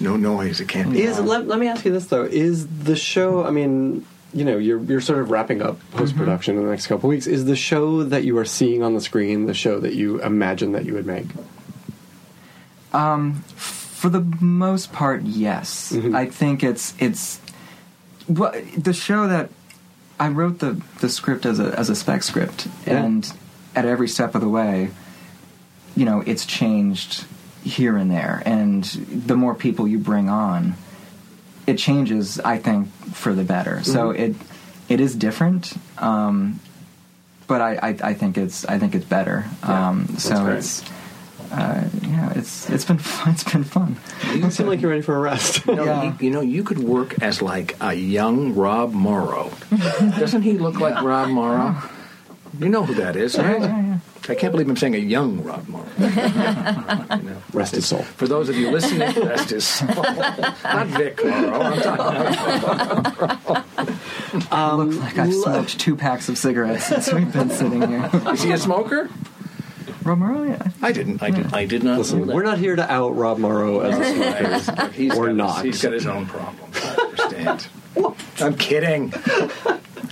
know. 0.00 0.10
no 0.12 0.16
noise. 0.16 0.60
It 0.60 0.68
can't 0.68 0.92
be. 0.92 1.02
Is 1.02 1.18
let, 1.20 1.46
let 1.48 1.58
me 1.58 1.68
ask 1.68 1.84
you 1.84 1.92
this 1.92 2.06
though: 2.06 2.24
Is 2.24 2.66
the 2.66 2.96
show? 2.96 3.44
I 3.44 3.50
mean, 3.50 4.04
you 4.34 4.44
know, 4.44 4.58
you're 4.58 4.80
you're 4.82 5.00
sort 5.00 5.20
of 5.20 5.30
wrapping 5.30 5.62
up 5.62 5.78
post 5.92 6.16
production 6.16 6.56
in 6.58 6.64
the 6.64 6.70
next 6.70 6.86
couple 6.88 7.08
weeks. 7.08 7.26
Is 7.26 7.44
the 7.46 7.56
show 7.56 8.02
that 8.02 8.24
you 8.24 8.36
are 8.38 8.44
seeing 8.44 8.82
on 8.82 8.94
the 8.94 9.00
screen 9.00 9.46
the 9.46 9.54
show 9.54 9.78
that 9.80 9.94
you 9.94 10.20
imagine 10.22 10.72
that 10.72 10.84
you 10.84 10.94
would 10.94 11.06
make? 11.06 11.26
Um, 12.92 13.34
for 13.56 14.08
the 14.08 14.20
most 14.40 14.92
part, 14.92 15.22
yes. 15.22 15.92
Mhm. 15.92 16.14
I 16.16 16.26
think 16.26 16.62
it's 16.64 16.94
it's 16.98 17.40
well 18.28 18.52
the 18.76 18.92
show 18.92 19.26
that 19.28 19.50
I 20.20 20.28
wrote 20.28 20.58
the 20.58 20.80
the 21.00 21.08
script 21.08 21.46
as 21.46 21.58
a 21.60 21.78
as 21.78 21.90
a 21.90 21.94
spec 21.94 22.22
script, 22.22 22.68
Yeah. 22.86 23.02
and 23.04 23.32
at 23.74 23.84
every 23.84 24.08
step 24.08 24.34
of 24.34 24.40
the 24.40 24.48
way, 24.48 24.90
you 25.96 26.04
know, 26.04 26.22
it's 26.26 26.44
changed 26.46 27.24
here 27.62 27.96
and 27.96 28.10
there, 28.10 28.42
and 28.46 28.84
the 28.84 29.36
more 29.36 29.54
people 29.54 29.86
you 29.86 29.98
bring 29.98 30.28
on, 30.28 30.74
it 31.66 31.78
changes. 31.78 32.40
I 32.40 32.58
think 32.58 32.88
for 33.14 33.32
the 33.34 33.44
better. 33.44 33.82
So 33.84 34.12
Mhm. 34.12 34.18
it 34.18 34.36
it 34.88 35.00
is 35.00 35.14
different. 35.14 35.74
Um, 35.98 36.60
but 37.46 37.60
I, 37.60 37.76
I, 37.82 37.96
I 38.10 38.14
think 38.14 38.36
it's 38.38 38.64
I 38.66 38.78
think 38.78 38.94
it's 38.94 39.04
better. 39.04 39.46
Yeah, 39.62 39.88
um, 39.88 40.06
so 40.18 40.46
it's 40.48 40.82
uh, 41.50 41.84
yeah, 42.02 42.32
it's 42.36 42.68
it's 42.70 42.84
been 42.84 42.98
fun. 43.14 43.32
It's 43.34 43.44
been 43.44 43.64
fun. 43.64 43.96
You 44.34 44.50
seem 44.50 44.66
like 44.66 44.80
you're 44.80 44.90
ready 44.90 45.02
for 45.02 45.16
a 45.16 45.20
rest. 45.20 45.64
You 45.66 45.74
know, 45.76 45.84
Yeah. 45.84 46.02
you, 46.04 46.14
you 46.20 46.30
know, 46.30 46.40
you 46.40 46.62
could 46.64 46.78
work 46.78 47.20
as 47.22 47.40
like 47.42 47.76
a 47.80 47.94
young 47.94 48.54
Rob 48.54 48.92
Morrow. 48.92 49.50
Doesn't 50.18 50.42
he 50.42 50.58
look 50.58 50.78
like 50.80 51.02
Rob 51.02 51.28
Morrow? 51.28 51.76
You 52.58 52.68
know 52.70 52.84
who 52.84 52.94
that 52.94 53.14
is, 53.16 53.36
right? 53.38 53.60
Yeah, 53.60 53.82
yeah. 53.82 53.98
I 54.30 54.34
can't 54.34 54.52
believe 54.52 54.68
I'm 54.68 54.76
saying 54.76 54.94
a 54.94 54.98
young 54.98 55.42
Rob 55.42 55.66
Morrow. 55.68 55.86
You 55.98 57.22
know. 57.22 57.42
Rest 57.52 57.74
his 57.74 57.86
soul. 57.86 58.02
For 58.02 58.26
those 58.28 58.48
of 58.48 58.56
you 58.56 58.70
listening, 58.70 59.00
rest 59.24 59.50
his 59.50 59.64
soul. 59.66 59.88
Not 59.94 60.86
Vic 60.88 61.22
Morrow. 61.24 61.60
I'm 61.60 61.80
talking 61.80 63.54
about 64.46 64.78
Looks 64.78 64.96
like 64.96 65.18
I've 65.18 65.34
smoked 65.34 65.80
two 65.80 65.96
packs 65.96 66.28
of 66.28 66.36
cigarettes 66.38 66.84
since 66.86 67.12
we've 67.12 67.32
been 67.32 67.50
sitting 67.50 67.86
here. 67.88 68.10
Is 68.32 68.42
he 68.42 68.52
a 68.52 68.58
smoker? 68.58 69.08
Romero, 70.08 70.42
yeah. 70.44 70.68
I 70.82 70.92
didn't. 70.92 71.22
I 71.22 71.30
did. 71.30 71.52
I 71.54 71.66
did 71.66 71.82
not. 71.84 71.98
Listen, 71.98 72.26
we're 72.26 72.42
not 72.42 72.58
here 72.58 72.74
to 72.76 72.90
out 72.90 73.16
Rob 73.16 73.38
Morrow 73.38 73.80
as 73.80 73.98
a 73.98 74.62
smoker. 74.64 74.88
He's 74.92 75.14
Or 75.16 75.26
got, 75.26 75.36
not. 75.36 75.64
He's 75.64 75.82
got 75.82 75.92
his 75.92 76.06
own 76.06 76.26
problems. 76.26 76.76
I 76.82 76.94
understand. 77.04 77.68
I'm 78.40 78.56
kidding. 78.56 79.12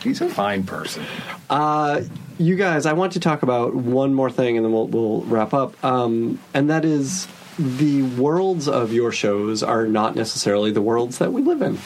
He's 0.02 0.20
a 0.20 0.28
fine 0.28 0.64
person. 0.64 1.04
Uh, 1.50 2.02
you 2.38 2.56
guys, 2.56 2.86
I 2.86 2.92
want 2.92 3.14
to 3.14 3.20
talk 3.20 3.42
about 3.42 3.74
one 3.74 4.12
more 4.14 4.30
thing, 4.30 4.56
and 4.56 4.64
then 4.64 4.72
we'll, 4.72 4.86
we'll 4.88 5.22
wrap 5.22 5.54
up. 5.54 5.82
Um, 5.84 6.38
and 6.54 6.70
that 6.70 6.84
is 6.84 7.26
the 7.58 8.02
worlds 8.02 8.68
of 8.68 8.92
your 8.92 9.10
shows 9.12 9.62
are 9.62 9.86
not 9.86 10.14
necessarily 10.14 10.70
the 10.72 10.82
worlds 10.82 11.18
that 11.18 11.32
we 11.32 11.42
live 11.42 11.62
in. 11.62 11.78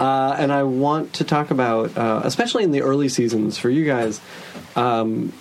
uh, 0.00 0.34
and 0.38 0.52
I 0.52 0.64
want 0.64 1.12
to 1.14 1.24
talk 1.24 1.50
about, 1.50 1.96
uh, 1.96 2.22
especially 2.24 2.64
in 2.64 2.70
the 2.72 2.82
early 2.82 3.08
seasons 3.08 3.58
for 3.58 3.70
you 3.70 3.84
guys. 3.84 4.20
Um, 4.76 5.32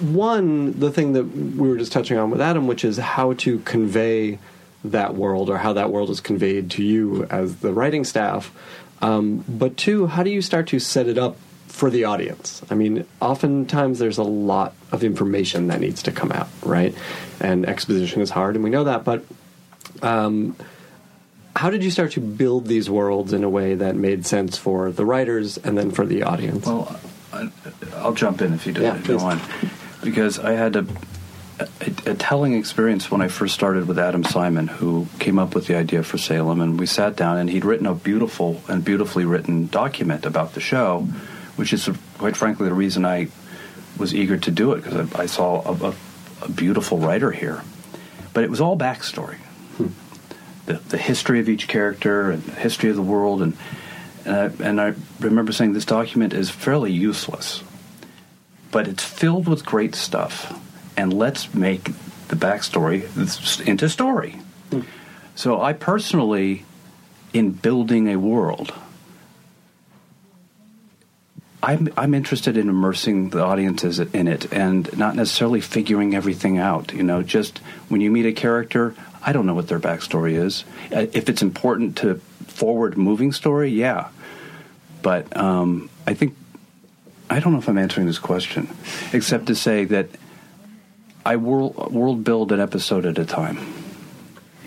one, 0.00 0.78
the 0.78 0.90
thing 0.90 1.12
that 1.12 1.24
we 1.24 1.68
were 1.68 1.76
just 1.76 1.92
touching 1.92 2.18
on 2.18 2.30
with 2.30 2.40
Adam, 2.40 2.66
which 2.66 2.84
is 2.84 2.96
how 2.96 3.34
to 3.34 3.58
convey 3.60 4.38
that 4.84 5.14
world 5.14 5.48
or 5.48 5.58
how 5.58 5.72
that 5.72 5.90
world 5.90 6.10
is 6.10 6.20
conveyed 6.20 6.70
to 6.72 6.82
you 6.82 7.24
as 7.30 7.56
the 7.56 7.72
writing 7.72 8.04
staff. 8.04 8.52
Um, 9.00 9.44
but 9.48 9.76
two, 9.76 10.06
how 10.06 10.22
do 10.22 10.30
you 10.30 10.42
start 10.42 10.68
to 10.68 10.78
set 10.78 11.06
it 11.06 11.18
up 11.18 11.36
for 11.68 11.90
the 11.90 12.04
audience? 12.04 12.62
I 12.70 12.74
mean, 12.74 13.06
oftentimes 13.20 13.98
there's 13.98 14.18
a 14.18 14.22
lot 14.22 14.74
of 14.92 15.02
information 15.04 15.68
that 15.68 15.80
needs 15.80 16.02
to 16.04 16.12
come 16.12 16.32
out, 16.32 16.48
right? 16.62 16.94
And 17.40 17.66
exposition 17.66 18.20
is 18.20 18.30
hard, 18.30 18.54
and 18.54 18.64
we 18.64 18.70
know 18.70 18.84
that. 18.84 19.04
But 19.04 19.24
um, 20.02 20.56
how 21.56 21.70
did 21.70 21.82
you 21.84 21.90
start 21.90 22.12
to 22.12 22.20
build 22.20 22.66
these 22.66 22.90
worlds 22.90 23.32
in 23.32 23.44
a 23.44 23.48
way 23.48 23.74
that 23.74 23.96
made 23.96 24.26
sense 24.26 24.56
for 24.58 24.90
the 24.90 25.04
writers 25.04 25.56
and 25.58 25.76
then 25.78 25.90
for 25.90 26.04
the 26.06 26.22
audience? 26.22 26.66
Well, 26.66 26.98
I'll 27.96 28.14
jump 28.14 28.42
in 28.42 28.52
if 28.54 28.66
you, 28.66 28.72
do, 28.72 28.82
Yeah, 28.82 28.94
if 28.96 29.08
you 29.08 29.16
please. 29.16 29.22
want, 29.22 29.42
because 30.04 30.38
I 30.38 30.52
had 30.52 30.76
a, 30.76 30.86
a, 31.58 31.66
a 32.06 32.14
telling 32.14 32.52
experience 32.52 33.10
when 33.10 33.22
I 33.22 33.28
first 33.28 33.54
started 33.54 33.88
with 33.88 33.98
Adam 33.98 34.22
Simon, 34.22 34.68
who 34.68 35.08
came 35.18 35.38
up 35.38 35.54
with 35.54 35.66
the 35.66 35.76
idea 35.76 36.02
for 36.02 36.18
Salem, 36.18 36.60
and 36.60 36.78
we 36.78 36.86
sat 36.86 37.16
down, 37.16 37.38
and 37.38 37.50
he'd 37.50 37.64
written 37.64 37.86
a 37.86 37.94
beautiful 37.94 38.60
and 38.68 38.84
beautifully 38.84 39.24
written 39.24 39.66
document 39.66 40.26
about 40.26 40.52
the 40.52 40.60
show, 40.60 41.00
which 41.56 41.72
is 41.72 41.88
quite 42.18 42.36
frankly 42.36 42.68
the 42.68 42.74
reason 42.74 43.04
I 43.04 43.28
was 43.96 44.14
eager 44.14 44.36
to 44.36 44.50
do 44.50 44.72
it 44.72 44.82
because 44.82 45.14
I, 45.14 45.22
I 45.22 45.26
saw 45.26 45.62
a, 45.62 45.90
a, 45.90 45.94
a 46.42 46.48
beautiful 46.50 46.98
writer 46.98 47.30
here, 47.30 47.62
but 48.32 48.44
it 48.44 48.50
was 48.50 48.60
all 48.60 48.76
backstory. 48.76 49.38
Hmm. 49.76 49.88
The, 50.66 50.74
the 50.74 50.98
history 50.98 51.40
of 51.40 51.48
each 51.48 51.66
character 51.68 52.30
and 52.30 52.42
the 52.42 52.52
history 52.52 52.90
of 52.90 52.96
the 52.96 53.02
world 53.02 53.42
and 53.42 53.56
and 54.26 54.34
I, 54.34 54.64
and 54.66 54.80
I 54.80 54.94
remember 55.20 55.52
saying 55.52 55.74
this 55.74 55.84
document 55.84 56.32
is 56.32 56.48
fairly 56.48 56.90
useless 56.90 57.62
but 58.74 58.90
it's 58.90 59.06
filled 59.06 59.46
with 59.46 59.62
great 59.64 59.94
stuff 59.94 60.50
and 60.98 61.14
let's 61.14 61.54
make 61.54 61.84
the 62.26 62.34
backstory 62.34 63.06
into 63.70 63.86
story 63.88 64.34
so 65.38 65.62
I 65.62 65.72
personally 65.72 66.66
in 67.32 67.54
building 67.54 68.10
a 68.10 68.18
world 68.18 68.74
I'm, 71.62 71.88
I'm 71.96 72.12
interested 72.12 72.58
in 72.58 72.68
immersing 72.68 73.30
the 73.30 73.42
audiences 73.42 73.98
in 73.98 74.28
it 74.28 74.52
and 74.52 74.90
not 74.98 75.16
necessarily 75.16 75.62
figuring 75.62 76.14
everything 76.14 76.58
out. 76.58 76.92
You 76.92 77.02
know, 77.02 77.22
just 77.22 77.58
when 77.88 78.02
you 78.02 78.10
meet 78.10 78.26
a 78.26 78.32
character, 78.32 78.94
I 79.22 79.32
don't 79.32 79.46
know 79.46 79.54
what 79.54 79.68
their 79.68 79.80
backstory 79.80 80.32
is. 80.32 80.64
Uh, 80.92 81.06
If 81.14 81.30
it's 81.30 81.40
important 81.40 81.96
to 82.04 82.20
forward 82.46 82.98
moving 82.98 83.32
story, 83.32 83.70
yeah. 83.70 84.08
But 85.00 85.34
um, 85.36 85.88
I 86.06 86.12
think 86.12 86.36
I 87.34 87.40
don't 87.40 87.52
know 87.52 87.58
if 87.58 87.68
I'm 87.68 87.78
answering 87.78 88.06
this 88.06 88.20
question, 88.20 88.68
except 89.12 89.46
to 89.46 89.56
say 89.56 89.86
that 89.86 90.06
I 91.26 91.34
world, 91.34 91.92
world 91.92 92.22
build 92.22 92.52
an 92.52 92.60
episode 92.60 93.04
at 93.06 93.18
a 93.18 93.24
time. 93.24 93.58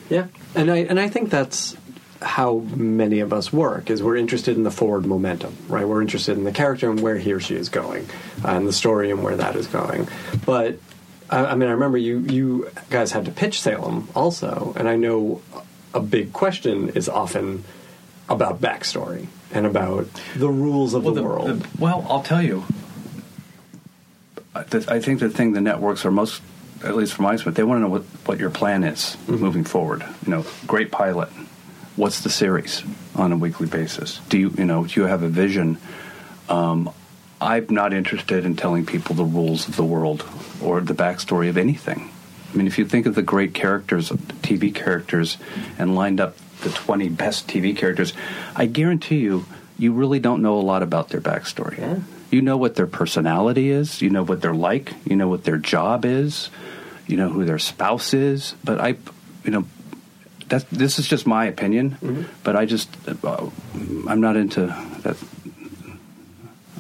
Yeah, 0.10 0.28
and 0.54 0.70
I 0.70 0.80
and 0.80 1.00
I 1.00 1.08
think 1.08 1.30
that's 1.30 1.78
how 2.22 2.58
many 2.76 3.22
of 3.22 3.32
us 3.32 3.54
work. 3.54 3.90
Is 3.90 4.04
we're 4.04 4.18
interested 4.18 4.58
in 4.58 4.64
the 4.64 4.72
forward 4.72 5.06
momentum, 5.06 5.56
right? 5.70 5.88
We're 5.88 6.02
interested 6.02 6.38
in 6.38 6.44
the 6.44 6.52
character 6.52 6.92
and 6.92 7.00
where 7.00 7.18
he 7.18 7.32
or 7.32 7.40
she 7.40 7.56
is 7.56 7.70
going, 7.70 8.06
uh, 8.44 8.50
and 8.50 8.68
the 8.68 8.74
story 8.74 9.12
and 9.12 9.24
where 9.24 9.38
that 9.38 9.56
is 9.56 9.68
going. 9.68 10.10
But 10.46 10.78
I, 11.30 11.46
I 11.46 11.56
mean, 11.56 11.70
I 11.70 11.72
remember 11.72 11.98
you 11.98 12.20
you 12.20 12.70
guys 12.90 13.14
had 13.14 13.24
to 13.26 13.32
pitch 13.32 13.62
Salem 13.62 14.10
also, 14.14 14.74
and 14.76 14.90
I 14.90 14.98
know 14.98 15.42
a 15.94 16.02
big 16.02 16.34
question 16.34 16.90
is 16.90 17.08
often 17.08 17.64
about 18.28 18.60
backstory 18.60 19.28
and 19.52 19.66
about 19.66 20.08
the 20.36 20.50
rules 20.50 20.94
of 20.94 21.04
the, 21.04 21.24
world. 21.24 21.66
well, 21.80 22.06
I'll 22.10 22.24
tell 22.24 22.42
you. 22.42 22.64
I 24.56 25.00
think 25.00 25.20
the 25.20 25.30
thing 25.30 25.54
the 25.54 25.62
networks 25.62 26.04
are 26.04 26.12
most, 26.12 26.42
at 26.84 26.96
least 26.96 27.14
from 27.14 27.26
my 27.26 27.34
experience, 27.34 27.58
they 27.58 27.64
want 27.64 27.78
to 27.78 27.82
know 27.84 27.90
what, 27.90 28.04
what 28.26 28.40
your 28.40 28.50
plan 28.50 28.84
is 28.84 29.16
moving 29.28 29.64
forward. 29.64 30.04
You 30.26 30.32
know, 30.32 30.46
great 30.66 30.92
pilot. 30.92 31.30
What's 31.96 32.22
the 32.22 32.30
series 32.30 32.84
on 33.16 33.32
a 33.32 33.38
weekly 33.38 33.68
basis? 33.68 34.20
Do 34.30 34.38
you, 34.38 34.50
you 34.58 34.66
know, 34.66 34.86
do 34.86 35.00
you 35.00 35.08
have 35.08 35.22
a 35.22 35.30
vision? 35.30 35.78
Um, 36.50 36.92
I'm 37.40 37.68
not 37.70 37.94
interested 37.94 38.46
in 38.46 38.56
telling 38.56 38.86
people 38.86 39.16
the 39.16 39.24
rules 39.24 39.68
of 39.68 39.76
the 39.76 39.84
world 39.84 40.26
or 40.62 40.82
the 40.82 40.94
backstory 40.94 41.50
of 41.50 41.58
anything. 41.58 42.10
I 42.52 42.58
mean, 42.58 42.66
if 42.66 42.80
you 42.80 42.86
think 42.86 43.06
of 43.06 43.16
the 43.16 43.22
great 43.22 43.54
characters, 43.54 44.10
TV 44.10 44.74
characters, 44.74 45.38
and 45.78 45.96
lined 45.96 46.20
up 46.20 46.36
the 46.62 46.70
20 46.70 47.10
best 47.10 47.48
TV 47.48 47.76
characters, 47.76 48.14
I 48.56 48.66
guarantee 48.66 49.20
you, 49.20 49.46
you 49.78 49.94
really 49.94 50.20
don't 50.20 50.42
know 50.42 50.58
a 50.58 50.62
lot 50.62 50.84
about 50.84 51.10
their 51.10 51.22
backstory. 51.22 51.78
Yeah. 51.78 52.00
You 52.32 52.42
know 52.42 52.58
what 52.58 52.76
their 52.76 52.88
personality 52.88 53.70
is, 53.70 54.02
you 54.02 54.10
know 54.10 54.24
what 54.24 54.42
they're 54.42 54.54
like, 54.54 54.94
you 55.06 55.16
know 55.16 55.28
what 55.28 55.46
their 55.46 55.58
job 55.58 56.04
is, 56.04 56.50
you 57.06 57.16
know 57.16 57.30
who 57.30 57.46
their 57.46 57.60
spouse 57.60 58.14
is, 58.14 58.56
but 58.64 58.82
I, 58.82 58.98
you 59.44 59.52
know, 59.52 59.66
that 60.50 60.70
this 60.70 61.00
is 61.00 61.08
just 61.08 61.28
my 61.28 61.46
opinion, 61.46 62.28
but 62.44 62.56
I 62.56 62.66
just, 62.66 62.90
uh, 63.24 63.50
I'm 64.08 64.22
not 64.22 64.36
into 64.36 64.68
that. 65.04 65.18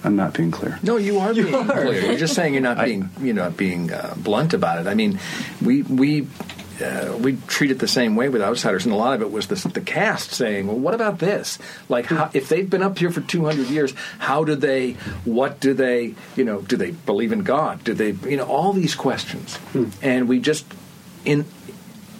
I'm 0.03 0.15
not 0.15 0.33
being 0.33 0.51
clear. 0.51 0.79
No, 0.83 0.97
you 0.97 1.19
are 1.19 1.33
being 1.33 1.65
clear. 1.65 2.05
You're 2.05 2.17
just 2.17 2.33
saying 2.35 2.53
you're 2.53 2.63
not 2.63 2.83
being 2.83 3.09
you're 3.19 3.35
not 3.35 3.57
being 3.57 3.91
uh, 3.91 4.13
blunt 4.15 4.53
about 4.53 4.79
it. 4.79 4.87
I 4.87 4.93
mean, 4.93 5.19
we 5.61 5.81
we. 5.81 6.27
Uh, 6.81 7.17
we 7.17 7.37
treat 7.47 7.71
it 7.71 7.79
the 7.79 7.87
same 7.87 8.15
way 8.15 8.29
with 8.29 8.41
outsiders, 8.41 8.85
and 8.85 8.93
a 8.93 8.97
lot 8.97 9.13
of 9.13 9.21
it 9.21 9.31
was 9.31 9.47
the, 9.47 9.55
the 9.69 9.81
cast 9.81 10.31
saying, 10.31 10.67
"Well, 10.67 10.77
what 10.77 10.93
about 10.93 11.19
this? 11.19 11.57
Like, 11.89 12.05
how, 12.05 12.29
if 12.33 12.49
they've 12.49 12.69
been 12.69 12.83
up 12.83 12.97
here 12.97 13.09
for 13.09 13.21
200 13.21 13.67
years, 13.67 13.93
how 14.19 14.43
do 14.43 14.55
they? 14.55 14.93
What 15.25 15.59
do 15.59 15.73
they? 15.73 16.13
You 16.35 16.43
know, 16.43 16.61
do 16.61 16.77
they 16.77 16.91
believe 16.91 17.31
in 17.31 17.43
God? 17.43 17.83
Do 17.83 17.93
they? 17.93 18.11
You 18.29 18.37
know, 18.37 18.45
all 18.45 18.73
these 18.73 18.95
questions." 18.95 19.57
And 20.01 20.27
we 20.27 20.39
just 20.39 20.65
in 21.25 21.45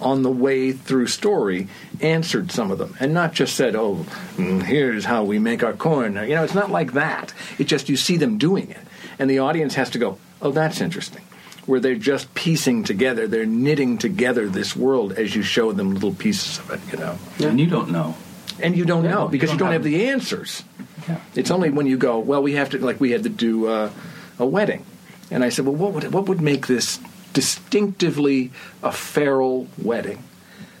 on 0.00 0.22
the 0.22 0.30
way 0.30 0.72
through 0.72 1.06
story 1.06 1.68
answered 2.00 2.52
some 2.52 2.70
of 2.70 2.78
them 2.78 2.94
and 3.00 3.12
not 3.12 3.32
just 3.32 3.56
said 3.56 3.74
oh 3.74 4.06
mm, 4.36 4.62
here's 4.62 5.04
how 5.04 5.24
we 5.24 5.38
make 5.38 5.64
our 5.64 5.72
corn 5.72 6.14
you 6.14 6.34
know 6.34 6.44
it's 6.44 6.54
not 6.54 6.70
like 6.70 6.92
that 6.92 7.34
it 7.58 7.64
just 7.64 7.88
you 7.88 7.96
see 7.96 8.16
them 8.16 8.38
doing 8.38 8.70
it 8.70 8.78
and 9.18 9.28
the 9.28 9.40
audience 9.40 9.74
has 9.74 9.90
to 9.90 9.98
go 9.98 10.16
oh 10.40 10.52
that's 10.52 10.80
interesting 10.80 11.22
where 11.68 11.78
they're 11.80 11.94
just 11.94 12.32
piecing 12.34 12.82
together 12.84 13.28
they're 13.28 13.46
knitting 13.46 13.98
together 13.98 14.48
this 14.48 14.74
world 14.74 15.12
as 15.12 15.34
you 15.36 15.42
show 15.42 15.70
them 15.72 15.92
little 15.94 16.14
pieces 16.14 16.58
of 16.58 16.70
it 16.70 16.80
you 16.92 16.98
know 16.98 17.16
Yeah. 17.38 17.48
And 17.50 17.60
you 17.60 17.66
don't 17.66 17.90
know. 17.90 18.16
and 18.60 18.76
you 18.76 18.84
don't 18.84 19.04
know 19.04 19.28
because 19.28 19.52
you 19.52 19.58
don't 19.58 19.68
don't 19.68 19.72
have 19.74 19.84
have- 19.84 19.92
the 19.92 20.08
answers. 20.08 20.64
Yeah. 21.08 21.20
It's 21.34 21.50
only 21.50 21.70
when 21.70 21.86
you 21.86 21.96
go, 21.96 22.18
well, 22.18 22.42
we 22.42 22.52
have 22.54 22.70
to, 22.70 22.78
like 22.84 23.00
we 23.00 23.12
had 23.12 23.22
to 23.22 23.28
do 23.30 23.66
uh, 23.68 23.90
a 24.38 24.44
wedding, 24.44 24.84
and 25.30 25.42
I 25.44 25.48
said, 25.48 25.64
well, 25.64 25.74
what 25.76 25.92
would 25.94 26.12
what 26.12 26.28
would 26.28 26.40
make 26.42 26.66
this 26.66 26.98
distinctively 27.32 28.50
a 28.82 28.92
Farrell 28.92 29.66
wedding? 29.82 30.22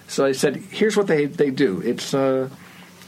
So 0.06 0.24
I 0.24 0.32
said, 0.32 0.56
here's 0.56 0.96
what 0.96 1.06
they 1.06 1.26
they 1.26 1.50
do. 1.50 1.80
It's 1.84 2.12
uh, 2.14 2.48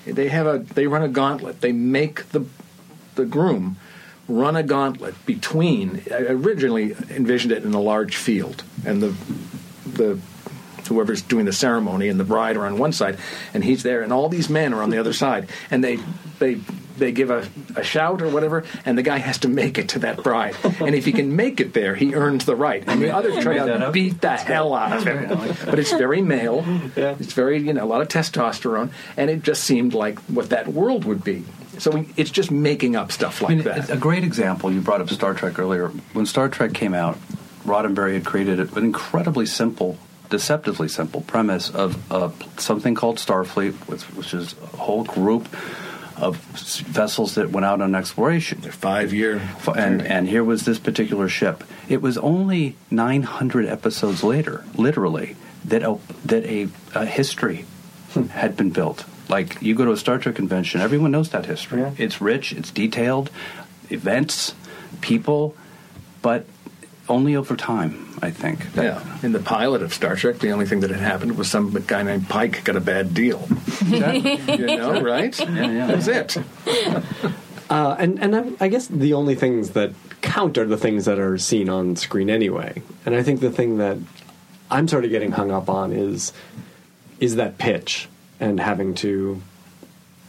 they 0.06 0.28
have 0.28 0.46
a 0.46 0.58
they 0.74 0.86
run 0.86 1.02
a 1.02 1.08
gauntlet. 1.08 1.60
They 1.60 1.72
make 1.72 2.28
the 2.30 2.44
the 3.16 3.24
groom 3.26 3.76
run 4.30 4.56
a 4.56 4.62
gauntlet 4.62 5.14
between. 5.26 6.02
I 6.10 6.22
originally 6.28 6.92
envisioned 7.10 7.52
it 7.52 7.64
in 7.64 7.74
a 7.74 7.80
large 7.80 8.16
field, 8.16 8.62
and 8.84 9.02
the 9.02 9.14
the 9.86 10.18
whoever's 10.88 11.22
doing 11.22 11.44
the 11.44 11.52
ceremony 11.52 12.08
and 12.08 12.18
the 12.18 12.24
bride 12.24 12.56
are 12.56 12.66
on 12.66 12.76
one 12.78 12.92
side, 12.92 13.16
and 13.54 13.62
he's 13.62 13.82
there, 13.82 14.02
and 14.02 14.12
all 14.12 14.28
these 14.28 14.50
men 14.50 14.74
are 14.74 14.82
on 14.82 14.90
the 14.90 14.98
other 14.98 15.12
side, 15.12 15.48
and 15.70 15.84
they 15.84 15.98
they 16.38 16.60
they 16.98 17.12
give 17.12 17.30
a, 17.30 17.48
a 17.76 17.82
shout 17.82 18.20
or 18.22 18.28
whatever, 18.28 18.64
and 18.84 18.98
the 18.98 19.02
guy 19.02 19.18
has 19.18 19.38
to 19.38 19.48
make 19.48 19.78
it 19.78 19.90
to 19.90 20.00
that 20.00 20.22
bride, 20.22 20.54
and 20.80 20.94
if 20.94 21.04
he 21.04 21.12
can 21.12 21.34
make 21.34 21.60
it 21.60 21.72
there, 21.72 21.94
he 21.94 22.14
earns 22.14 22.44
the 22.44 22.56
right, 22.56 22.84
and 22.86 23.00
the 23.00 23.10
others 23.10 23.42
try 23.42 23.56
to 23.58 23.90
beat 23.90 24.20
the 24.20 24.36
hell 24.36 24.74
out 24.74 24.92
of 24.92 25.04
him. 25.04 25.28
But 25.64 25.78
it's 25.78 25.92
very 25.92 26.22
male. 26.22 26.62
It's 26.96 27.32
very 27.32 27.58
you 27.58 27.72
know 27.72 27.84
a 27.84 27.86
lot 27.86 28.00
of 28.00 28.08
testosterone, 28.08 28.90
and 29.16 29.30
it 29.30 29.42
just 29.42 29.64
seemed 29.64 29.94
like 29.94 30.18
what 30.22 30.50
that 30.50 30.68
world 30.68 31.04
would 31.04 31.24
be. 31.24 31.44
So 31.80 31.90
we, 31.92 32.08
it's 32.16 32.30
just 32.30 32.50
making 32.50 32.94
up 32.94 33.10
stuff 33.10 33.40
like 33.40 33.52
I 33.52 33.54
mean, 33.54 33.64
that. 33.64 33.90
a 33.90 33.96
great 33.96 34.22
example. 34.22 34.70
You 34.70 34.80
brought 34.80 35.00
up 35.00 35.08
Star 35.08 35.32
Trek 35.32 35.58
earlier. 35.58 35.88
When 36.12 36.26
Star 36.26 36.48
Trek 36.48 36.74
came 36.74 36.92
out, 36.92 37.18
Roddenberry 37.64 38.14
had 38.14 38.24
created 38.26 38.60
an 38.60 38.84
incredibly 38.84 39.46
simple, 39.46 39.98
deceptively 40.28 40.88
simple 40.88 41.22
premise 41.22 41.70
of 41.70 42.12
uh, 42.12 42.30
something 42.58 42.94
called 42.94 43.16
Starfleet, 43.16 43.72
which, 43.88 44.02
which 44.14 44.34
is 44.34 44.54
a 44.62 44.76
whole 44.76 45.04
group 45.04 45.48
of 46.16 46.36
vessels 46.36 47.36
that 47.36 47.50
went 47.50 47.64
out 47.64 47.80
on 47.80 47.94
exploration. 47.94 48.60
Five 48.60 49.14
year 49.14 49.40
And, 49.74 50.02
and 50.02 50.28
here 50.28 50.44
was 50.44 50.66
this 50.66 50.78
particular 50.78 51.28
ship. 51.28 51.64
It 51.88 52.02
was 52.02 52.18
only 52.18 52.76
900 52.90 53.66
episodes 53.66 54.22
later, 54.22 54.64
literally, 54.74 55.36
that 55.64 55.82
a, 55.82 55.98
that 56.26 56.44
a, 56.44 56.68
a 56.94 57.06
history 57.06 57.64
had 58.32 58.54
been 58.56 58.70
built. 58.70 59.06
Like 59.30 59.62
you 59.62 59.74
go 59.74 59.84
to 59.86 59.92
a 59.92 59.96
Star 59.96 60.18
Trek 60.18 60.34
convention, 60.34 60.80
everyone 60.80 61.10
knows 61.12 61.30
that 61.30 61.46
history. 61.46 61.82
It's 61.96 62.20
rich, 62.20 62.52
it's 62.52 62.70
detailed, 62.70 63.30
events, 63.88 64.54
people, 65.00 65.54
but 66.20 66.44
only 67.08 67.34
over 67.36 67.56
time. 67.56 68.06
I 68.22 68.30
think. 68.30 68.72
That- 68.74 68.84
Yeah, 68.84 69.18
in 69.22 69.32
the 69.32 69.38
pilot 69.38 69.80
of 69.82 69.94
Star 69.94 70.14
Trek, 70.16 70.40
the 70.40 70.50
only 70.50 70.66
thing 70.66 70.80
that 70.80 70.90
had 70.90 71.00
happened 71.00 71.38
was 71.38 71.48
some 71.50 71.72
guy 71.86 72.02
named 72.02 72.28
Pike 72.28 72.64
got 72.64 72.76
a 72.76 72.80
bad 72.80 73.14
deal. 73.14 73.46
Exactly. 73.80 74.36
You 74.58 74.66
know, 74.76 75.00
right? 75.00 75.38
Yeah, 75.38 75.70
yeah. 75.70 75.86
That 75.86 75.96
was 75.96 76.08
it. 76.08 76.36
Uh, 77.70 77.94
and 78.00 78.18
and 78.20 78.34
I, 78.34 78.64
I 78.64 78.66
guess 78.66 78.88
the 78.88 79.14
only 79.14 79.36
things 79.36 79.70
that 79.70 79.92
count 80.22 80.58
are 80.58 80.66
the 80.66 80.76
things 80.76 81.04
that 81.04 81.20
are 81.20 81.38
seen 81.38 81.68
on 81.68 81.94
screen 81.94 82.28
anyway. 82.28 82.82
And 83.06 83.14
I 83.14 83.22
think 83.22 83.38
the 83.38 83.52
thing 83.52 83.78
that 83.78 83.96
I'm 84.72 84.88
sort 84.88 85.04
of 85.04 85.10
getting 85.12 85.30
hung 85.30 85.52
up 85.52 85.68
on 85.68 85.92
is 85.92 86.32
is 87.20 87.36
that 87.36 87.58
pitch 87.58 88.08
and 88.40 88.58
having 88.58 88.94
to 88.96 89.40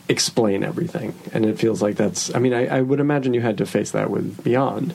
explain 0.09 0.64
everything. 0.64 1.16
And 1.34 1.45
it 1.45 1.57
feels 1.57 1.82
like 1.82 1.95
that's. 1.95 2.34
I 2.36 2.39
mean, 2.39 2.53
I, 2.53 2.68
I 2.68 2.82
would 2.82 2.99
imagine 2.99 3.34
you 3.34 3.41
had 3.41 3.57
to 3.59 3.66
face 3.66 3.91
that 3.91 4.09
with 4.09 4.43
Beyond. 4.43 4.93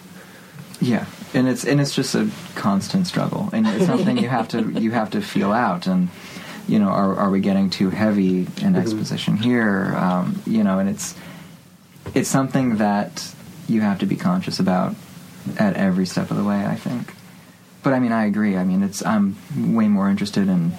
Yeah, 0.81 1.07
and 1.33 1.49
it's 1.49 1.65
and 1.65 1.81
it's 1.81 1.95
just 1.95 2.15
a 2.15 2.31
constant 2.55 3.07
struggle, 3.07 3.49
and 3.53 3.67
it's 3.67 3.87
something 3.87 4.19
you 4.19 4.29
have 4.29 4.49
to 4.49 4.63
you 4.81 4.91
have 4.91 5.11
to 5.11 5.23
feel 5.23 5.53
out, 5.53 5.87
and 5.87 6.11
you 6.69 6.79
know, 6.79 6.89
are 6.89 7.17
are 7.17 7.31
we 7.31 7.41
getting 7.41 7.71
too 7.71 7.91
heavy 7.91 8.47
in 8.61 8.77
exposition 8.77 9.37
here? 9.37 9.95
Um, 9.97 10.43
you 10.47 10.63
know, 10.63 10.79
and 10.79 10.89
it's 10.89 11.15
it's 12.15 12.29
something 12.29 12.77
that 12.77 13.33
you 13.69 13.81
have 13.81 14.01
to 14.01 14.07
be 14.07 14.17
conscious 14.17 14.61
about 14.61 14.95
at 15.59 15.77
every 15.77 16.05
step 16.05 16.31
of 16.31 16.37
the 16.37 16.45
way. 16.45 16.67
I 16.67 16.77
think, 16.77 17.15
but 17.83 17.95
I 17.95 17.99
mean, 17.99 18.13
I 18.13 18.27
agree. 18.27 18.57
I 18.57 18.65
mean, 18.65 18.83
it's 18.83 19.05
I'm 19.05 19.37
way 19.57 19.89
more 19.89 20.11
interested 20.11 20.47
in 20.49 20.73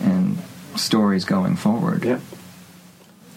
in 0.00 0.38
stories 0.78 1.24
going 1.24 1.56
forward. 1.56 2.04
Yeah. 2.04 2.20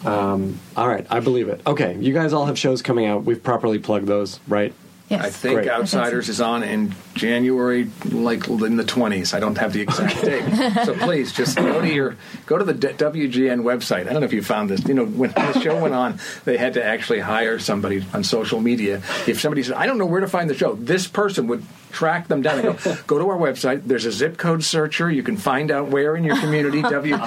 Um, 0.04 0.58
all 0.76 0.88
right, 0.88 1.06
I 1.10 1.20
believe 1.20 1.48
it. 1.48 1.60
Okay, 1.66 1.96
you 1.98 2.12
guys 2.12 2.32
all 2.32 2.46
have 2.46 2.58
shows 2.58 2.82
coming 2.82 3.06
out. 3.06 3.24
We've 3.24 3.42
properly 3.42 3.78
plugged 3.78 4.06
those, 4.06 4.40
right? 4.48 4.74
Yes. 5.08 5.24
I 5.24 5.30
think 5.30 5.54
Great. 5.54 5.68
Outsiders 5.68 6.28
is 6.30 6.40
on 6.40 6.62
in 6.62 6.94
January, 7.14 7.90
like 8.10 8.48
in 8.48 8.76
the 8.76 8.84
twenties. 8.84 9.34
I 9.34 9.40
don't 9.40 9.58
have 9.58 9.72
the 9.74 9.82
exact 9.82 10.22
date, 10.22 10.44
so 10.86 10.94
please 10.94 11.32
just 11.32 11.56
go 11.58 11.82
to 11.82 11.92
your 11.92 12.16
go 12.46 12.56
to 12.56 12.64
the 12.64 12.72
D- 12.72 12.88
WGN 12.88 13.62
website. 13.62 14.08
I 14.08 14.12
don't 14.12 14.20
know 14.20 14.26
if 14.26 14.32
you 14.32 14.42
found 14.42 14.70
this. 14.70 14.86
You 14.86 14.94
know, 14.94 15.04
when 15.04 15.30
the 15.32 15.60
show 15.60 15.78
went 15.82 15.94
on, 15.94 16.18
they 16.44 16.56
had 16.56 16.74
to 16.74 16.84
actually 16.84 17.20
hire 17.20 17.58
somebody 17.58 18.04
on 18.14 18.24
social 18.24 18.60
media. 18.60 19.02
If 19.26 19.40
somebody 19.40 19.62
said, 19.62 19.74
"I 19.74 19.86
don't 19.86 19.98
know 19.98 20.06
where 20.06 20.20
to 20.20 20.28
find 20.28 20.48
the 20.48 20.54
show," 20.54 20.74
this 20.76 21.06
person 21.06 21.46
would 21.48 21.62
track 21.90 22.28
them 22.28 22.40
down 22.40 22.60
and 22.60 22.78
go, 22.82 22.96
"Go 23.06 23.18
to 23.18 23.28
our 23.28 23.36
website. 23.36 23.82
There's 23.86 24.06
a 24.06 24.12
zip 24.12 24.38
code 24.38 24.64
searcher. 24.64 25.10
You 25.10 25.22
can 25.22 25.36
find 25.36 25.70
out 25.70 25.88
where 25.88 26.16
in 26.16 26.24
your 26.24 26.38
community." 26.38 26.80
W. 26.92 27.18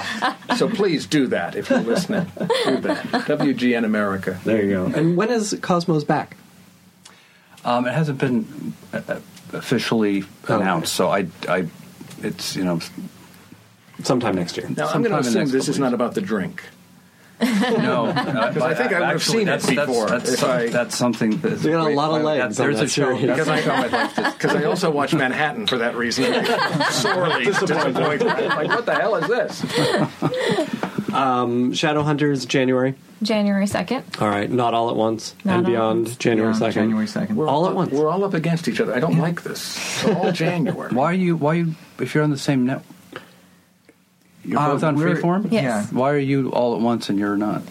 So 0.56 0.68
please 0.68 1.06
do 1.06 1.28
that 1.28 1.54
if 1.54 1.70
you're 1.70 1.80
listening. 1.80 2.26
Do 2.64 2.78
that. 2.78 3.04
WGN 3.26 3.84
America. 3.84 4.40
There 4.44 4.62
you 4.64 4.70
go. 4.70 4.86
And 4.86 5.16
when 5.16 5.30
is 5.30 5.56
Cosmos 5.62 6.02
back? 6.02 6.36
Um, 7.66 7.86
it 7.86 7.92
hasn't 7.92 8.18
been 8.18 8.72
uh, 8.94 9.00
uh, 9.08 9.20
officially 9.52 10.24
Oh, 10.48 10.56
announced, 10.60 10.94
so 10.94 11.08
I, 11.10 11.26
I, 11.48 11.66
it's 12.22 12.56
you 12.56 12.64
know, 12.64 12.80
Sometime 14.02 14.34
next 14.36 14.56
year. 14.56 14.68
Now 14.68 14.86
I'm 14.88 15.02
going 15.02 15.12
to 15.12 15.18
assume 15.28 15.48
this 15.48 15.68
is 15.68 15.78
not 15.78 15.92
about 15.94 16.14
the 16.14 16.20
drink. 16.20 16.62
no, 17.40 18.06
because 18.14 18.62
I 18.62 18.72
think 18.74 18.92
I 18.92 19.00
would 19.00 19.08
have 19.08 19.22
seen 19.22 19.48
it 19.48 19.66
before 19.66 20.06
That's, 20.08 20.32
if 20.32 20.38
some- 20.38 20.50
I- 20.50 20.66
that's 20.68 20.96
something. 20.96 21.36
That's 21.38 21.62
They 21.62 21.70
got 21.72 21.80
a 21.80 21.84
great- 21.86 21.96
lot 21.96 22.16
of 22.18 22.22
legs 22.24 22.60
on 22.60 22.66
There's 22.66 22.78
that 22.78 22.84
a 22.86 22.88
show. 22.88 23.14
Because 23.18 23.48
I, 23.48 24.32
because 24.32 24.54
I 24.54 24.64
also 24.64 24.90
watched 24.90 25.14
Manhattan 25.24 25.66
for 25.66 25.78
that 25.78 25.96
reason. 25.96 26.24
Sorely 26.90 27.44
disappointed. 27.46 28.22
Like, 28.26 28.68
what 28.68 28.86
the 28.86 28.94
hell 28.94 29.16
is 29.16 29.28
this? 29.28 29.62
Shadowhunters, 31.16 32.46
January. 32.46 32.94
January 33.22 33.64
2nd. 33.66 34.20
All 34.20 34.28
right, 34.28 34.50
not 34.50 34.74
all 34.74 34.90
at 34.90 34.96
once. 34.96 35.34
Not 35.44 35.58
and 35.58 35.66
all 35.66 35.72
at 35.72 35.74
beyond, 35.74 36.04
once. 36.06 36.16
January 36.16 36.52
Beyond 36.52 36.72
2nd. 36.72 36.74
January 36.74 37.06
second. 37.06 37.36
We're 37.36 37.48
All 37.48 37.66
at 37.68 37.74
once. 37.74 37.92
We're 37.92 38.08
all 38.10 38.24
up 38.24 38.34
against 38.34 38.68
each 38.68 38.80
other. 38.80 38.94
I 38.94 39.00
don't 39.00 39.18
like 39.18 39.42
this. 39.42 39.60
So 39.60 40.14
all 40.14 40.32
January. 40.46 40.92
Why 40.92 41.04
are 41.12 41.14
you? 41.14 41.36
Why 41.36 41.52
are 41.52 41.58
you? 41.60 41.74
If 41.98 42.14
you're 42.14 42.24
on 42.24 42.30
the 42.30 42.36
same 42.38 42.66
net, 42.66 42.82
you're 44.44 44.58
Uh, 44.58 44.72
both 44.72 44.84
on 44.84 44.96
we're- 44.96 45.14
Freeform. 45.14 45.50
Yes. 45.50 45.62
Yeah. 45.64 45.86
Why 45.98 46.10
are 46.12 46.18
you 46.18 46.50
all 46.50 46.74
at 46.74 46.80
once 46.82 47.08
and 47.08 47.18
you're 47.18 47.36
not? 47.36 47.62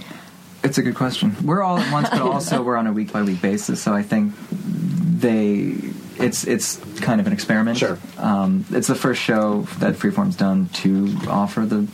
It's 0.63 0.79
a 0.79 0.81
good 0.81 0.95
question. 0.95 1.35
We're 1.45 1.61
all 1.61 1.77
at 1.77 1.91
once, 1.93 2.09
but 2.09 2.21
also 2.33 2.63
we're 2.63 2.75
on 2.77 2.87
a 2.87 2.93
week 2.93 3.13
by 3.13 3.21
week 3.21 3.39
basis. 3.41 3.81
So 3.83 3.93
I 3.93 4.01
think 4.01 4.33
they 4.49 5.75
it's 6.17 6.43
it's 6.45 6.77
kind 7.01 7.21
of 7.21 7.27
an 7.27 7.33
experiment. 7.33 7.77
Sure. 7.77 7.99
Um, 8.17 8.65
it's 8.71 8.87
the 8.87 8.95
first 8.95 9.21
show 9.21 9.61
that 9.77 9.93
Freeform's 9.93 10.35
done 10.35 10.69
to 10.69 11.15
offer 11.29 11.67
the 11.67 11.87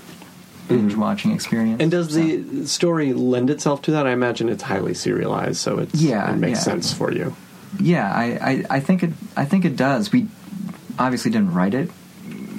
binge 0.76 0.96
watching 0.96 1.32
experience. 1.32 1.82
And 1.82 1.92
does 1.92 2.12
So- 2.14 2.20
the 2.22 2.68
story 2.68 3.14
lend 3.14 3.50
itself 3.50 3.82
to 3.84 3.92
that? 3.92 4.06
I 4.08 4.12
imagine 4.12 4.50
it's 4.50 4.64
highly 4.64 4.94
serialized, 4.94 5.58
so 5.58 5.80
it's, 5.80 5.96
Yeah, 6.02 6.32
it 6.32 6.38
makes 6.38 6.60
yeah. 6.60 6.64
sense 6.64 6.94
for 6.94 7.12
you. 7.12 7.36
Yeah, 7.80 8.12
I, 8.12 8.26
I, 8.52 8.64
I 8.70 8.80
think 8.82 9.04
it 9.04 9.12
I 9.38 9.46
think 9.46 9.64
it 9.66 9.76
does. 9.78 10.12
We 10.12 10.28
obviously 11.00 11.32
didn't 11.32 11.54
write 11.54 11.74
it 11.74 11.90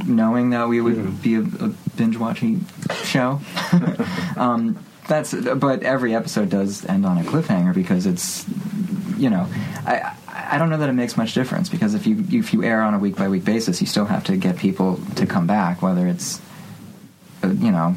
knowing 0.06 0.50
that 0.50 0.68
we 0.68 0.80
would 0.80 1.22
be 1.22 1.34
a, 1.36 1.42
a 1.42 1.68
binge 1.96 2.16
watching 2.16 2.64
show. 3.04 3.40
um, 4.36 4.78
that's 5.08 5.34
but 5.34 5.82
every 5.82 6.14
episode 6.14 6.48
does 6.48 6.84
end 6.86 7.04
on 7.04 7.18
a 7.18 7.22
cliffhanger 7.22 7.74
because 7.74 8.06
it's 8.06 8.46
you 9.18 9.28
know 9.28 9.46
I 9.86 10.14
I 10.28 10.58
don't 10.58 10.70
know 10.70 10.78
that 10.78 10.88
it 10.88 10.92
makes 10.94 11.16
much 11.16 11.34
difference 11.34 11.68
because 11.68 11.94
if 11.94 12.06
you 12.06 12.24
if 12.30 12.52
you 12.54 12.62
air 12.64 12.82
on 12.82 12.94
a 12.94 12.98
week 12.98 13.16
by 13.16 13.28
week 13.28 13.44
basis 13.44 13.80
you 13.80 13.86
still 13.86 14.06
have 14.06 14.24
to 14.24 14.36
get 14.36 14.56
people 14.56 14.98
to 15.16 15.26
come 15.26 15.46
back 15.46 15.82
whether 15.82 16.06
it's 16.06 16.40
you 17.45 17.70
know 17.70 17.95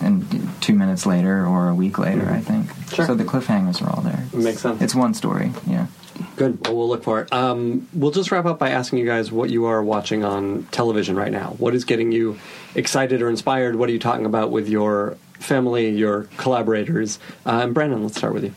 and 0.00 0.24
two 0.60 0.74
minutes 0.74 1.06
later 1.06 1.44
or 1.46 1.68
a 1.68 1.74
week 1.74 1.98
later 1.98 2.28
I 2.30 2.40
think 2.40 2.68
Sure. 2.92 3.04
so 3.06 3.14
the 3.14 3.24
cliffhangers 3.24 3.82
are 3.82 3.90
all 3.94 4.02
there 4.02 4.24
Makes 4.32 4.60
sense. 4.62 4.80
it's 4.80 4.94
one 4.94 5.14
story 5.14 5.52
yeah 5.66 5.86
Good. 6.34 6.66
Well, 6.66 6.76
we'll 6.76 6.88
look 6.88 7.04
for 7.04 7.20
it. 7.20 7.32
Um, 7.32 7.86
we'll 7.92 8.10
just 8.10 8.32
wrap 8.32 8.44
up 8.44 8.58
by 8.58 8.70
asking 8.70 8.98
you 8.98 9.06
guys 9.06 9.30
what 9.30 9.50
you 9.50 9.66
are 9.66 9.80
watching 9.80 10.24
on 10.24 10.64
television 10.72 11.14
right 11.14 11.30
now. 11.30 11.54
What 11.58 11.76
is 11.76 11.84
getting 11.84 12.10
you 12.10 12.38
excited 12.74 13.22
or 13.22 13.28
inspired? 13.30 13.76
What 13.76 13.88
are 13.88 13.92
you 13.92 14.00
talking 14.00 14.26
about 14.26 14.50
with 14.50 14.68
your 14.68 15.16
family, 15.38 15.90
your 15.90 16.24
collaborators? 16.36 17.20
Uh, 17.46 17.60
and 17.62 17.72
Brannon, 17.72 18.02
let's 18.02 18.16
start 18.16 18.34
with 18.34 18.42
you. 18.44 18.52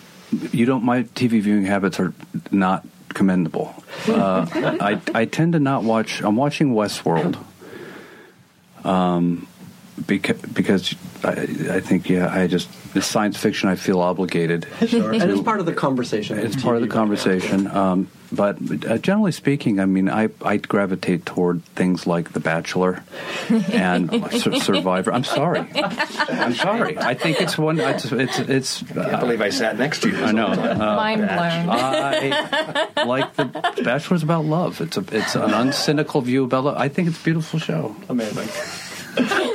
You 0.51 0.65
don't. 0.65 0.83
My 0.83 1.03
TV 1.03 1.41
viewing 1.41 1.65
habits 1.65 1.99
are 1.99 2.11
not 2.51 2.85
commendable. 3.09 3.73
Uh, 4.07 4.47
I 4.51 4.99
I 5.13 5.25
tend 5.25 5.53
to 5.53 5.59
not 5.59 5.83
watch. 5.83 6.21
I'm 6.23 6.35
watching 6.35 6.73
Westworld. 6.73 7.37
Um, 8.83 9.47
because 10.05 10.41
because 10.41 10.95
I, 11.23 11.31
I 11.75 11.79
think 11.79 12.09
yeah 12.09 12.33
I 12.33 12.47
just 12.47 12.69
it's 12.95 13.07
science 13.07 13.37
fiction. 13.37 13.69
I 13.69 13.75
feel 13.75 13.99
obligated. 13.99 14.67
And 14.93 15.31
it's 15.31 15.41
part 15.41 15.59
of 15.59 15.65
the 15.65 15.73
conversation. 15.73 16.37
It's 16.37 16.61
part 16.61 16.75
of 16.75 16.81
the 16.81 16.87
conversation. 16.87 17.67
Um, 17.67 18.07
but 18.31 18.57
uh, 18.85 18.97
generally 18.97 19.31
speaking, 19.31 19.79
I 19.79 19.85
mean, 19.85 20.09
I, 20.09 20.29
I 20.43 20.57
gravitate 20.57 21.25
toward 21.25 21.63
things 21.75 22.07
like 22.07 22.33
The 22.33 22.39
Bachelor 22.39 23.03
and 23.49 24.09
Sur- 24.31 24.55
Survivor. 24.55 25.13
I'm 25.13 25.23
sorry. 25.23 25.65
I'm 25.73 26.53
sorry. 26.53 26.97
I 26.97 27.13
think 27.13 27.41
it's 27.41 27.57
one. 27.57 27.79
It's 27.79 28.11
it's. 28.11 28.39
it's 28.39 28.83
I 28.91 29.09
can't 29.09 29.19
believe 29.21 29.41
I 29.41 29.49
sat 29.49 29.77
next 29.77 30.01
to 30.01 30.09
you. 30.09 30.17
I 30.17 30.31
know. 30.31 30.47
whole 30.47 30.55
time. 30.55 30.81
Uh, 30.81 30.95
Mind 30.95 31.21
blown. 31.21 31.69
I 31.69 33.03
like 33.05 33.35
the 33.35 33.45
Bachelor's 33.83 34.23
about 34.23 34.45
love. 34.45 34.81
It's 34.81 34.97
a 34.97 35.05
it's 35.11 35.35
an 35.35 35.51
uncynical 35.51 36.23
view 36.23 36.43
about 36.43 36.65
love. 36.65 36.77
I 36.77 36.89
think 36.89 37.07
it's 37.07 37.19
a 37.19 37.23
beautiful 37.23 37.59
show. 37.59 37.95
Amazing. 38.09 38.49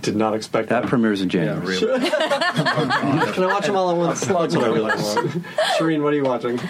Did 0.00 0.16
not 0.16 0.34
expect 0.34 0.68
That 0.68 0.82
that. 0.82 0.88
premieres 0.88 1.20
in 1.20 1.30
Yeah, 1.30 1.54
January. 1.60 1.78
really. 1.80 2.10
Can 2.10 3.42
I 3.42 3.46
watch 3.46 3.66
them 3.66 3.76
all 3.76 3.90
at 3.90 3.96
once? 3.96 4.20
That's 4.20 4.54
what 4.54 4.64
I 4.64 4.68
really 4.68 4.80
want. 4.82 4.96
Shireen, 5.78 6.02
what 6.02 6.12
are 6.12 6.16
you 6.16 6.24
watching? 6.24 6.60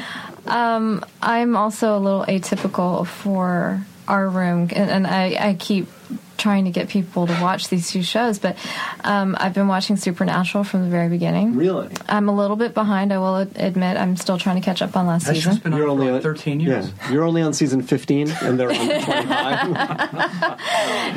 Um, 0.46 1.04
I'm 1.20 1.56
also 1.56 1.96
a 1.96 2.00
little 2.00 2.24
atypical 2.26 3.06
for 3.06 3.82
our 4.08 4.28
room, 4.28 4.68
and, 4.74 4.90
and 4.90 5.06
I, 5.06 5.36
I 5.50 5.54
keep 5.58 5.88
trying 6.36 6.64
to 6.66 6.70
get 6.70 6.88
people 6.88 7.26
to 7.26 7.32
watch 7.40 7.68
these 7.68 7.90
two 7.90 8.02
shows, 8.02 8.38
but 8.38 8.56
um, 9.04 9.36
I've 9.38 9.54
been 9.54 9.68
watching 9.68 9.96
Supernatural 9.96 10.64
from 10.64 10.82
the 10.84 10.88
very 10.90 11.08
beginning. 11.08 11.56
Really? 11.56 11.88
I'm 12.08 12.28
a 12.28 12.34
little 12.36 12.56
bit 12.56 12.74
behind, 12.74 13.12
I 13.12 13.18
will 13.18 13.36
admit. 13.36 13.96
I'm 13.96 14.16
still 14.16 14.38
trying 14.38 14.56
to 14.60 14.64
catch 14.64 14.82
up 14.82 14.96
on 14.96 15.06
last 15.06 15.26
That 15.26 15.34
season. 15.34 15.56
been 15.56 15.72
on 15.72 15.78
You're 15.78 15.86
for 15.88 15.92
only 15.92 16.06
like 16.06 16.16
on- 16.16 16.22
13 16.22 16.60
years. 16.60 16.92
Yeah, 17.02 17.12
you're 17.12 17.24
only 17.24 17.42
on 17.42 17.52
season 17.54 17.82
15, 17.82 18.30
and 18.42 18.58
they're 18.60 18.70
on 18.70 18.76
25. 18.76 20.60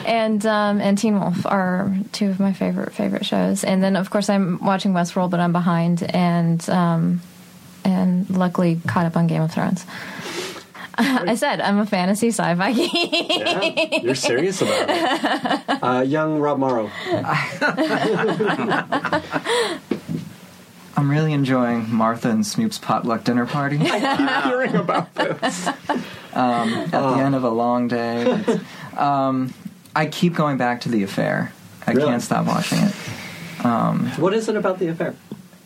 and 0.06 0.46
um, 0.46 0.82
and 0.82 0.98
Teen 0.98 1.20
Wolf 1.20 1.46
are 1.46 1.94
two 2.12 2.30
of 2.30 2.40
my 2.40 2.54
favorite 2.54 2.94
favorite 2.94 3.26
shows. 3.26 3.64
And 3.64 3.84
then 3.84 3.96
of 3.96 4.10
course 4.10 4.30
I'm 4.30 4.64
watching 4.64 4.94
Westworld, 4.94 5.30
but 5.30 5.40
I'm 5.40 5.52
behind, 5.52 6.04
and 6.04 6.68
um, 6.70 7.22
and 7.84 8.30
luckily 8.30 8.80
caught 8.88 9.06
up 9.06 9.16
on 9.18 9.28
Game 9.28 9.42
of 9.42 9.52
Thrones. 9.52 9.86
I 10.98 11.36
said 11.36 11.62
I'm 11.62 11.80
a 11.80 11.86
fantasy 11.86 12.28
sci-fi 12.30 12.74
geek. 12.74 12.92
yeah, 12.94 14.00
you're 14.02 14.16
serious 14.16 14.62
about 14.62 14.86
it. 14.90 15.84
Uh, 15.84 16.02
young 16.02 16.40
Rob 16.40 16.60
Morrow. 16.60 16.90
I'm 20.98 21.10
really 21.10 21.32
enjoying 21.34 21.94
Martha 21.94 22.30
and 22.30 22.46
Snoop's 22.46 22.78
potluck 22.78 23.24
dinner 23.24 23.46
party. 23.46 23.78
I 23.82 24.18
keep 24.18 24.52
hearing 24.52 24.76
about 24.76 25.14
this. 25.16 25.68
um, 26.34 26.74
at 26.74 26.92
the 26.92 27.16
end 27.24 27.36
of 27.36 27.44
a 27.44 27.50
long 27.50 27.88
day. 27.88 28.44
Um, 28.98 29.54
I 29.96 30.08
keep 30.08 30.34
going 30.36 30.58
back 30.58 30.82
to 30.82 30.90
the 30.90 31.04
affair. 31.04 31.54
I 31.88 31.92
Really? 31.94 32.08
can't 32.10 32.22
stop 32.22 32.46
watching 32.46 32.80
it. 32.80 32.94
What 34.20 34.34
is 34.34 34.50
it 34.50 34.56
about 34.58 34.80
the 34.80 34.88
affair? 34.90 35.16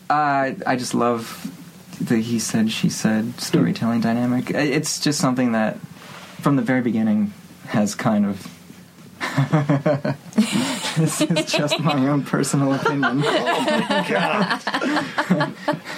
I 0.08 0.56
I 0.66 0.76
just 0.76 0.94
love 0.94 1.50
the 1.98 2.18
he 2.18 2.38
said 2.38 2.70
she 2.70 2.88
said 2.88 3.40
storytelling 3.40 4.00
dynamic. 4.00 4.50
It's 4.50 5.00
just 5.00 5.20
something 5.20 5.52
that 5.52 5.78
from 6.40 6.56
the 6.56 6.62
very 6.62 6.82
beginning 6.82 7.32
has 7.66 7.94
kind 7.94 8.26
of. 8.26 8.48
this 10.96 11.20
is 11.20 11.52
just 11.52 11.78
my 11.80 12.08
own 12.08 12.22
personal 12.24 12.72
opinion. 12.74 13.22
oh 13.24 13.86
my 13.88 14.06
god! 14.08 15.52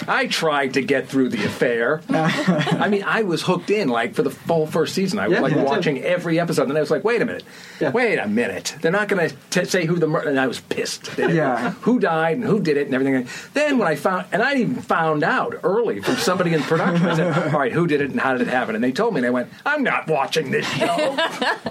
I 0.07 0.27
tried 0.27 0.73
to 0.75 0.81
get 0.81 1.07
through 1.09 1.29
the 1.29 1.45
affair. 1.45 2.01
I 2.09 2.87
mean, 2.89 3.03
I 3.05 3.23
was 3.23 3.41
hooked 3.43 3.69
in 3.69 3.89
like 3.89 4.15
for 4.15 4.23
the 4.23 4.29
full 4.31 4.65
first 4.67 4.95
season. 4.95 5.19
I 5.19 5.27
was 5.27 5.35
Yeah, 5.35 5.41
like 5.41 5.53
me 5.53 5.59
too. 5.59 5.65
watching 5.65 6.01
every 6.03 6.39
episode, 6.39 6.69
and 6.69 6.77
I 6.77 6.81
was 6.81 6.91
like, 6.91 7.03
"Wait 7.03 7.21
a 7.21 7.25
minute, 7.25 7.43
Yeah. 7.79 7.91
wait 7.91 8.17
a 8.17 8.27
minute! 8.27 8.75
They're 8.81 8.91
not 8.91 9.07
going 9.07 9.31
to 9.51 9.65
say 9.65 9.85
who 9.85 9.95
the 9.97 10.07
murder." 10.07 10.29
And 10.29 10.39
I 10.39 10.47
was 10.47 10.59
pissed. 10.59 11.09
Yeah. 11.17 11.71
who 11.81 11.99
died 11.99 12.37
and 12.37 12.45
who 12.45 12.59
did 12.59 12.77
it 12.77 12.85
and 12.87 12.95
everything. 12.95 13.27
Then 13.53 13.77
when 13.77 13.87
I 13.87 13.95
found, 13.95 14.25
and 14.31 14.41
I 14.41 14.55
even 14.55 14.75
found 14.81 15.23
out 15.23 15.55
early 15.63 16.01
from 16.01 16.15
somebody 16.15 16.53
in 16.53 16.61
production, 16.63 17.07
I 17.07 17.15
said, 17.15 17.53
"All 17.53 17.59
right, 17.59 17.71
who 17.71 17.85
did 17.87 18.01
it 18.01 18.11
and 18.11 18.19
how 18.19 18.33
did 18.33 18.41
it 18.41 18.47
happen?" 18.47 18.75
And 18.75 18.83
they 18.83 18.91
told 18.91 19.13
me, 19.13 19.19
and 19.19 19.27
I 19.27 19.31
went, 19.31 19.49
"I'm 19.65 19.83
not 19.83 20.07
watching 20.07 20.51
this 20.51 20.65
show. 20.67 21.15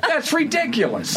That's 0.06 0.32
ridiculous." 0.32 1.16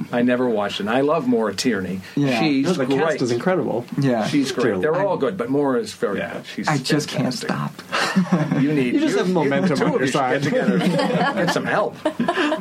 I 0.11 0.21
never 0.21 0.49
watched 0.49 0.79
it. 0.79 0.83
And 0.83 0.89
I 0.89 1.01
love 1.01 1.27
Maura 1.27 1.53
Tierney. 1.53 2.01
Yeah. 2.15 2.39
She's 2.39 2.65
No, 2.65 2.73
the 2.73 2.85
great. 2.85 2.99
cast 2.99 3.21
is 3.21 3.31
incredible. 3.31 3.85
Yeah, 3.99 4.27
She's 4.27 4.51
great. 4.51 4.81
They're 4.81 4.95
all 5.07 5.17
good, 5.17 5.37
but 5.37 5.49
Maura 5.49 5.79
is 5.79 5.93
very 5.93 6.19
good. 6.19 6.45
She's 6.45 6.67
I 6.67 6.77
just 6.77 7.07
can't 7.09 7.33
stop. 7.33 7.73
You 8.59 8.73
need 8.73 8.93
You 8.95 8.99
just 8.99 9.17
have 9.17 9.29
momentum 9.29 9.81
on 9.81 9.93
your 9.99 10.07
side. 10.07 10.41
Get 10.41 10.49
together, 10.49 10.77
get 10.79 11.51
some 11.53 11.65
help. 11.65 11.95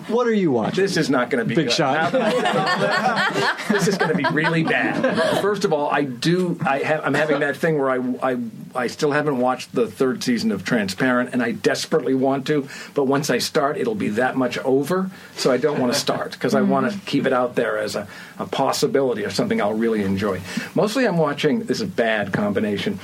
What 0.08 0.26
are 0.26 0.32
you 0.34 0.50
watching? 0.52 0.82
This 0.82 0.96
is 0.96 1.10
not 1.10 1.30
going 1.30 1.42
to 1.42 1.48
be 1.48 1.54
Big 1.54 1.66
good. 1.66 1.72
shot. 1.74 2.12
Now 2.12 2.18
that 2.18 2.22
I 2.22 2.30
said 2.30 2.46
all 2.56 2.78
that, 2.78 3.66
this 3.70 3.88
is 3.88 3.98
going 3.98 4.10
to 4.10 4.16
be 4.16 4.24
really 4.32 4.62
bad. 4.62 5.40
First 5.40 5.64
of 5.64 5.72
all, 5.72 5.90
I 5.90 6.04
do. 6.04 6.58
I 6.66 6.78
have. 6.78 7.04
I'm 7.04 7.14
having 7.14 7.40
that 7.40 7.56
thing 7.56 7.78
where 7.78 7.90
I, 7.90 8.32
I 8.32 8.38
I 8.74 8.86
still 8.86 9.10
haven't 9.12 9.38
watched 9.38 9.74
the 9.74 9.88
third 9.88 10.22
season 10.22 10.52
of 10.52 10.64
Transparent, 10.64 11.30
and 11.32 11.42
I 11.42 11.52
desperately 11.52 12.14
want 12.14 12.46
to. 12.46 12.68
But 12.94 13.04
once 13.04 13.28
I 13.30 13.38
start, 13.38 13.76
it'll 13.76 13.94
be 13.96 14.08
that 14.10 14.36
much 14.36 14.56
over. 14.58 15.10
So 15.36 15.50
I 15.50 15.56
don't 15.56 15.80
want 15.80 15.92
to 15.92 15.98
start 15.98 16.32
because 16.32 16.54
I 16.54 16.60
want 16.60 16.92
to 16.92 16.98
keep 17.06 17.26
it 17.26 17.32
out 17.32 17.39
there 17.48 17.78
as 17.78 17.96
a, 17.96 18.06
a 18.38 18.46
possibility 18.46 19.24
of 19.24 19.32
something 19.32 19.60
I'll 19.60 19.74
really 19.74 20.02
enjoy. 20.02 20.40
Mostly, 20.74 21.06
I'm 21.06 21.18
watching. 21.18 21.60
This 21.60 21.78
is 21.78 21.82
a 21.82 21.86
bad 21.86 22.32
combination. 22.32 22.98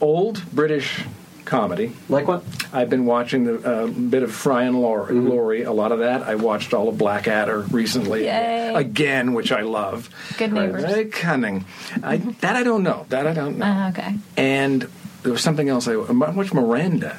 Old 0.00 0.42
British 0.52 1.04
comedy. 1.44 1.92
Like 2.08 2.26
what? 2.26 2.42
I've 2.72 2.90
been 2.90 3.06
watching 3.06 3.48
a 3.48 3.54
uh, 3.54 3.86
bit 3.86 4.22
of 4.22 4.32
Fry 4.32 4.64
and 4.64 4.80
Laurie, 4.80 5.14
Laurie, 5.14 5.62
a 5.62 5.72
lot 5.72 5.92
of 5.92 6.00
that. 6.00 6.22
I 6.22 6.34
watched 6.34 6.74
all 6.74 6.88
of 6.88 6.98
Blackadder 6.98 7.60
recently 7.70 8.24
Yay. 8.24 8.72
again, 8.74 9.34
which 9.34 9.52
I 9.52 9.62
love. 9.62 10.10
Good 10.38 10.52
neighbors. 10.52 10.82
Very 10.82 11.06
cunning. 11.06 11.64
I, 12.02 12.16
that 12.16 12.56
I 12.56 12.62
don't 12.62 12.82
know. 12.82 13.06
That 13.10 13.26
I 13.26 13.34
don't 13.34 13.58
know. 13.58 13.66
Uh, 13.66 13.88
okay. 13.90 14.14
And 14.36 14.88
there 15.22 15.32
was 15.32 15.42
something 15.42 15.68
else. 15.68 15.86
I, 15.88 15.92
I 15.92 16.12
watched 16.12 16.54
Miranda. 16.54 17.18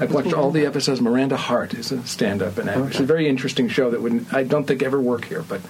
I've 0.00 0.12
watched 0.12 0.32
all 0.32 0.50
the 0.50 0.66
episodes. 0.66 1.00
Miranda 1.00 1.36
Hart 1.36 1.74
is 1.74 1.92
a 1.92 2.04
stand-up 2.06 2.58
and 2.58 2.68
actress. 2.70 2.90
It's 2.92 3.00
a 3.00 3.04
very 3.04 3.28
interesting 3.28 3.68
show 3.68 3.90
that 3.90 4.00
would 4.00 4.26
I 4.32 4.42
don't 4.44 4.64
think 4.66 4.82
ever 4.82 5.00
work 5.00 5.24
here, 5.26 5.42
but 5.42 5.60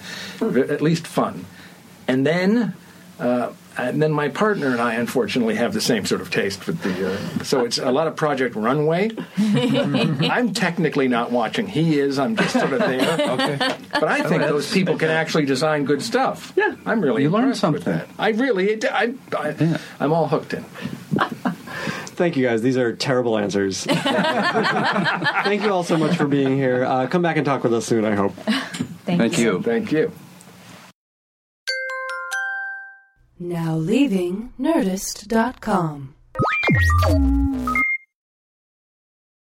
at 0.41 0.81
least 0.81 1.05
fun. 1.05 1.45
And 2.07 2.25
then, 2.25 2.73
uh, 3.19 3.51
and 3.77 4.01
then 4.01 4.11
my 4.11 4.27
partner 4.27 4.67
and 4.67 4.81
I 4.81 4.95
unfortunately 4.95 5.55
have 5.55 5.73
the 5.73 5.79
same 5.81 6.05
sort 6.05 6.19
of 6.21 6.29
taste 6.31 6.67
with 6.67 6.81
the. 6.81 7.13
Uh, 7.13 7.43
so 7.43 7.63
it's 7.63 7.77
a 7.77 7.91
lot 7.91 8.07
of 8.07 8.15
Project 8.17 8.55
Runway. 8.55 9.11
I'm 9.37 10.53
technically 10.53 11.07
not 11.07 11.31
watching. 11.31 11.67
He 11.67 11.97
is. 11.99 12.19
I'm 12.19 12.35
just 12.35 12.53
sort 12.59 12.73
of 12.73 12.79
there. 12.79 13.01
Okay. 13.31 13.57
But 13.93 14.05
I 14.05 14.23
think 14.23 14.41
those 14.43 14.71
people 14.71 14.97
can 14.97 15.09
actually 15.09 15.45
design 15.45 15.85
good 15.85 16.01
stuff. 16.01 16.51
Yeah. 16.55 16.75
I'm 16.85 17.01
really 17.01 17.21
You 17.23 17.29
learn 17.29 17.43
impressed 17.43 17.63
with 17.71 17.83
something. 17.83 17.93
that. 17.93 18.07
I 18.19 18.29
really. 18.29 18.83
I, 18.85 19.13
I, 19.37 19.79
I'm 19.99 20.11
all 20.11 20.27
hooked 20.27 20.53
in. 20.53 20.65
Thank 22.21 22.37
you 22.37 22.45
guys. 22.45 22.61
These 22.61 22.77
are 22.77 22.95
terrible 22.95 23.35
answers. 23.35 23.83
Thank 23.85 25.63
you 25.63 25.73
all 25.73 25.83
so 25.83 25.97
much 25.97 26.15
for 26.15 26.27
being 26.27 26.55
here. 26.55 26.85
Uh, 26.85 27.07
come 27.07 27.23
back 27.23 27.35
and 27.35 27.43
talk 27.43 27.63
with 27.63 27.73
us 27.73 27.83
soon, 27.83 28.05
I 28.05 28.13
hope. 28.13 28.35
Thank, 28.35 29.19
Thank 29.19 29.39
you. 29.39 29.59
Thank 29.63 29.91
you. 29.91 30.11
Now 33.39 33.75
leaving 33.75 34.53
Nerdist.com. 34.59 36.13